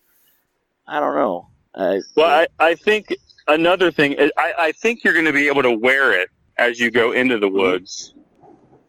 I 0.87 0.99
don't 0.99 1.15
know. 1.15 1.49
I, 1.75 2.01
Well, 2.15 2.27
I, 2.27 2.47
I 2.59 2.75
think 2.75 3.15
another 3.47 3.91
thing, 3.91 4.15
I, 4.37 4.53
I 4.57 4.71
think 4.71 5.03
you're 5.03 5.13
going 5.13 5.25
to 5.25 5.33
be 5.33 5.47
able 5.47 5.61
to 5.63 5.71
wear 5.71 6.13
it 6.19 6.29
as 6.57 6.79
you 6.79 6.89
go 6.91 7.11
into 7.11 7.37
the 7.37 7.47
woods. 7.49 8.13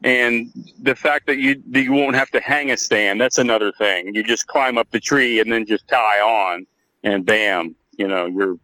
And 0.03 0.51
the 0.81 0.95
fact 0.95 1.27
that 1.27 1.37
you 1.39 1.63
that 1.71 1.83
you 1.83 1.93
won't 1.93 2.17
have 2.17 2.31
to 2.31 2.41
hang 2.41 2.71
a 2.71 2.77
stand, 2.77 3.21
that's 3.21 3.39
another 3.39 3.71
thing. 3.73 4.15
You 4.15 4.23
just 4.23 4.47
climb 4.47 4.79
up 4.79 4.91
the 4.91 5.01
tree 5.01 5.41
and 5.41 5.53
then 5.53 5.67
just 5.67 5.87
tie 5.89 6.21
on 6.21 6.67
and 7.05 7.25
bam, 7.27 7.75
you 7.99 8.09
know, 8.09 8.27
you're 8.27 8.57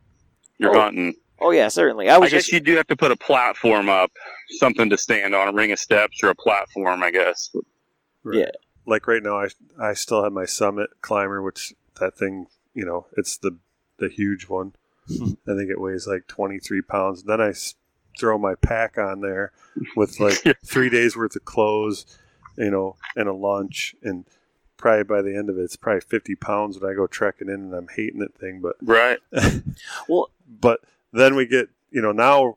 you're 0.58 0.74
Oh, 0.74 0.80
hunting. 0.80 1.14
oh 1.40 1.50
yeah, 1.50 1.68
certainly. 1.68 2.08
I 2.08 2.14
I 2.14 2.18
was 2.18 2.30
guess 2.30 2.44
just 2.44 2.52
you 2.52 2.60
do 2.60 2.74
have 2.76 2.86
to 2.86 2.96
put 2.96 3.10
a 3.10 3.16
platform 3.16 3.88
up, 3.90 4.10
something 4.58 4.88
to 4.88 4.96
stand 4.96 5.34
on, 5.34 5.48
a 5.48 5.52
ring 5.52 5.72
of 5.72 5.78
steps 5.78 6.22
or 6.22 6.30
a 6.30 6.34
platform, 6.34 7.02
I 7.02 7.10
guess. 7.10 7.54
Right. 8.24 8.38
Yeah. 8.38 8.50
Like 8.86 9.06
right 9.06 9.22
now, 9.22 9.38
I 9.40 9.48
I 9.78 9.92
still 9.94 10.22
have 10.24 10.32
my 10.32 10.46
Summit 10.46 10.88
climber, 11.02 11.42
which 11.42 11.74
that 12.00 12.16
thing, 12.16 12.46
you 12.72 12.86
know, 12.86 13.06
it's 13.16 13.36
the 13.36 13.58
the 13.98 14.08
huge 14.08 14.48
one. 14.48 14.72
Hmm. 15.08 15.32
I 15.46 15.54
think 15.54 15.70
it 15.70 15.80
weighs 15.80 16.06
like 16.06 16.26
23 16.28 16.80
pounds. 16.82 17.24
Then 17.24 17.40
I 17.40 17.50
s- 17.50 17.74
throw 18.18 18.38
my 18.38 18.54
pack 18.54 18.98
on 18.98 19.20
there 19.20 19.52
with 19.96 20.20
like 20.20 20.42
three 20.64 20.90
days 20.90 21.16
worth 21.16 21.36
of 21.36 21.44
clothes, 21.44 22.06
you 22.56 22.70
know, 22.70 22.96
and 23.14 23.28
a 23.28 23.32
lunch. 23.32 23.94
And 24.02 24.24
probably 24.76 25.04
by 25.04 25.22
the 25.22 25.36
end 25.36 25.50
of 25.50 25.58
it, 25.58 25.62
it's 25.62 25.76
probably 25.76 26.00
50 26.00 26.34
pounds 26.36 26.78
when 26.78 26.90
I 26.90 26.94
go 26.94 27.06
trekking 27.06 27.48
in 27.48 27.54
and 27.54 27.74
I'm 27.74 27.88
hating 27.94 28.20
that 28.20 28.36
thing. 28.36 28.60
But 28.60 28.76
Right. 28.82 29.18
well, 30.08 30.30
but 30.48 30.80
then 31.12 31.34
we 31.34 31.46
get, 31.46 31.68
you 31.90 32.02
know, 32.02 32.12
now 32.12 32.56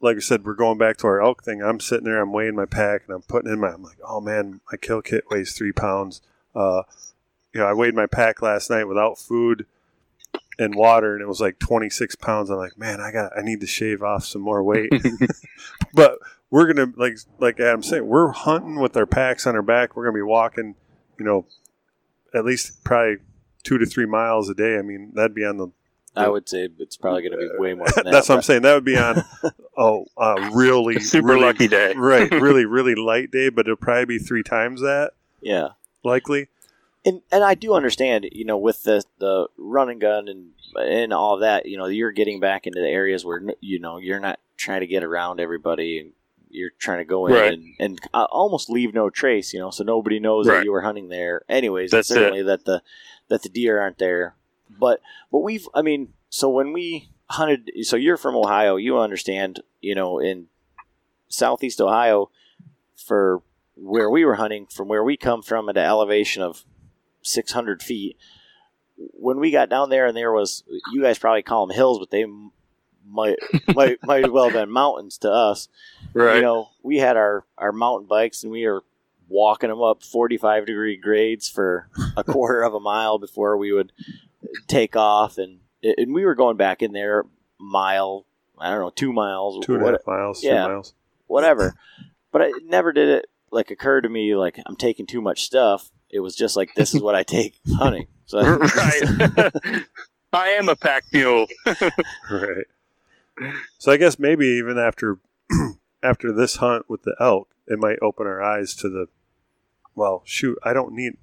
like 0.00 0.16
I 0.16 0.20
said, 0.20 0.44
we're 0.44 0.54
going 0.54 0.76
back 0.76 0.98
to 0.98 1.06
our 1.06 1.22
elk 1.22 1.42
thing. 1.42 1.62
I'm 1.62 1.80
sitting 1.80 2.04
there, 2.04 2.20
I'm 2.20 2.32
weighing 2.32 2.54
my 2.54 2.66
pack, 2.66 3.04
and 3.06 3.14
I'm 3.14 3.22
putting 3.22 3.50
in 3.50 3.58
my. 3.58 3.68
I'm 3.68 3.82
like, 3.82 3.98
oh 4.06 4.20
man, 4.20 4.60
my 4.70 4.76
kill 4.76 5.00
kit 5.00 5.24
weighs 5.30 5.54
three 5.54 5.72
pounds. 5.72 6.20
Uh, 6.54 6.82
you 7.54 7.60
know, 7.60 7.66
I 7.66 7.72
weighed 7.72 7.94
my 7.94 8.06
pack 8.06 8.42
last 8.42 8.68
night 8.68 8.84
without 8.84 9.16
food 9.16 9.64
and 10.58 10.74
water, 10.74 11.14
and 11.14 11.22
it 11.22 11.26
was 11.28 11.40
like 11.40 11.58
26 11.58 12.16
pounds. 12.16 12.50
I'm 12.50 12.56
like, 12.58 12.78
man, 12.78 13.00
I 13.00 13.10
got, 13.12 13.36
I 13.36 13.42
need 13.42 13.60
to 13.60 13.66
shave 13.66 14.02
off 14.02 14.24
some 14.24 14.42
more 14.42 14.62
weight. 14.62 14.92
but 15.94 16.18
we're 16.50 16.72
gonna 16.72 16.92
like, 16.96 17.18
like 17.38 17.58
Adam 17.60 17.82
saying 17.82 18.06
we're 18.06 18.30
hunting 18.32 18.78
with 18.80 18.96
our 18.96 19.06
packs 19.06 19.46
on 19.46 19.56
our 19.56 19.62
back. 19.62 19.96
We're 19.96 20.04
gonna 20.04 20.14
be 20.18 20.22
walking, 20.22 20.74
you 21.18 21.24
know, 21.24 21.46
at 22.34 22.44
least 22.44 22.84
probably 22.84 23.16
two 23.62 23.78
to 23.78 23.86
three 23.86 24.06
miles 24.06 24.48
a 24.48 24.54
day. 24.54 24.78
I 24.78 24.82
mean, 24.82 25.12
that'd 25.14 25.34
be 25.34 25.44
on 25.44 25.56
the 25.56 25.68
I 26.16 26.28
would 26.28 26.48
say 26.48 26.68
it's 26.78 26.96
probably 26.96 27.22
going 27.28 27.32
to 27.32 27.38
be 27.38 27.58
way 27.58 27.74
more 27.74 27.88
than 27.88 28.04
that. 28.04 28.12
That's 28.12 28.28
what 28.28 28.36
I'm 28.36 28.42
saying. 28.42 28.62
That 28.62 28.74
would 28.74 28.84
be 28.84 28.96
on 28.96 29.24
oh 29.76 30.06
a 30.16 30.50
really 30.54 30.94
A 30.96 31.00
super 31.00 31.26
really, 31.26 31.40
lucky 31.40 31.66
day. 31.66 31.92
right? 31.96 32.30
Really, 32.30 32.64
really 32.66 32.94
light 32.94 33.32
day, 33.32 33.48
but 33.48 33.66
it'll 33.66 33.74
probably 33.74 34.04
be 34.04 34.18
three 34.18 34.44
times 34.44 34.80
that 34.80 35.14
Yeah. 35.40 35.70
likely. 36.04 36.50
And 37.04 37.20
and 37.32 37.44
I 37.44 37.54
do 37.54 37.74
understand, 37.74 38.26
you 38.32 38.44
know, 38.44 38.58
with 38.58 38.82
the 38.82 39.02
the 39.18 39.48
run 39.58 39.88
and 39.90 40.00
gun 40.00 40.28
and 40.28 40.50
and 40.76 41.12
all 41.12 41.38
that, 41.38 41.66
you 41.66 41.76
know, 41.78 41.86
you're 41.86 42.12
getting 42.12 42.40
back 42.40 42.66
into 42.66 42.80
the 42.80 42.88
areas 42.88 43.24
where 43.24 43.42
you 43.60 43.78
know 43.78 43.98
you're 43.98 44.20
not 44.20 44.40
trying 44.56 44.80
to 44.80 44.86
get 44.86 45.04
around 45.04 45.40
everybody 45.40 45.98
and 45.98 46.12
you're 46.50 46.70
trying 46.78 46.98
to 46.98 47.04
go 47.04 47.26
in 47.26 47.32
Right. 47.34 47.52
and, 47.52 47.64
and 47.80 48.00
uh, 48.14 48.26
almost 48.30 48.70
leave 48.70 48.94
no 48.94 49.10
trace, 49.10 49.52
you 49.52 49.58
know, 49.58 49.70
so 49.70 49.82
nobody 49.82 50.20
knows 50.20 50.46
Right. 50.46 50.58
that 50.58 50.64
you 50.64 50.70
were 50.70 50.82
hunting 50.82 51.08
there. 51.08 51.42
Anyways, 51.48 51.90
That's 51.90 52.10
it. 52.10 52.14
certainly 52.14 52.42
that 52.44 52.64
the 52.64 52.80
that 53.28 53.42
the 53.42 53.48
deer 53.48 53.80
aren't 53.80 53.98
there. 53.98 54.36
But 54.70 55.00
but 55.32 55.40
we've, 55.40 55.68
I 55.74 55.82
mean, 55.82 56.12
so 56.30 56.48
when 56.48 56.72
we 56.72 57.08
hunted, 57.30 57.70
so 57.82 57.96
you're 57.96 58.16
from 58.16 58.36
Ohio, 58.36 58.76
you 58.76 58.98
understand, 58.98 59.60
you 59.80 59.94
know, 59.96 60.18
in 60.20 60.46
southeast 61.28 61.80
Ohio, 61.80 62.30
for 62.96 63.42
where 63.76 64.08
we 64.08 64.24
were 64.24 64.36
hunting, 64.36 64.66
from 64.66 64.88
where 64.88 65.02
we 65.04 65.16
come 65.16 65.42
from 65.42 65.68
at 65.68 65.76
an 65.76 65.84
elevation 65.84 66.42
of 66.42 66.64
600 67.24 67.82
feet. 67.82 68.16
When 68.96 69.40
we 69.40 69.50
got 69.50 69.68
down 69.68 69.90
there, 69.90 70.06
and 70.06 70.16
there 70.16 70.32
was, 70.32 70.62
you 70.92 71.02
guys 71.02 71.18
probably 71.18 71.42
call 71.42 71.66
them 71.66 71.74
hills, 71.74 71.98
but 71.98 72.10
they 72.10 72.24
might 73.06 73.36
might 73.74 73.98
might 74.04 74.32
well 74.32 74.44
have 74.44 74.52
been 74.52 74.70
mountains 74.70 75.18
to 75.18 75.30
us. 75.30 75.68
Right. 76.12 76.36
You 76.36 76.42
know, 76.42 76.68
we 76.82 76.98
had 76.98 77.16
our 77.16 77.44
our 77.58 77.72
mountain 77.72 78.06
bikes, 78.06 78.42
and 78.44 78.52
we 78.52 78.66
were 78.66 78.82
walking 79.28 79.70
them 79.70 79.80
up 79.82 80.02
45 80.02 80.66
degree 80.66 80.96
grades 80.96 81.48
for 81.48 81.88
a 82.16 82.22
quarter 82.24 82.62
of 82.62 82.74
a 82.74 82.80
mile 82.80 83.18
before 83.18 83.56
we 83.56 83.72
would 83.72 83.92
take 84.68 84.94
off, 84.96 85.38
and 85.38 85.58
and 85.82 86.14
we 86.14 86.24
were 86.24 86.34
going 86.34 86.56
back 86.56 86.80
in 86.82 86.92
there 86.92 87.24
mile, 87.58 88.26
I 88.58 88.70
don't 88.70 88.80
know, 88.80 88.90
two 88.90 89.12
miles, 89.12 89.64
Two 89.64 89.74
and 89.74 89.82
a 89.86 89.90
half 89.92 90.06
miles, 90.06 90.42
yeah. 90.44 90.66
miles. 90.66 90.94
whatever. 91.26 91.74
but 92.30 92.42
it 92.42 92.64
never 92.64 92.92
did 92.92 93.08
it 93.08 93.26
like 93.50 93.70
occur 93.70 94.00
to 94.00 94.08
me 94.08 94.34
like 94.36 94.58
I'm 94.66 94.76
taking 94.76 95.06
too 95.06 95.20
much 95.20 95.42
stuff. 95.44 95.90
It 96.14 96.20
was 96.20 96.36
just 96.36 96.56
like 96.56 96.74
this 96.76 96.94
is 96.94 97.02
what 97.02 97.16
I 97.16 97.24
take 97.24 97.58
hunting. 97.76 98.06
So 98.26 98.40
right. 98.40 99.52
I 100.32 100.48
am 100.50 100.68
a 100.68 100.76
pack 100.76 101.02
mule. 101.12 101.46
Right. 102.30 102.66
So 103.78 103.90
I 103.90 103.96
guess 103.96 104.16
maybe 104.18 104.46
even 104.46 104.78
after 104.78 105.18
after 106.04 106.32
this 106.32 106.56
hunt 106.56 106.88
with 106.88 107.02
the 107.02 107.16
elk, 107.18 107.48
it 107.66 107.80
might 107.80 107.98
open 108.00 108.28
our 108.28 108.40
eyes 108.40 108.74
to 108.76 108.88
the 108.88 109.08
well, 109.96 110.22
shoot, 110.24 110.56
I 110.62 110.72
don't 110.72 110.94
need 110.94 111.14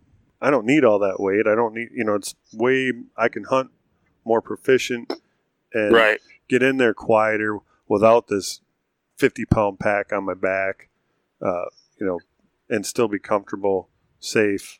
I 0.41 0.49
don't 0.49 0.65
need 0.65 0.83
all 0.83 0.99
that 0.99 1.21
weight. 1.21 1.47
I 1.47 1.55
don't 1.55 1.73
need 1.73 1.87
you 1.95 2.03
know, 2.03 2.15
it's 2.15 2.35
way 2.53 2.91
I 3.15 3.29
can 3.29 3.45
hunt 3.45 3.71
more 4.25 4.41
proficient 4.41 5.13
and 5.73 5.93
Right. 5.93 6.19
get 6.49 6.61
in 6.61 6.75
there 6.77 6.93
quieter 6.93 7.59
without 7.87 8.27
this 8.27 8.59
fifty 9.17 9.45
pound 9.45 9.79
pack 9.79 10.11
on 10.11 10.25
my 10.25 10.33
back. 10.33 10.89
Uh, 11.41 11.65
you 11.97 12.05
know, 12.05 12.19
and 12.69 12.85
still 12.85 13.07
be 13.07 13.19
comfortable, 13.19 13.89
safe, 14.19 14.79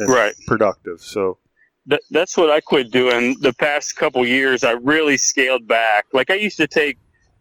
and 0.00 0.08
Right. 0.10 0.34
productive. 0.46 1.00
So 1.00 1.38
That, 1.86 2.00
that's 2.10 2.36
what 2.36 2.50
I 2.50 2.60
quit 2.60 2.90
doing 2.90 3.36
the 3.40 3.52
past 3.54 3.96
couple 3.96 4.26
years. 4.26 4.64
I 4.64 4.72
really 4.72 5.16
scaled 5.16 5.66
back. 5.66 6.06
Like 6.12 6.30
I 6.30 6.34
used 6.34 6.56
to 6.58 6.66
take 6.66 6.98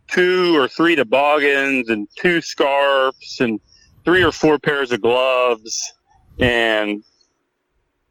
two 0.07 0.57
or 0.57 0.67
three 0.67 0.95
toboggans 0.95 1.89
and 1.89 2.07
two 2.17 2.41
scarves 2.41 3.37
and 3.39 3.59
three 4.05 4.23
or 4.23 4.31
four 4.31 4.57
pairs 4.57 4.91
of 4.91 5.01
gloves 5.01 5.93
and 6.39 7.03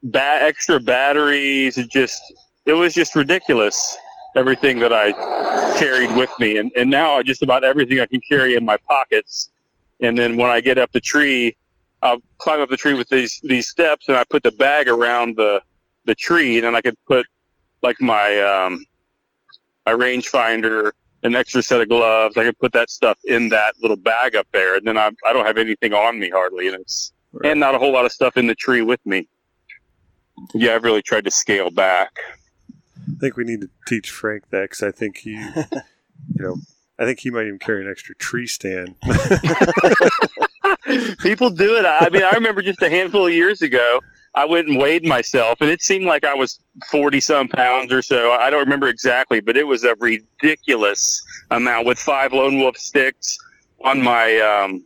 ba- 0.03 0.38
extra 0.42 0.78
batteries. 0.80 1.78
It 1.78 1.90
just 1.90 2.20
it 2.66 2.74
was 2.74 2.94
just 2.94 3.14
ridiculous. 3.16 3.96
Everything 4.36 4.78
that 4.80 4.92
I 4.92 5.12
carried 5.78 6.14
with 6.14 6.30
me, 6.38 6.59
and 6.59 6.70
and 6.76 6.88
now 6.90 7.22
just 7.22 7.42
about 7.42 7.64
everything 7.64 7.99
I 7.99 8.07
can 8.07 8.20
carry 8.28 8.55
in 8.55 8.64
my 8.64 8.76
pockets. 8.88 9.51
And 10.01 10.16
then 10.16 10.36
when 10.36 10.51
I 10.51 10.61
get 10.61 10.78
up 10.78 10.92
the 10.92 11.01
tree, 11.01 11.57
I'll 12.03 12.22
climb 12.38 12.61
up 12.61 12.68
the 12.68 12.76
tree 12.76 12.94
with 12.94 13.09
these 13.09 13.40
these 13.42 13.68
steps, 13.68 14.09
and 14.09 14.16
I 14.16 14.24
put 14.24 14.42
the 14.42 14.53
bag 14.53 14.88
around 14.88 15.36
the 15.36 15.62
the 16.05 16.14
tree, 16.14 16.57
and 16.57 16.64
then 16.64 16.74
I 16.74 16.80
could 16.80 16.96
put 17.07 17.26
like 17.82 18.01
my 18.01 18.40
um, 18.40 18.84
my 19.86 19.92
rangefinder, 19.92 20.92
an 21.22 21.34
extra 21.34 21.62
set 21.62 21.80
of 21.80 21.88
gloves. 21.88 22.36
I 22.36 22.44
could 22.44 22.59
put 22.59 22.72
that 22.72 22.90
stuff 22.90 23.18
in 23.24 23.49
that 23.51 23.74
little 23.80 23.96
bag 23.96 24.36
up 24.36 24.46
there, 24.53 24.76
and 24.76 24.86
then 24.86 24.96
I 24.96 25.11
I 25.26 25.32
don't 25.32 25.46
have 25.46 25.59
anything 25.59 25.92
on 25.92 26.18
me 26.18 26.30
hardly, 26.30 26.68
and 26.68 26.80
it's 26.80 27.12
and 27.44 27.61
not 27.61 27.74
a 27.74 27.78
whole 27.78 27.92
lot 27.92 28.05
of 28.05 28.12
stuff 28.12 28.36
in 28.36 28.46
the 28.46 28.55
tree 28.55 28.82
with 28.82 29.05
me. 29.05 29.28
Yeah, 30.55 30.74
I've 30.74 30.84
really 30.84 31.03
tried 31.03 31.24
to 31.24 31.30
scale 31.30 31.70
back. 31.70 32.12
I 32.68 33.18
think 33.20 33.36
we 33.36 33.44
need 33.44 33.62
to 33.62 33.70
teach 33.86 34.11
Frank 34.11 34.51
that 34.51 34.70
because 34.70 34.82
I 34.82 34.92
think 34.92 35.18
he, 35.18 35.32
you 35.32 35.70
know, 36.36 36.57
I 36.99 37.05
think 37.05 37.20
he 37.20 37.30
might 37.30 37.46
even 37.46 37.59
carry 37.59 37.82
an 37.84 37.90
extra 37.90 38.14
tree 38.14 38.46
stand. 38.46 38.94
People 41.21 41.51
do 41.51 41.77
it. 41.77 41.85
I 41.85 42.09
mean, 42.11 42.23
I 42.23 42.33
remember 42.33 42.63
just 42.63 42.83
a 42.83 42.91
handful 42.91 43.27
of 43.27 43.33
years 43.33 43.63
ago, 43.63 44.01
I 44.35 44.45
went 44.45 44.69
and 44.69 44.79
weighed 44.79 45.07
myself, 45.07 45.61
and 45.61 45.71
it 45.71 45.83
seemed 45.83 46.05
like 46.05 46.25
I 46.25 46.35
was 46.35 46.61
40 46.91 47.21
some 47.21 47.49
pounds 47.49 47.93
or 47.93 48.03
so. 48.03 48.33
I 48.33 48.51
don't 48.51 48.61
remember 48.61 48.89
exactly, 48.89 49.41
but 49.41 49.57
it 49.57 49.67
was 49.67 49.85
a 49.85 49.95
ridiculous 49.97 51.25
amount 51.51 51.87
with 51.87 51.99
five 51.99 52.33
lone 52.33 52.59
wolf 52.59 52.77
sticks 52.77 53.39
on 53.85 54.03
my 54.03 54.39
um, 54.39 54.85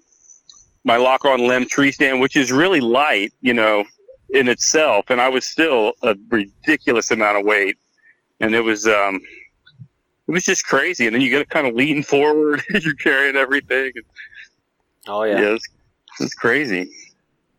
my 0.84 0.96
lock 0.96 1.24
on 1.24 1.46
limb 1.46 1.66
tree 1.66 1.92
stand, 1.92 2.20
which 2.20 2.36
is 2.36 2.52
really 2.52 2.80
light, 2.80 3.32
you 3.40 3.54
know, 3.54 3.84
in 4.30 4.48
itself. 4.48 5.06
And 5.10 5.20
I 5.20 5.28
was 5.28 5.44
still 5.44 5.92
a 6.02 6.16
ridiculous 6.28 7.10
amount 7.10 7.38
of 7.38 7.44
weight, 7.44 7.76
and 8.40 8.54
it 8.54 8.62
was 8.62 8.86
um, 8.86 9.20
it 10.28 10.32
was 10.32 10.44
just 10.44 10.66
crazy. 10.66 11.06
And 11.06 11.14
then 11.14 11.20
you 11.20 11.30
get 11.30 11.40
to 11.40 11.46
kind 11.46 11.66
of 11.66 11.74
lean 11.74 12.02
forward 12.02 12.62
as 12.74 12.84
you're 12.84 12.94
carrying 12.94 13.36
everything. 13.36 13.92
Oh 15.08 15.24
Yeah, 15.24 15.40
yeah, 15.40 16.26
crazy. 16.38 16.90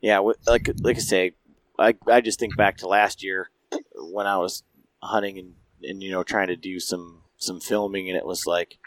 yeah. 0.01 0.19
Like 0.47 0.69
like 0.81 0.97
I 0.97 0.99
say, 0.99 1.31
I 1.79 1.95
I 2.07 2.21
just 2.21 2.39
think 2.39 2.55
back 2.57 2.77
to 2.77 2.87
last 2.87 3.23
year 3.23 3.49
when 3.95 4.27
I 4.27 4.37
was 4.37 4.63
hunting 5.01 5.37
and 5.37 5.53
and 5.83 6.01
you 6.03 6.11
know 6.11 6.23
trying 6.23 6.47
to 6.47 6.55
do 6.55 6.79
some 6.79 7.21
some 7.37 7.59
filming, 7.59 8.09
and 8.09 8.17
it 8.17 8.25
was 8.25 8.45
like, 8.45 8.77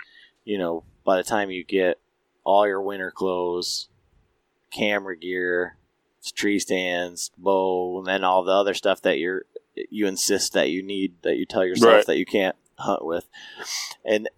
you 0.45 0.59
know, 0.59 0.85
by 1.05 1.17
the 1.17 1.23
time 1.23 1.51
you 1.51 1.65
get 1.65 1.99
all 2.45 2.67
your 2.67 2.81
winter 2.81 3.11
clothes, 3.11 3.89
camera 4.71 5.17
gear, 5.17 5.77
tree 6.35 6.59
stands, 6.59 7.31
bow, 7.37 7.99
and 7.99 8.07
then 8.07 8.25
all 8.25 8.43
the 8.45 8.53
other 8.53 8.75
stuff 8.75 9.03
that 9.03 9.19
you're 9.19 9.45
you 9.91 10.07
insist 10.07 10.55
that 10.55 10.71
you 10.71 10.83
need 10.83 11.15
that 11.23 11.37
you 11.37 11.45
tell 11.45 11.65
yourself 11.65 11.93
Right. 11.93 12.07
that 12.07 12.19
you 12.19 12.25
can't 12.25 12.57
hunt 12.79 13.05
with, 13.05 13.27
and 14.05 14.29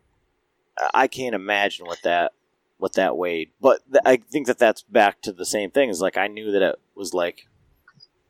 I 0.94 1.06
can't 1.06 1.34
imagine 1.34 1.86
what 1.86 2.02
that 2.02 2.32
what 2.78 2.94
that 2.94 3.16
weighed. 3.16 3.50
But 3.60 3.80
th- 3.90 4.02
I 4.06 4.16
think 4.16 4.46
that 4.46 4.58
that's 4.58 4.82
back 4.82 5.20
to 5.22 5.32
the 5.32 5.44
same 5.46 5.70
thing. 5.70 5.90
Is 5.90 6.00
like 6.00 6.16
I 6.16 6.26
knew 6.28 6.50
that 6.52 6.62
it 6.62 6.76
was 6.94 7.12
like 7.14 7.46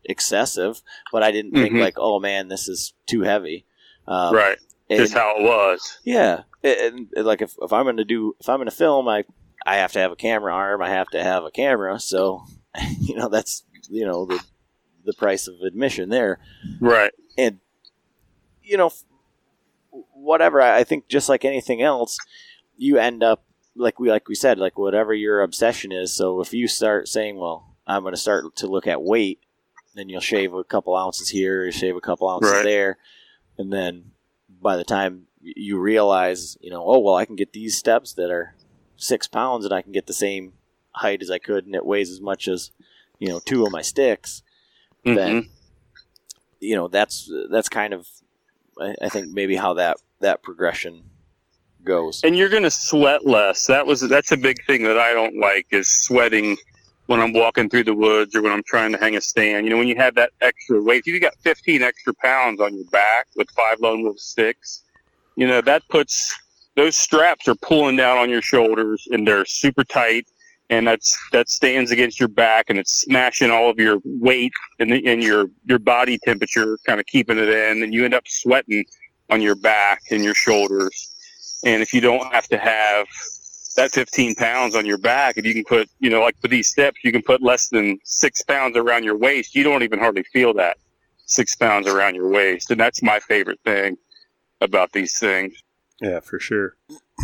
excessive, 0.04 0.82
but 1.12 1.22
I 1.22 1.30
didn't 1.30 1.52
think 1.52 1.74
Mhm. 1.74 1.80
like, 1.80 1.94
oh 1.98 2.18
man, 2.18 2.48
this 2.48 2.68
is 2.68 2.94
too 3.06 3.22
heavy. 3.22 3.66
Um, 4.06 4.34
right. 4.34 4.58
and- 4.88 5.00
Just 5.00 5.14
how 5.14 5.36
it 5.38 5.42
was. 5.42 5.98
yeah, 6.04 6.42
and, 6.62 7.08
and, 7.14 7.26
like 7.26 7.42
if, 7.42 7.54
if 7.60 7.72
I'm 7.72 7.84
going 7.84 7.98
to 7.98 8.04
do 8.04 8.34
if 8.40 8.48
I'm 8.48 8.56
going 8.58 8.68
to 8.70 8.74
film, 8.74 9.06
I 9.08 9.24
I 9.66 9.76
have 9.76 9.92
to 9.92 9.98
have 9.98 10.12
a 10.12 10.16
camera 10.16 10.54
arm. 10.54 10.80
I 10.82 10.88
have 10.88 11.08
to 11.08 11.22
have 11.22 11.44
a 11.44 11.50
camera. 11.50 12.00
So 12.00 12.44
you 13.00 13.16
know 13.16 13.28
that's 13.28 13.64
you 13.90 14.06
know 14.06 14.24
the 14.24 14.40
the 15.04 15.12
price 15.14 15.46
of 15.46 15.56
admission 15.60 16.08
there, 16.08 16.38
Right. 16.80 17.12
and 17.36 17.58
you 18.62 18.76
know 18.78 18.90
whatever. 20.12 20.60
I 20.60 20.84
think 20.84 21.08
just 21.08 21.28
like 21.28 21.44
anything 21.44 21.82
else, 21.82 22.16
you 22.76 22.98
end 22.98 23.22
up 23.22 23.44
like 23.76 23.98
we 24.00 24.10
like 24.10 24.28
we 24.28 24.34
said 24.34 24.58
like 24.58 24.78
whatever 24.78 25.14
your 25.14 25.42
obsession 25.42 25.92
is. 25.92 26.12
So 26.12 26.40
if 26.40 26.52
you 26.52 26.66
start 26.68 27.08
saying, 27.08 27.36
well, 27.36 27.76
I'm 27.86 28.02
going 28.02 28.14
to 28.14 28.20
start 28.20 28.56
to 28.56 28.66
look 28.66 28.86
at 28.86 29.02
weight, 29.02 29.40
then 29.94 30.08
you'll 30.08 30.20
shave 30.20 30.52
a 30.54 30.64
couple 30.64 30.94
ounces 30.96 31.28
here, 31.30 31.64
you 31.64 31.72
shave 31.72 31.96
a 31.96 32.00
couple 32.00 32.28
ounces 32.28 32.52
Right. 32.52 32.64
there, 32.64 32.98
and 33.56 33.72
then 33.72 34.12
by 34.60 34.76
the 34.76 34.84
time 34.84 35.26
you 35.40 35.78
realize, 35.78 36.56
you 36.60 36.70
know, 36.70 36.82
oh 36.84 36.98
well, 36.98 37.14
I 37.14 37.24
can 37.24 37.36
get 37.36 37.52
these 37.52 37.76
steps 37.78 38.12
that 38.14 38.30
are 38.30 38.54
six 38.96 39.26
pounds, 39.28 39.64
and 39.64 39.72
I 39.72 39.82
can 39.82 39.92
get 39.92 40.06
the 40.06 40.12
same 40.12 40.54
height 40.92 41.22
as 41.22 41.30
I 41.30 41.38
could, 41.38 41.64
and 41.66 41.74
it 41.74 41.86
weighs 41.86 42.10
as 42.10 42.20
much 42.20 42.48
as 42.48 42.70
you 43.18 43.28
know 43.28 43.38
two 43.44 43.64
of 43.64 43.70
my 43.72 43.82
sticks. 43.82 44.42
Mhm. 45.06 45.14
Then 45.14 45.48
you 46.60 46.74
know 46.74 46.88
that's 46.88 47.30
that's 47.50 47.68
kind 47.68 47.94
of 47.94 48.08
I, 48.80 48.94
I 49.02 49.08
think 49.08 49.28
maybe 49.32 49.54
how 49.56 49.74
that 49.74 49.98
that 50.20 50.42
progression 50.42 51.04
goes. 51.84 52.22
and 52.24 52.36
you're 52.36 52.48
going 52.48 52.62
to 52.62 52.70
sweat 52.70 53.26
less. 53.26 53.66
That 53.66 53.86
was 53.86 54.00
that's 54.00 54.32
a 54.32 54.36
big 54.36 54.64
thing 54.66 54.82
that 54.84 54.98
I 54.98 55.12
don't 55.12 55.38
like 55.38 55.66
is 55.70 55.88
sweating 55.88 56.56
when 57.06 57.20
I'm 57.20 57.32
walking 57.32 57.70
through 57.70 57.84
the 57.84 57.94
woods 57.94 58.36
or 58.36 58.42
when 58.42 58.52
I'm 58.52 58.62
trying 58.64 58.92
to 58.92 58.98
hang 58.98 59.16
a 59.16 59.20
stand. 59.20 59.64
You 59.64 59.70
know, 59.70 59.78
when 59.78 59.88
you 59.88 59.96
have 59.96 60.14
that 60.16 60.30
extra 60.42 60.82
weight, 60.82 61.04
if 61.06 61.14
you 61.14 61.20
got 61.20 61.34
15 61.42 61.82
extra 61.82 62.12
pounds 62.14 62.60
on 62.60 62.74
your 62.74 62.84
back 62.92 63.26
with 63.34 63.50
five 63.50 63.80
lone 63.80 64.02
wolf 64.02 64.18
sticks, 64.18 64.84
you 65.36 65.46
know 65.46 65.60
that 65.62 65.82
puts 65.88 66.34
those 66.76 66.96
straps 66.96 67.48
are 67.48 67.56
pulling 67.56 67.96
down 67.96 68.18
on 68.18 68.30
your 68.30 68.42
shoulders 68.42 69.08
and 69.10 69.26
they're 69.26 69.44
super 69.44 69.84
tight. 69.84 70.26
And 70.70 70.86
that's 70.86 71.18
that 71.32 71.48
stands 71.48 71.90
against 71.90 72.20
your 72.20 72.28
back, 72.28 72.66
and 72.68 72.78
it's 72.78 73.00
smashing 73.00 73.50
all 73.50 73.70
of 73.70 73.78
your 73.78 74.00
weight 74.04 74.52
and, 74.78 74.92
the, 74.92 75.06
and 75.06 75.22
your 75.22 75.46
your 75.64 75.78
body 75.78 76.18
temperature, 76.18 76.78
kind 76.86 77.00
of 77.00 77.06
keeping 77.06 77.38
it 77.38 77.48
in, 77.48 77.82
and 77.82 77.94
you 77.94 78.04
end 78.04 78.12
up 78.12 78.24
sweating 78.26 78.84
on 79.30 79.40
your 79.40 79.54
back 79.54 80.02
and 80.10 80.22
your 80.22 80.34
shoulders. 80.34 81.14
And 81.64 81.82
if 81.82 81.92
you 81.92 82.00
don't 82.00 82.32
have 82.32 82.46
to 82.48 82.58
have 82.58 83.06
that 83.76 83.90
15 83.92 84.34
pounds 84.36 84.74
on 84.74 84.86
your 84.86 84.98
back, 84.98 85.36
if 85.36 85.44
you 85.44 85.54
can 85.54 85.64
put, 85.64 85.88
you 85.98 86.10
know, 86.10 86.20
like 86.20 86.36
for 86.40 86.48
these 86.48 86.68
steps, 86.68 86.98
you 87.04 87.12
can 87.12 87.22
put 87.22 87.42
less 87.42 87.68
than 87.68 87.98
six 88.04 88.42
pounds 88.42 88.76
around 88.76 89.04
your 89.04 89.16
waist. 89.16 89.54
You 89.54 89.62
don't 89.64 89.82
even 89.82 89.98
hardly 89.98 90.24
feel 90.32 90.54
that 90.54 90.76
six 91.26 91.54
pounds 91.56 91.86
around 91.86 92.14
your 92.14 92.28
waist. 92.30 92.70
And 92.70 92.80
that's 92.80 93.02
my 93.02 93.18
favorite 93.20 93.60
thing 93.64 93.96
about 94.60 94.92
these 94.92 95.18
things. 95.18 95.54
Yeah, 96.00 96.20
for 96.20 96.38
sure. 96.38 96.76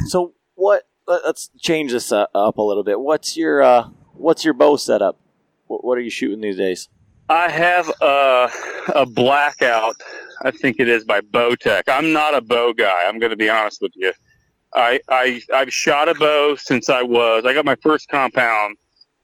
So 0.06 0.34
what? 0.54 0.84
let- 1.06 1.24
Let's 1.24 1.50
change 1.60 1.92
this 1.92 2.10
uh, 2.12 2.26
up 2.34 2.58
a 2.58 2.62
little 2.62 2.84
bit. 2.84 3.00
What's 3.00 3.36
your 3.36 3.62
uh, 3.62 3.88
What's 4.14 4.44
your 4.44 4.54
bow 4.54 4.76
setup? 4.76 5.18
What, 5.66 5.84
what 5.84 5.98
are 5.98 6.00
you 6.02 6.10
shooting 6.10 6.40
these 6.40 6.56
days? 6.56 6.88
I 7.28 7.50
have 7.50 7.90
a, 8.02 8.48
a 8.94 9.06
blackout. 9.06 9.96
I 10.42 10.50
think 10.50 10.78
it 10.78 10.88
is 10.88 11.04
by 11.04 11.22
Bowtech. 11.22 11.84
I'm 11.88 12.12
not 12.12 12.34
a 12.34 12.42
bow 12.42 12.74
guy. 12.74 13.04
I'm 13.06 13.18
going 13.18 13.30
to 13.30 13.36
be 13.36 13.48
honest 13.48 13.80
with 13.80 13.92
you. 13.94 14.12
I, 14.74 15.00
I 15.08 15.40
I've 15.54 15.72
shot 15.72 16.08
a 16.08 16.14
bow 16.14 16.56
since 16.56 16.90
I 16.90 17.02
was. 17.02 17.44
I 17.46 17.54
got 17.54 17.64
my 17.64 17.76
first 17.76 18.08
compound 18.08 18.76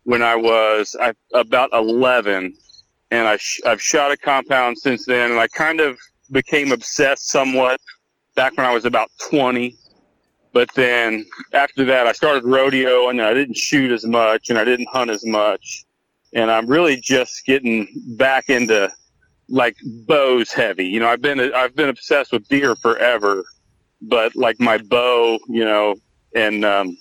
when 0.05 0.23
I 0.23 0.35
was 0.35 0.97
I, 0.99 1.13
about 1.35 1.71
11, 1.75 2.57
and 3.11 3.29
I 3.29 3.37
sh- 3.37 3.61
I've 3.67 3.83
shot 3.83 4.13
a 4.13 4.17
compound 4.17 4.79
since 4.79 5.05
then. 5.05 5.33
And 5.33 5.41
I 5.41 5.49
kind 5.49 5.81
of 5.81 5.99
became 6.31 6.73
obsessed 6.73 7.29
somewhat 7.29 7.81
back 8.35 8.57
when 8.57 8.65
I 8.65 8.73
was 8.73 8.87
about 8.87 9.11
20. 9.29 9.75
But 10.53 10.73
then 10.75 11.27
after 11.53 11.85
that, 11.85 12.07
I 12.07 12.13
started 12.13 12.45
rodeo, 12.45 13.11
and 13.11 13.21
I 13.21 13.35
didn't 13.35 13.57
shoot 13.57 13.91
as 13.91 14.07
much, 14.07 14.49
and 14.49 14.59
I 14.59 14.65
didn't 14.65 14.89
hunt 14.91 15.11
as 15.11 15.27
much 15.27 15.85
and 16.35 16.51
I'm 16.51 16.67
really 16.67 16.97
just 16.97 17.45
getting 17.45 17.89
back 18.17 18.49
into 18.49 18.91
like 19.49 19.77
bows 20.07 20.53
heavy. 20.53 20.87
You 20.87 21.01
know, 21.01 21.09
I've 21.09 21.21
been 21.21 21.41
I've 21.55 21.75
been 21.75 21.89
obsessed 21.89 22.33
with 22.33 22.47
deer 22.49 22.77
forever, 22.77 23.45
but 24.03 24.35
like 24.37 24.61
my 24.61 24.79
bow, 24.79 25.39
you 25.49 25.65
know, 25.65 25.97
and 26.35 26.65
um, 26.65 26.97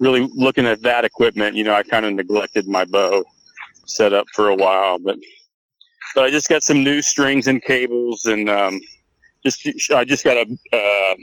really 0.00 0.28
looking 0.34 0.66
at 0.66 0.82
that 0.82 1.04
equipment, 1.04 1.56
you 1.56 1.64
know, 1.64 1.74
I 1.74 1.82
kind 1.82 2.04
of 2.04 2.12
neglected 2.12 2.66
my 2.66 2.84
bow 2.84 3.24
setup 3.86 4.26
for 4.34 4.48
a 4.48 4.56
while, 4.56 4.98
but 4.98 5.16
but 6.14 6.24
I 6.24 6.30
just 6.30 6.48
got 6.48 6.62
some 6.62 6.84
new 6.84 7.02
strings 7.02 7.46
and 7.46 7.62
cables, 7.62 8.24
and 8.24 8.48
um, 8.48 8.80
just 9.44 9.66
I 9.92 10.04
just 10.04 10.24
got 10.24 10.36
a 10.36 10.46
uh, 10.72 11.14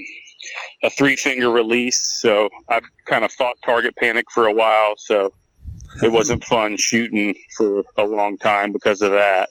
a 0.83 0.89
three 0.89 1.15
finger 1.15 1.49
release, 1.49 2.19
so 2.21 2.49
I've 2.69 2.83
kind 3.05 3.23
of 3.25 3.31
fought 3.33 3.57
target 3.65 3.95
panic 3.97 4.25
for 4.33 4.47
a 4.47 4.53
while, 4.53 4.93
so 4.97 5.33
it 6.03 6.11
wasn't 6.11 6.43
fun 6.43 6.77
shooting 6.77 7.35
for 7.57 7.83
a 7.97 8.03
long 8.03 8.37
time 8.37 8.71
because 8.71 9.01
of 9.01 9.11
that. 9.11 9.49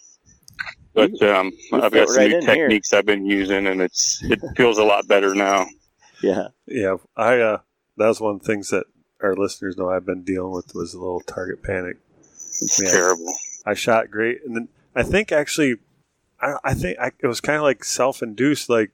But 0.93 1.23
um, 1.23 1.53
I've 1.73 1.93
got 1.93 2.09
some 2.09 2.17
right 2.17 2.31
new 2.31 2.39
in 2.39 2.43
here. 2.43 2.55
techniques 2.69 2.93
I've 2.93 3.07
been 3.07 3.25
using, 3.25 3.67
and 3.67 3.81
it's 3.81 4.21
it 4.25 4.41
feels 4.57 4.79
a 4.79 4.85
lot 4.85 5.07
better 5.07 5.35
now. 5.35 5.67
Yeah. 6.23 6.49
Yeah, 6.67 6.97
I 7.17 7.39
uh, 7.39 7.59
that 7.97 8.09
was 8.09 8.21
one 8.21 8.35
of 8.37 8.41
the 8.41 8.47
things 8.47 8.71
that 8.71 8.85
our 9.23 9.37
listeners 9.37 9.77
know 9.77 9.89
I've 9.91 10.07
been 10.07 10.23
dealing 10.25 10.53
with 10.53 10.75
was 10.75 10.95
a 10.95 10.99
little 10.99 11.21
target 11.21 11.63
panic. 11.63 11.97
It's 12.61 12.83
Yeah. 12.83 12.91
terrible. 12.91 13.33
I 13.65 13.75
shot 13.75 14.11
great, 14.11 14.39
and 14.45 14.57
then 14.57 14.69
I 14.97 15.03
think 15.03 15.31
actually, 15.33 15.77
I, 16.41 16.55
I 16.65 16.75
think 16.75 16.99
I, 16.99 17.13
it 17.21 17.27
was 17.27 17.41
kind 17.41 17.57
of 17.57 17.63
like 17.63 17.85
self-induced. 17.85 18.69
Like, 18.69 18.91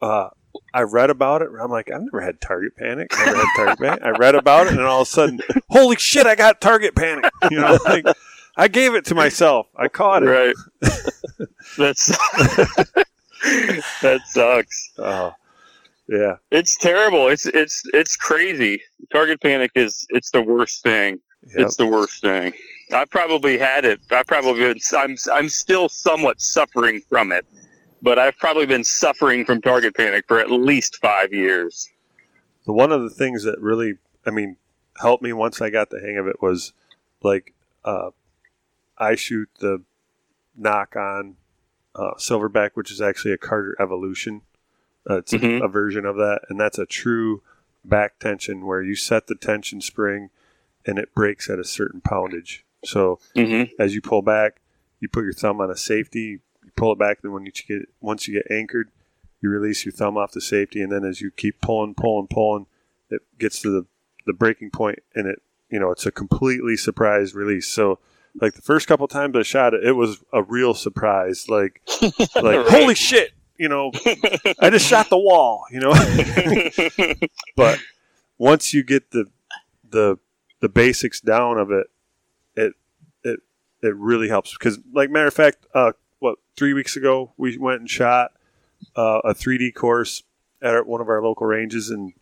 uh, 0.00 0.28
I 0.74 0.82
read 0.82 1.10
about 1.10 1.42
it. 1.42 1.48
I'm 1.60 1.70
like, 1.70 1.90
I've 1.90 2.02
never 2.02 2.20
had 2.20 2.40
target 2.40 2.76
panic. 2.76 3.10
Never 3.16 3.36
had 3.36 3.46
target 3.56 3.78
panic. 3.78 4.02
I 4.02 4.10
read 4.10 4.34
about 4.34 4.66
it, 4.66 4.72
and 4.74 4.82
all 4.82 5.02
of 5.02 5.08
a 5.08 5.10
sudden, 5.10 5.40
holy 5.70 5.96
shit, 5.96 6.26
I 6.26 6.34
got 6.34 6.60
target 6.60 6.94
panic. 6.94 7.30
You 7.50 7.60
know, 7.60 7.78
like 7.84 8.04
I 8.56 8.68
gave 8.68 8.94
it 8.94 9.04
to 9.06 9.14
myself. 9.14 9.66
I 9.76 9.88
caught 9.88 10.22
it. 10.22 10.26
Right. 10.26 10.54
That's 11.78 12.06
that 14.02 14.20
sucks. 14.26 14.90
Oh, 14.98 15.32
yeah, 16.08 16.36
It's 16.50 16.76
terrible. 16.76 17.28
It's 17.28 17.46
it's 17.46 17.82
it's 17.92 18.16
crazy. 18.16 18.80
Target 19.12 19.40
panic 19.40 19.72
is 19.74 20.06
it's 20.10 20.30
the 20.30 20.42
worst 20.42 20.82
thing. 20.82 21.20
yep. 21.48 21.66
It's 21.66 21.76
the 21.76 21.86
worst 21.86 22.20
thing. 22.22 22.52
I 22.92 23.04
probably 23.04 23.58
had 23.58 23.84
it. 23.84 24.00
I 24.10 24.22
probably 24.22 24.74
I'm 24.96 25.16
I'm 25.32 25.48
still 25.48 25.88
somewhat 25.88 26.40
suffering 26.40 27.02
from 27.08 27.32
it, 27.32 27.44
but 28.02 28.18
I've 28.18 28.36
probably 28.38 28.66
been 28.66 28.84
suffering 28.84 29.44
from 29.44 29.60
target 29.60 29.94
panic 29.96 30.24
for 30.28 30.38
at 30.38 30.50
least 30.50 30.96
five 31.00 31.32
years. 31.32 31.88
the 32.64 32.72
one 32.72 32.92
of 32.92 33.02
the 33.02 33.10
things 33.10 33.44
that 33.44 33.60
really 33.60 33.94
i 34.26 34.30
mean 34.30 34.56
helped 35.00 35.22
me 35.22 35.32
once 35.32 35.60
i 35.60 35.70
got 35.70 35.90
the 35.90 36.00
hang 36.00 36.16
of 36.18 36.26
it 36.26 36.42
was 36.42 36.72
like 37.22 37.54
uh, 37.84 38.10
i 38.98 39.14
shoot 39.14 39.48
the 39.60 39.82
Nock 40.56 40.96
On 40.96 41.36
uh, 41.94 42.14
silverback 42.18 42.70
which 42.74 42.90
is 42.90 43.00
actually 43.00 43.32
a 43.32 43.38
carter 43.38 43.76
evolution 43.80 44.42
uh, 45.08 45.18
it's 45.18 45.32
a- 45.32 45.38
Mhm. 45.38 45.62
a, 45.64 45.68
version 45.68 46.04
of 46.04 46.16
that 46.16 46.40
and 46.48 46.58
that's 46.58 46.78
a 46.78 46.86
true 46.86 47.42
back 47.84 48.18
tension 48.18 48.66
where 48.66 48.82
you 48.82 48.96
set 48.96 49.26
the 49.28 49.34
tension 49.36 49.80
spring 49.80 50.30
and 50.84 50.98
it 50.98 51.14
breaks 51.14 51.48
at 51.48 51.58
a 51.60 51.64
certain 51.64 52.00
poundage 52.00 52.64
so 52.84 53.18
hmm 53.34 53.64
as 53.78 53.94
you 53.94 54.00
pull 54.02 54.22
back 54.22 54.60
you 55.00 55.08
put 55.08 55.24
your 55.24 55.32
thumb 55.32 55.60
on 55.60 55.70
a 55.70 55.76
safety 55.76 56.40
pull 56.76 56.92
it 56.92 56.98
back 56.98 57.22
then 57.22 57.32
when 57.32 57.44
you 57.46 57.52
get 57.52 57.88
once 58.00 58.28
you 58.28 58.34
get 58.34 58.50
anchored 58.50 58.90
you 59.40 59.48
release 59.50 59.84
your 59.84 59.92
thumb 59.92 60.16
off 60.16 60.32
the 60.32 60.40
safety 60.40 60.80
and 60.82 60.90
then 60.92 61.04
as 61.04 61.20
you 61.20 61.30
keep 61.30 61.60
pulling 61.60 61.94
pulling 61.94 62.26
pulling 62.26 62.66
it 63.10 63.20
gets 63.38 63.60
to 63.62 63.70
the 63.70 63.86
the 64.26 64.32
breaking 64.32 64.70
point 64.70 64.98
and 65.14 65.26
it 65.28 65.40
you 65.70 65.78
know 65.78 65.90
it's 65.90 66.06
a 66.06 66.10
completely 66.12 66.76
surprise 66.76 67.34
release. 67.34 67.66
So 67.68 67.98
like 68.40 68.54
the 68.54 68.62
first 68.62 68.86
couple 68.88 69.08
times 69.08 69.34
i 69.36 69.42
shot 69.42 69.72
it 69.74 69.82
it 69.84 69.92
was 69.92 70.22
a 70.32 70.42
real 70.42 70.74
surprise. 70.74 71.48
Like 71.48 71.80
like 72.02 72.44
Right. 72.44 72.66
holy 72.68 72.94
shit 72.94 73.32
you 73.58 73.68
know 73.70 73.90
i 74.60 74.68
just 74.68 74.86
shot 74.86 75.08
the 75.08 75.16
wall 75.18 75.64
you 75.70 75.80
know? 75.80 75.92
But 77.56 77.78
once 78.38 78.74
you 78.74 78.82
get 78.84 79.10
the 79.12 79.26
the 79.88 80.18
the 80.60 80.68
basics 80.68 81.20
down 81.20 81.58
of 81.58 81.70
it, 81.70 81.86
it 82.54 82.72
it 83.24 83.40
it 83.82 83.94
really 83.96 84.28
helps. 84.28 84.52
Because, 84.52 84.78
like 84.92 85.10
matter 85.10 85.28
of 85.28 85.34
fact, 85.34 85.66
uh, 85.74 85.92
what 86.18 86.38
three 86.56 86.72
weeks 86.72 86.96
ago 86.96 87.32
we 87.36 87.56
went 87.58 87.80
and 87.80 87.90
shot 87.90 88.32
uh, 88.96 89.20
a 89.24 89.34
3D 89.34 89.74
course 89.74 90.22
at 90.62 90.74
our, 90.74 90.84
one 90.84 91.00
of 91.00 91.08
our 91.08 91.22
local 91.22 91.46
ranges, 91.46 91.90
and 91.90 92.12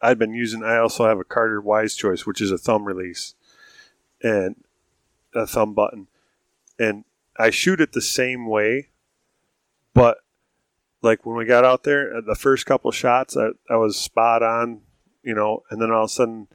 I'd 0.00 0.18
been 0.18 0.34
using. 0.34 0.62
I 0.62 0.78
also 0.78 1.06
have 1.06 1.18
a 1.18 1.24
Carter 1.24 1.60
Wise 1.60 1.94
Choice, 1.94 2.26
which 2.26 2.40
is 2.40 2.50
a 2.50 2.58
thumb 2.58 2.84
release 2.84 3.34
and 4.22 4.56
a 5.34 5.46
thumb 5.46 5.74
button, 5.74 6.08
and 6.78 7.04
I 7.38 7.50
shoot 7.50 7.80
it 7.80 7.92
the 7.92 8.02
same 8.02 8.46
way, 8.46 8.88
but 9.94 10.18
like 11.02 11.24
when 11.24 11.36
we 11.36 11.44
got 11.44 11.64
out 11.64 11.84
there, 11.84 12.16
uh, 12.16 12.20
the 12.20 12.34
first 12.34 12.66
couple 12.66 12.90
shots, 12.90 13.36
I, 13.36 13.50
I 13.70 13.76
was 13.76 13.96
spot 13.96 14.42
on, 14.42 14.82
you 15.22 15.34
know, 15.34 15.62
and 15.70 15.80
then 15.80 15.90
all 15.90 16.04
of 16.04 16.10
a 16.10 16.12
sudden, 16.12 16.48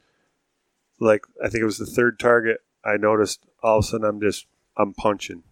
like 1.00 1.24
I 1.44 1.48
think 1.48 1.62
it 1.62 1.66
was 1.66 1.78
the 1.78 1.86
third 1.86 2.18
target, 2.18 2.60
I 2.84 2.96
noticed 2.96 3.44
all 3.62 3.78
of 3.78 3.84
a 3.84 3.88
sudden 3.88 4.06
I'm 4.06 4.20
just 4.20 4.46
I'm 4.76 4.94
punching, 4.94 5.42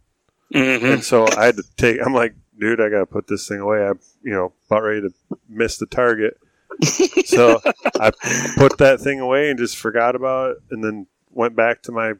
hmm 0.53 0.85
and 0.85 1.05
so 1.05 1.27
I 1.37 1.47
had 1.47 1.57
to 1.57 1.65
take. 1.77 1.99
I'm 2.05 2.15
like, 2.15 2.35
dude, 2.59 2.81
I 2.81 2.89
gotta 2.89 3.07
put 3.07 3.27
this 3.27 3.49
thing 3.49 3.61
away. 3.61 3.87
I'm 3.87 3.99
you 4.23 4.33
know, 4.33 4.53
about 4.69 4.83
ready 4.83 5.03
to 5.03 5.13
miss 5.49 5.79
the 5.79 5.87
target, 5.87 6.39
so 7.27 7.61
I 8.01 8.11
put 8.57 8.79
that 8.79 9.01
thing 9.01 9.21
away 9.21 9.51
and 9.51 9.59
just 9.59 9.77
forgot 9.77 10.17
about 10.17 10.53
it, 10.53 10.57
and 10.71 10.83
then 10.83 11.07
went 11.31 11.57
back 11.57 11.83
to 11.83 11.93
my 11.93 12.15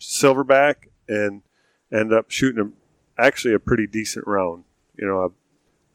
silverback 0.00 0.88
and 1.08 1.42
ended 1.92 2.16
up 2.16 2.30
shooting 2.30 2.72
a, 3.18 3.22
actually 3.22 3.54
a 3.54 3.58
pretty 3.58 3.86
decent 3.86 4.26
round. 4.26 4.64
You 4.96 5.06
know, 5.06 5.24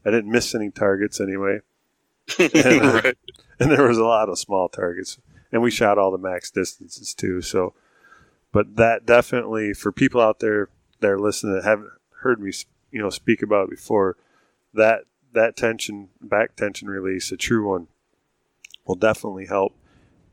I, 0.05 0.09
I 0.09 0.11
didn't 0.11 0.31
miss 0.31 0.55
any 0.55 0.71
targets 0.71 1.19
anyway, 1.19 1.59
right. 2.39 3.17
and 3.59 3.71
there 3.71 3.87
was 3.87 3.97
a 3.97 4.05
lot 4.05 4.29
of 4.29 4.39
small 4.39 4.69
targets, 4.69 5.19
and 5.51 5.61
we 5.61 5.71
shot 5.71 5.97
all 5.97 6.11
the 6.11 6.17
max 6.17 6.51
distances 6.51 7.13
too. 7.13 7.41
So, 7.41 7.73
but 8.51 8.75
that 8.75 9.05
definitely 9.05 9.73
for 9.73 9.91
people 9.91 10.21
out 10.21 10.39
there 10.39 10.69
that 11.03 11.11
are 11.11 11.19
listening 11.19 11.55
that 11.55 11.63
haven't 11.63 11.91
heard 12.21 12.39
me, 12.39 12.51
you 12.91 13.01
know, 13.01 13.09
speak 13.09 13.41
about 13.41 13.65
it 13.65 13.69
before, 13.69 14.17
that 14.73 15.03
that 15.33 15.57
tension, 15.57 16.09
back 16.21 16.55
tension 16.55 16.87
release, 16.87 17.31
a 17.31 17.37
true 17.37 17.67
one, 17.67 17.87
will 18.85 18.95
definitely 18.95 19.45
help. 19.45 19.75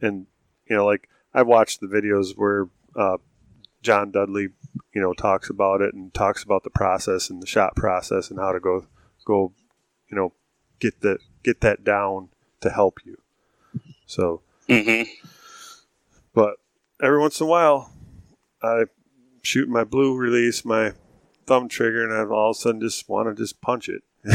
And 0.00 0.26
you 0.66 0.76
know, 0.76 0.86
like 0.86 1.08
I've 1.34 1.46
watched 1.46 1.80
the 1.80 1.86
videos 1.86 2.36
where 2.36 2.68
uh, 2.96 3.18
John 3.82 4.10
Dudley, 4.10 4.48
you 4.94 5.00
know, 5.00 5.12
talks 5.12 5.50
about 5.50 5.80
it 5.80 5.92
and 5.92 6.14
talks 6.14 6.42
about 6.42 6.62
the 6.64 6.70
process 6.70 7.28
and 7.30 7.42
the 7.42 7.46
shot 7.46 7.74
process 7.74 8.30
and 8.30 8.38
how 8.38 8.52
to 8.52 8.60
go 8.60 8.86
go, 9.24 9.52
you 10.08 10.16
know, 10.16 10.32
get 10.78 11.00
the 11.00 11.18
get 11.42 11.60
that 11.62 11.82
down 11.84 12.28
to 12.60 12.70
help 12.70 13.00
you. 13.04 13.18
So, 14.06 14.42
hmm 14.68 15.02
but 16.32 16.56
every 17.02 17.18
once 17.18 17.40
in 17.40 17.46
a 17.46 17.50
while, 17.50 17.92
I 18.62 18.84
shoot 19.42 19.68
my 19.68 19.84
blue 19.84 20.16
release, 20.16 20.64
my 20.64 20.92
thumb 21.46 21.68
trigger, 21.68 22.04
and 22.04 22.12
I 22.12 22.32
all 22.32 22.50
of 22.50 22.56
a 22.56 22.58
sudden 22.58 22.80
just 22.80 23.08
want 23.08 23.28
to 23.28 23.34
just 23.42 23.60
punch 23.60 23.88
it. 23.88 24.02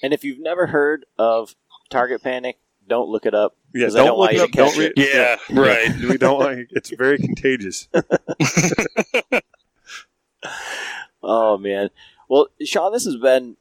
And 0.00 0.12
if 0.14 0.22
you've 0.22 0.38
never 0.38 0.68
heard 0.68 1.06
of 1.18 1.56
target 1.90 2.22
panic, 2.22 2.58
don't 2.86 3.08
look 3.08 3.26
it 3.26 3.34
up. 3.34 3.56
Yeah, 3.74 3.86
'Cause 3.86 3.96
I 3.96 4.04
don't 4.04 4.16
want 4.16 4.32
look 4.34 4.54
you 4.54 4.62
up. 4.62 4.72
Don't 4.74 4.78
read. 4.78 4.92
Yeah, 4.96 5.36
right. 5.50 5.92
We 5.98 6.16
don't 6.16 6.38
want. 6.38 6.68
It's 6.70 6.90
very 6.90 7.18
contagious. 7.18 7.88
Oh 11.22 11.58
man. 11.58 11.90
Well, 12.28 12.48
Shawn, 12.64 12.92
this 12.92 13.04
has 13.04 13.16
been 13.16 13.56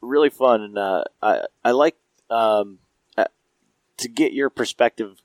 really 0.00 0.30
fun, 0.30 0.62
and 0.62 0.78
uh, 0.78 1.04
I 1.22 1.42
I 1.64 1.72
like 1.72 1.96
um, 2.30 2.78
uh, 3.18 3.26
to 3.98 4.08
get 4.08 4.32
your 4.32 4.48
perspective 4.48 5.20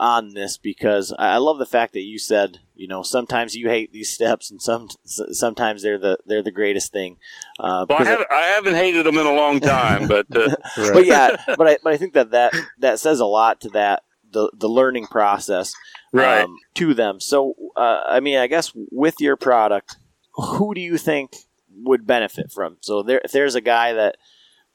on 0.00 0.34
this 0.34 0.56
because 0.56 1.14
I 1.18 1.34
I 1.34 1.36
love 1.36 1.58
the 1.58 1.66
fact 1.66 1.92
that 1.92 2.00
you 2.00 2.18
said 2.18 2.58
you 2.74 2.88
know 2.88 3.02
sometimes 3.02 3.54
you 3.54 3.68
hate 3.68 3.92
these 3.92 4.12
steps 4.12 4.50
and 4.50 4.60
some 4.60 4.88
sometimes 5.04 5.82
they're 5.82 5.98
the 5.98 6.18
they're 6.26 6.42
the 6.42 6.50
greatest 6.50 6.90
thing. 6.92 7.18
Uh, 7.60 7.86
Well, 7.88 8.00
I 8.00 8.04
haven't, 8.04 8.28
I 8.32 8.42
haven't 8.46 8.74
hated 8.74 9.06
them 9.06 9.18
in 9.18 9.26
a 9.26 9.32
long 9.32 9.60
time, 9.60 10.08
but 10.08 10.26
uh, 10.34 10.56
Right. 10.76 10.92
but 10.92 11.06
yeah, 11.06 11.36
but 11.56 11.68
I 11.68 11.78
but 11.84 11.92
I 11.92 11.96
think 11.96 12.14
that 12.14 12.30
that 12.30 12.54
that 12.78 12.98
says 12.98 13.20
a 13.20 13.26
lot 13.26 13.60
to 13.60 13.68
that 13.70 14.02
the 14.32 14.50
the 14.56 14.68
learning 14.68 15.06
process 15.06 15.74
right. 16.12 16.42
um, 16.42 16.56
to 16.74 16.94
them. 16.94 17.20
So, 17.20 17.54
uh, 17.76 18.02
I 18.08 18.20
mean, 18.20 18.38
I 18.38 18.46
guess 18.46 18.72
with 18.90 19.16
your 19.20 19.36
product, 19.36 19.96
who 20.34 20.74
do 20.74 20.80
you 20.80 20.98
think 20.98 21.36
would 21.76 22.06
benefit 22.06 22.50
from? 22.52 22.78
So, 22.80 23.02
there, 23.02 23.20
if 23.24 23.32
there's 23.32 23.54
a 23.54 23.60
guy 23.60 23.92
that 23.92 24.16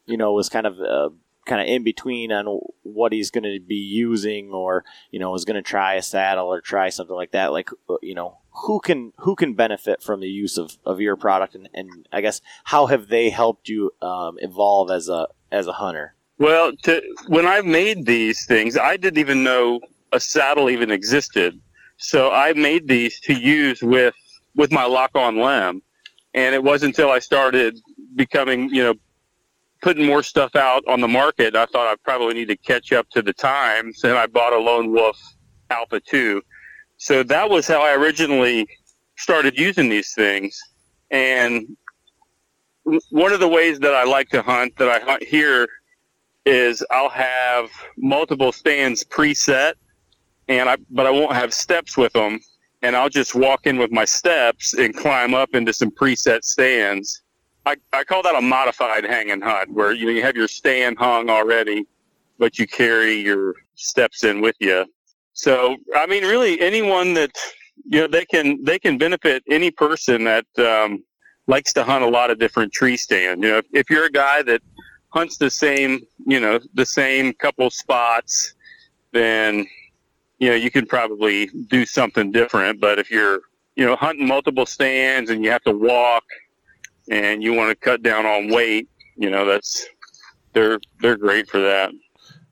you 0.05 0.17
know 0.17 0.33
was 0.33 0.49
kind 0.49 0.67
of 0.67 0.79
uh, 0.79 1.09
kind 1.45 1.61
of 1.61 1.67
in 1.67 1.83
between 1.83 2.31
on 2.31 2.59
what 2.83 3.11
he's 3.11 3.31
going 3.31 3.43
to 3.43 3.59
be 3.59 3.75
using, 3.75 4.51
or 4.51 4.83
you 5.11 5.19
know, 5.19 5.33
is 5.35 5.45
going 5.45 5.55
to 5.55 5.61
try 5.61 5.95
a 5.95 6.01
saddle 6.01 6.47
or 6.47 6.61
try 6.61 6.89
something 6.89 7.15
like 7.15 7.31
that, 7.31 7.51
like 7.51 7.69
uh, 7.89 7.95
you 8.01 8.15
know, 8.15 8.37
who 8.65 8.79
can 8.79 9.13
who 9.19 9.35
can 9.35 9.53
benefit 9.53 10.01
from 10.01 10.19
the 10.19 10.27
use 10.27 10.57
of, 10.57 10.77
of 10.85 11.01
your 11.01 11.15
product, 11.15 11.55
and, 11.55 11.69
and 11.73 12.07
I 12.11 12.21
guess 12.21 12.41
how 12.65 12.87
have 12.87 13.07
they 13.07 13.29
helped 13.29 13.69
you 13.69 13.91
um, 14.01 14.37
evolve 14.39 14.91
as 14.91 15.09
a 15.09 15.27
as 15.51 15.67
a 15.67 15.73
hunter? 15.73 16.15
Well, 16.37 16.73
to, 16.83 17.01
when 17.27 17.45
I 17.45 17.61
made 17.61 18.05
these 18.05 18.45
things, 18.45 18.77
I 18.77 18.97
didn't 18.97 19.19
even 19.19 19.43
know 19.43 19.79
a 20.11 20.19
saddle 20.19 20.69
even 20.69 20.91
existed. 20.91 21.59
So 21.97 22.29
I 22.31 22.51
made 22.53 22.89
these 22.89 23.19
to 23.21 23.33
use 23.33 23.81
with 23.81 24.15
with 24.55 24.71
my 24.71 24.85
lock-on 24.85 25.37
limb 25.37 25.81
and 26.35 26.53
it 26.53 26.63
wasn't 26.63 26.93
until 26.93 27.09
I 27.09 27.19
started 27.19 27.79
becoming, 28.15 28.69
you 28.69 28.83
know, 28.83 28.93
putting 29.85 30.07
more 30.07 30.23
stuff 30.23 30.55
out 30.55 30.83
on 30.87 30.99
the 30.99 31.07
market. 31.07 31.55
I 31.55 31.67
thought 31.67 31.85
I 31.85 31.95
probably 32.03 32.33
need 32.33 32.47
to 32.47 32.57
catch 32.57 32.91
up 32.91 33.07
to 33.11 33.21
the 33.21 33.33
times, 33.33 34.03
and 34.03 34.13
I 34.13 34.25
bought 34.25 34.51
a 34.51 34.57
Lone 34.57 34.91
Wolf 34.91 35.15
Alpha 35.69 35.99
Two. 35.99 36.41
So 36.97 37.21
that 37.21 37.47
was 37.51 37.67
how 37.67 37.83
I 37.83 37.93
originally 37.93 38.67
started 39.15 39.59
using 39.59 39.87
these 39.87 40.11
things, 40.15 40.59
and 41.11 41.77
one 43.11 43.31
of 43.31 43.39
the 43.39 43.47
ways 43.47 43.77
that 43.79 43.93
I 43.93 44.05
like 44.05 44.29
to 44.29 44.41
hunt 44.41 44.75
that 44.77 44.89
I 44.89 44.99
hunt 45.05 45.21
here 45.21 45.67
is 46.47 46.83
I'll 46.89 47.09
have 47.09 47.69
multiple 47.95 48.51
stands 48.51 49.03
preset, 49.03 49.73
and 50.47 50.67
I 50.67 50.77
but 50.89 51.05
I 51.05 51.11
won't 51.11 51.33
have 51.33 51.53
steps 51.53 51.95
with 51.95 52.13
them, 52.13 52.39
and 52.81 52.95
I'll 52.95 53.09
just 53.09 53.35
walk 53.35 53.67
in 53.67 53.77
with 53.77 53.91
my 53.91 54.05
steps 54.05 54.73
and 54.73 54.97
climb 54.97 55.35
up 55.35 55.53
into 55.53 55.73
some 55.73 55.91
preset 55.91 56.43
stands. 56.43 57.21
I, 57.65 57.75
I 57.93 58.03
call 58.03 58.21
that 58.23 58.35
a 58.35 58.41
modified 58.41 59.05
hang 59.05 59.31
and 59.31 59.43
hunt, 59.43 59.71
where 59.71 59.91
you 59.91 60.05
know 60.05 60.11
you 60.11 60.21
have 60.21 60.35
your 60.35 60.47
stand 60.47 60.97
hung 60.97 61.29
already, 61.29 61.85
but 62.37 62.59
you 62.59 62.67
carry 62.67 63.15
your 63.15 63.55
steps 63.75 64.23
in 64.23 64.41
with 64.41 64.55
you. 64.59 64.85
So 65.33 65.77
I 65.95 66.05
mean, 66.05 66.23
really, 66.23 66.59
anyone 66.61 67.13
that 67.15 67.31
you 67.85 68.01
know 68.01 68.07
they 68.07 68.25
can 68.25 68.63
they 68.63 68.79
can 68.79 68.97
benefit 68.97 69.43
any 69.49 69.71
person 69.71 70.23
that 70.25 70.45
um, 70.59 71.03
likes 71.47 71.73
to 71.73 71.83
hunt 71.83 72.03
a 72.03 72.07
lot 72.07 72.29
of 72.29 72.39
different 72.39 72.71
tree 72.71 72.97
stands. 72.97 73.43
You 73.43 73.51
know, 73.51 73.57
if, 73.57 73.65
if 73.73 73.89
you're 73.89 74.05
a 74.05 74.11
guy 74.11 74.43
that 74.43 74.61
hunts 75.09 75.37
the 75.37 75.49
same, 75.49 76.01
you 76.25 76.39
know, 76.39 76.59
the 76.73 76.85
same 76.85 77.33
couple 77.33 77.69
spots, 77.69 78.53
then 79.11 79.65
you 80.37 80.49
know 80.49 80.55
you 80.55 80.69
can 80.69 80.85
probably 80.85 81.47
do 81.67 81.85
something 81.85 82.31
different. 82.31 82.79
But 82.79 82.99
if 82.99 83.09
you're, 83.09 83.41
you 83.75 83.85
know, 83.85 83.95
hunting 83.95 84.27
multiple 84.27 84.67
stands 84.67 85.31
and 85.31 85.43
you 85.43 85.49
have 85.49 85.63
to 85.63 85.73
walk 85.73 86.23
and 87.09 87.43
you 87.43 87.53
want 87.53 87.69
to 87.69 87.75
cut 87.75 88.01
down 88.01 88.25
on 88.25 88.49
weight, 88.49 88.89
you 89.15 89.29
know, 89.29 89.45
that's 89.45 89.87
they're 90.53 90.79
they're 91.01 91.17
great 91.17 91.49
for 91.49 91.59
that. 91.59 91.91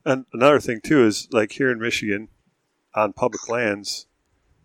And 0.04 0.26
another 0.32 0.60
thing 0.60 0.80
too 0.82 1.04
is 1.04 1.28
like 1.32 1.52
here 1.52 1.70
in 1.70 1.78
Michigan, 1.78 2.28
on 2.94 3.12
public 3.12 3.48
lands, 3.48 4.06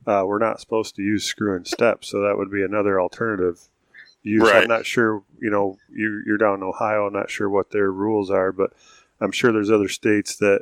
uh, 0.05 0.23
we're 0.25 0.39
not 0.39 0.59
supposed 0.59 0.95
to 0.95 1.01
use 1.01 1.23
screw 1.23 1.55
and 1.55 1.65
steps, 1.67 2.09
so 2.09 2.21
that 2.21 2.37
would 2.37 2.51
be 2.51 2.63
another 2.63 2.99
alternative 2.99 3.59
use. 4.21 4.43
Right. 4.43 4.63
I'm 4.63 4.67
not 4.67 4.85
sure, 4.85 5.23
you 5.41 5.49
know, 5.49 5.77
you, 5.89 6.23
you're 6.25 6.37
down 6.37 6.55
in 6.55 6.63
Ohio. 6.63 7.07
I'm 7.07 7.13
not 7.13 7.29
sure 7.29 7.49
what 7.49 7.71
their 7.71 7.91
rules 7.91 8.29
are, 8.29 8.51
but 8.51 8.73
I'm 9.21 9.31
sure 9.31 9.51
there's 9.51 9.71
other 9.71 9.87
states 9.87 10.35
that, 10.37 10.61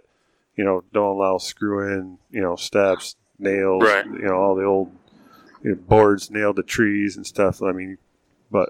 you 0.56 0.64
know, 0.64 0.84
don't 0.94 1.16
allow 1.16 1.38
screw 1.38 1.88
in, 1.92 2.18
you 2.30 2.42
know, 2.42 2.56
steps, 2.56 3.16
nails, 3.40 3.84
Right. 3.84 4.06
you 4.06 4.26
know, 4.26 4.36
all 4.36 4.56
the 4.56 4.66
old 4.66 4.92
you 5.64 5.72
know, 5.72 5.76
boards 5.76 6.30
nailed 6.30 6.58
to 6.58 6.64
trees 6.64 7.18
and 7.18 7.26
stuff. 7.26 7.62
I 7.62 7.72
mean, 7.72 7.98
but 8.52 8.70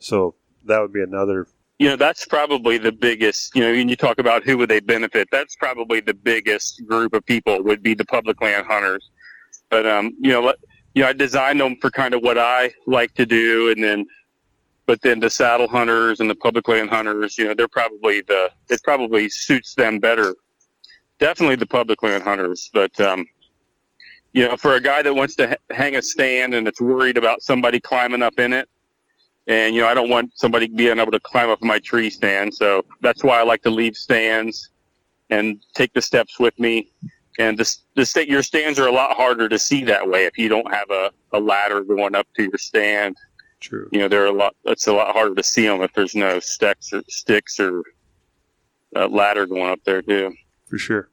so 0.00 0.34
that 0.64 0.80
would 0.80 0.92
be 0.92 1.02
another. 1.02 1.46
you 1.78 1.88
know 1.88 1.96
that's 1.96 2.24
probably 2.26 2.78
the 2.78 2.92
biggest 2.92 3.54
you 3.54 3.62
know 3.62 3.70
when 3.72 3.88
you 3.88 3.96
talk 3.96 4.18
about 4.18 4.42
who 4.44 4.58
would 4.58 4.68
they 4.68 4.80
benefit 4.80 5.28
that's 5.30 5.54
probably 5.56 6.00
the 6.00 6.14
biggest 6.14 6.82
group 6.86 7.14
of 7.14 7.24
people 7.26 7.62
would 7.62 7.82
be 7.82 7.94
the 7.94 8.04
public 8.04 8.40
land 8.40 8.66
hunters 8.66 9.10
but 9.70 9.86
um 9.86 10.12
you 10.20 10.32
know 10.32 10.52
you 10.94 11.02
know 11.02 11.08
i 11.08 11.12
designed 11.12 11.60
them 11.60 11.76
for 11.80 11.90
kind 11.90 12.14
of 12.14 12.22
what 12.22 12.38
i 12.38 12.72
like 12.86 13.14
to 13.14 13.24
do 13.24 13.70
and 13.70 13.82
then 13.82 14.04
but 14.86 15.00
then 15.02 15.20
the 15.20 15.30
saddle 15.30 15.68
hunters 15.68 16.18
and 16.20 16.28
the 16.28 16.34
public 16.34 16.66
land 16.66 16.90
hunters 16.90 17.38
you 17.38 17.44
know 17.46 17.54
they're 17.54 17.68
probably 17.68 18.22
the 18.22 18.50
it 18.68 18.80
probably 18.82 19.28
suits 19.28 19.74
them 19.74 19.98
better 19.98 20.34
definitely 21.18 21.56
the 21.56 21.66
public 21.66 22.02
land 22.02 22.22
hunters 22.22 22.70
but 22.74 22.98
um 23.00 23.24
you 24.32 24.46
know 24.46 24.56
for 24.56 24.74
a 24.74 24.80
guy 24.80 25.00
that 25.02 25.14
wants 25.14 25.34
to 25.36 25.56
hang 25.70 25.96
a 25.96 26.02
stand 26.02 26.54
and 26.54 26.66
it's 26.68 26.80
worried 26.80 27.16
about 27.16 27.42
somebody 27.42 27.78
climbing 27.80 28.22
up 28.22 28.38
in 28.38 28.52
it 28.52 28.68
and 29.50 29.74
you 29.74 29.80
know 29.80 29.88
I 29.88 29.94
don't 29.94 30.08
want 30.08 30.30
somebody 30.36 30.68
being 30.68 30.98
able 30.98 31.10
to 31.10 31.20
climb 31.20 31.50
up 31.50 31.60
my 31.60 31.80
tree 31.80 32.08
stand, 32.08 32.54
so 32.54 32.84
that's 33.00 33.24
why 33.24 33.40
I 33.40 33.42
like 33.42 33.62
to 33.62 33.70
leave 33.70 33.96
stands 33.96 34.70
and 35.28 35.60
take 35.74 35.92
the 35.92 36.00
steps 36.00 36.38
with 36.38 36.58
me. 36.58 36.90
And 37.38 37.58
the 37.58 37.76
the 37.96 38.06
sta- 38.06 38.28
your 38.28 38.42
stands 38.42 38.78
are 38.78 38.86
a 38.86 38.92
lot 38.92 39.16
harder 39.16 39.48
to 39.48 39.58
see 39.58 39.84
that 39.84 40.08
way 40.08 40.24
if 40.24 40.38
you 40.38 40.48
don't 40.48 40.72
have 40.72 40.88
a, 40.90 41.10
a 41.32 41.40
ladder 41.40 41.82
going 41.82 42.14
up 42.14 42.28
to 42.36 42.44
your 42.44 42.58
stand. 42.58 43.16
True. 43.58 43.88
You 43.90 43.98
know 43.98 44.08
they're 44.08 44.26
a 44.26 44.32
lot. 44.32 44.54
It's 44.64 44.86
a 44.86 44.92
lot 44.92 45.12
harder 45.12 45.34
to 45.34 45.42
see 45.42 45.66
them 45.66 45.82
if 45.82 45.92
there's 45.94 46.14
no 46.14 46.38
sticks 46.38 46.92
or 46.92 47.02
sticks 47.08 47.58
or 47.58 47.82
a 48.94 49.08
ladder 49.08 49.46
going 49.46 49.70
up 49.70 49.80
there 49.84 50.00
too. 50.00 50.32
For 50.66 50.78
sure. 50.78 51.08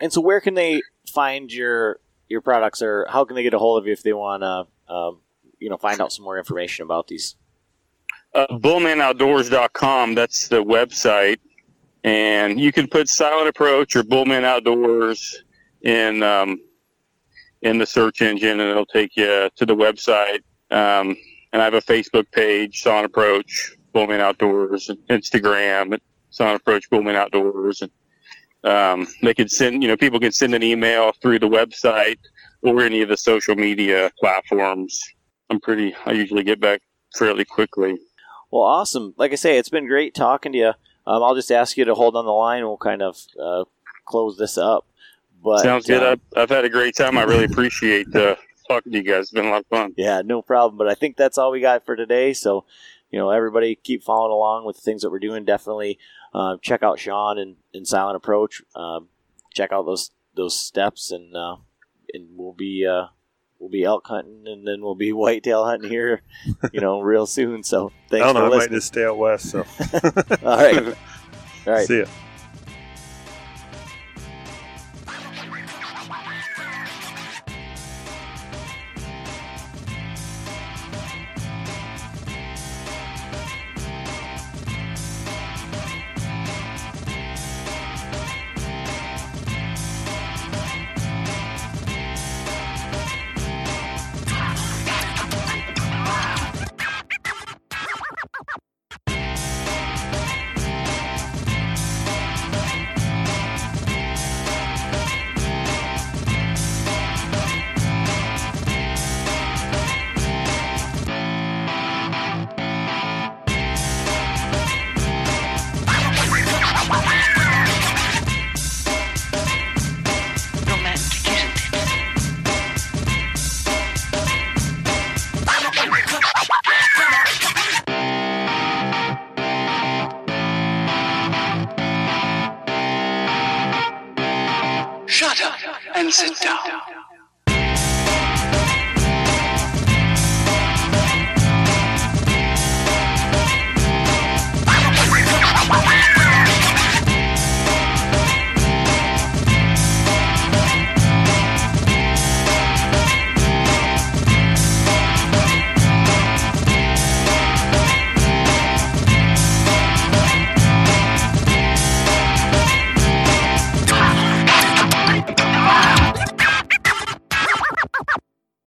And 0.00 0.10
so, 0.10 0.22
where 0.22 0.40
can 0.40 0.54
they 0.54 0.80
find 1.12 1.52
your 1.52 2.00
your 2.28 2.40
products, 2.40 2.80
or 2.80 3.06
how 3.10 3.26
can 3.26 3.36
they 3.36 3.42
get 3.42 3.52
a 3.52 3.58
hold 3.58 3.78
of 3.78 3.86
you 3.86 3.92
if 3.92 4.02
they 4.02 4.14
want 4.14 4.42
to, 4.42 4.92
um, 4.92 5.20
you 5.58 5.68
know, 5.68 5.76
find 5.76 6.00
out 6.00 6.12
some 6.12 6.24
more 6.24 6.38
information 6.38 6.84
about 6.84 7.08
these? 7.08 7.36
Uh, 8.34 8.46
bullmanoutdoors.com 8.58 10.14
that's 10.14 10.48
the 10.48 10.62
website. 10.62 11.38
And 12.02 12.60
you 12.60 12.70
can 12.70 12.86
put 12.86 13.08
silent 13.08 13.48
approach 13.48 13.96
or 13.96 14.02
bullman 14.02 14.44
outdoors 14.44 15.42
in 15.82 16.22
um, 16.22 16.60
in 17.62 17.78
the 17.78 17.86
search 17.86 18.20
engine 18.20 18.60
and 18.60 18.70
it'll 18.70 18.84
take 18.84 19.16
you 19.16 19.48
to 19.56 19.66
the 19.66 19.74
website. 19.74 20.40
Um, 20.70 21.16
and 21.54 21.62
i 21.62 21.64
have 21.64 21.74
a 21.74 21.80
facebook 21.80 22.30
page 22.32 22.82
silent 22.82 23.06
approach 23.06 23.76
bullman 23.92 24.20
outdoors 24.20 24.90
and 24.90 24.98
instagram 25.08 25.98
silent 26.30 26.60
approach 26.60 26.90
bullman 26.90 27.14
outdoors 27.14 27.80
and 27.80 27.90
um, 28.64 29.06
they 29.22 29.34
can 29.34 29.48
send 29.48 29.82
you 29.82 29.88
know 29.88 29.96
people 29.96 30.18
can 30.18 30.32
send 30.32 30.54
an 30.54 30.62
email 30.62 31.12
through 31.22 31.38
the 31.38 31.48
website 31.48 32.18
or 32.62 32.80
any 32.80 33.02
of 33.02 33.10
the 33.10 33.16
social 33.16 33.54
media 33.54 34.10
platforms. 34.18 35.00
I'm 35.50 35.60
pretty 35.60 35.94
i 36.06 36.12
usually 36.12 36.42
get 36.42 36.60
back 36.60 36.80
fairly 37.16 37.44
quickly 37.44 37.98
Well, 38.54 38.62
awesome. 38.62 39.14
Like 39.16 39.32
I 39.32 39.34
say, 39.34 39.58
it's 39.58 39.68
been 39.68 39.88
great 39.88 40.14
talking 40.14 40.52
to 40.52 40.58
you. 40.58 40.68
Um, 41.08 41.24
I'll 41.24 41.34
just 41.34 41.50
ask 41.50 41.76
you 41.76 41.86
to 41.86 41.94
hold 41.96 42.14
on 42.14 42.24
the 42.24 42.30
line. 42.30 42.62
We'll 42.62 42.76
kind 42.76 43.02
of 43.02 43.18
uh, 43.42 43.64
close 44.06 44.38
this 44.38 44.56
up. 44.56 44.86
But 45.42 45.58
Sounds 45.58 45.86
good. 45.86 46.04
um, 46.04 46.20
I've, 46.36 46.42
I've 46.42 46.50
had 46.50 46.64
a 46.64 46.68
great 46.68 46.94
time. 46.94 47.18
I 47.18 47.24
really 47.24 47.46
appreciate 47.46 48.14
uh, 48.14 48.36
talking 48.68 48.92
to 48.92 48.98
you 48.98 49.02
guys. 49.02 49.22
It's 49.22 49.30
been 49.32 49.46
a 49.46 49.50
lot 49.50 49.62
of 49.62 49.66
fun. 49.66 49.94
Yeah, 49.96 50.22
no 50.24 50.40
problem. 50.40 50.78
But 50.78 50.86
I 50.86 50.94
think 50.94 51.16
that's 51.16 51.36
all 51.36 51.50
we 51.50 51.60
got 51.60 51.84
for 51.84 51.96
today. 51.96 52.32
So, 52.32 52.64
you 53.10 53.18
know, 53.18 53.30
everybody 53.30 53.74
keep 53.74 54.04
following 54.04 54.30
along 54.30 54.66
with 54.66 54.76
the 54.76 54.82
things 54.82 55.02
that 55.02 55.10
we're 55.10 55.18
doing. 55.18 55.44
Definitely 55.44 55.98
uh, 56.32 56.58
check 56.62 56.84
out 56.84 57.00
Shawn 57.00 57.38
and, 57.38 57.56
and 57.74 57.88
Silent 57.88 58.14
Approach. 58.14 58.62
Um, 58.76 59.08
check 59.52 59.72
out 59.72 59.84
those 59.84 60.12
those 60.36 60.56
steps, 60.56 61.10
and 61.10 61.34
uh, 61.34 61.56
and 62.12 62.28
we'll 62.36 62.52
be 62.52 62.86
uh, 62.86 63.06
we'll 63.64 63.70
be 63.70 63.82
elk 63.84 64.06
hunting, 64.06 64.42
and 64.46 64.68
then 64.68 64.82
we'll 64.82 64.94
be 64.94 65.10
whitetail 65.14 65.64
hunting 65.64 65.88
here, 65.90 66.20
you 66.72 66.80
know, 66.82 67.00
real 67.00 67.24
soon. 67.26 67.62
So 67.62 67.86
I 67.86 67.90
thanks 68.10 68.24
don't 68.26 68.34
know. 68.34 68.40
for 68.40 68.46
I 68.46 68.48
might 68.50 68.54
listening. 68.56 68.76
just 68.76 68.86
stay 68.88 69.04
out 69.06 69.16
west. 69.16 69.50
So 69.50 69.58
All 70.44 70.56
right. 70.58 70.86
All 71.66 71.72
right. 71.72 71.86
See 71.86 72.00
ya. 72.00 72.04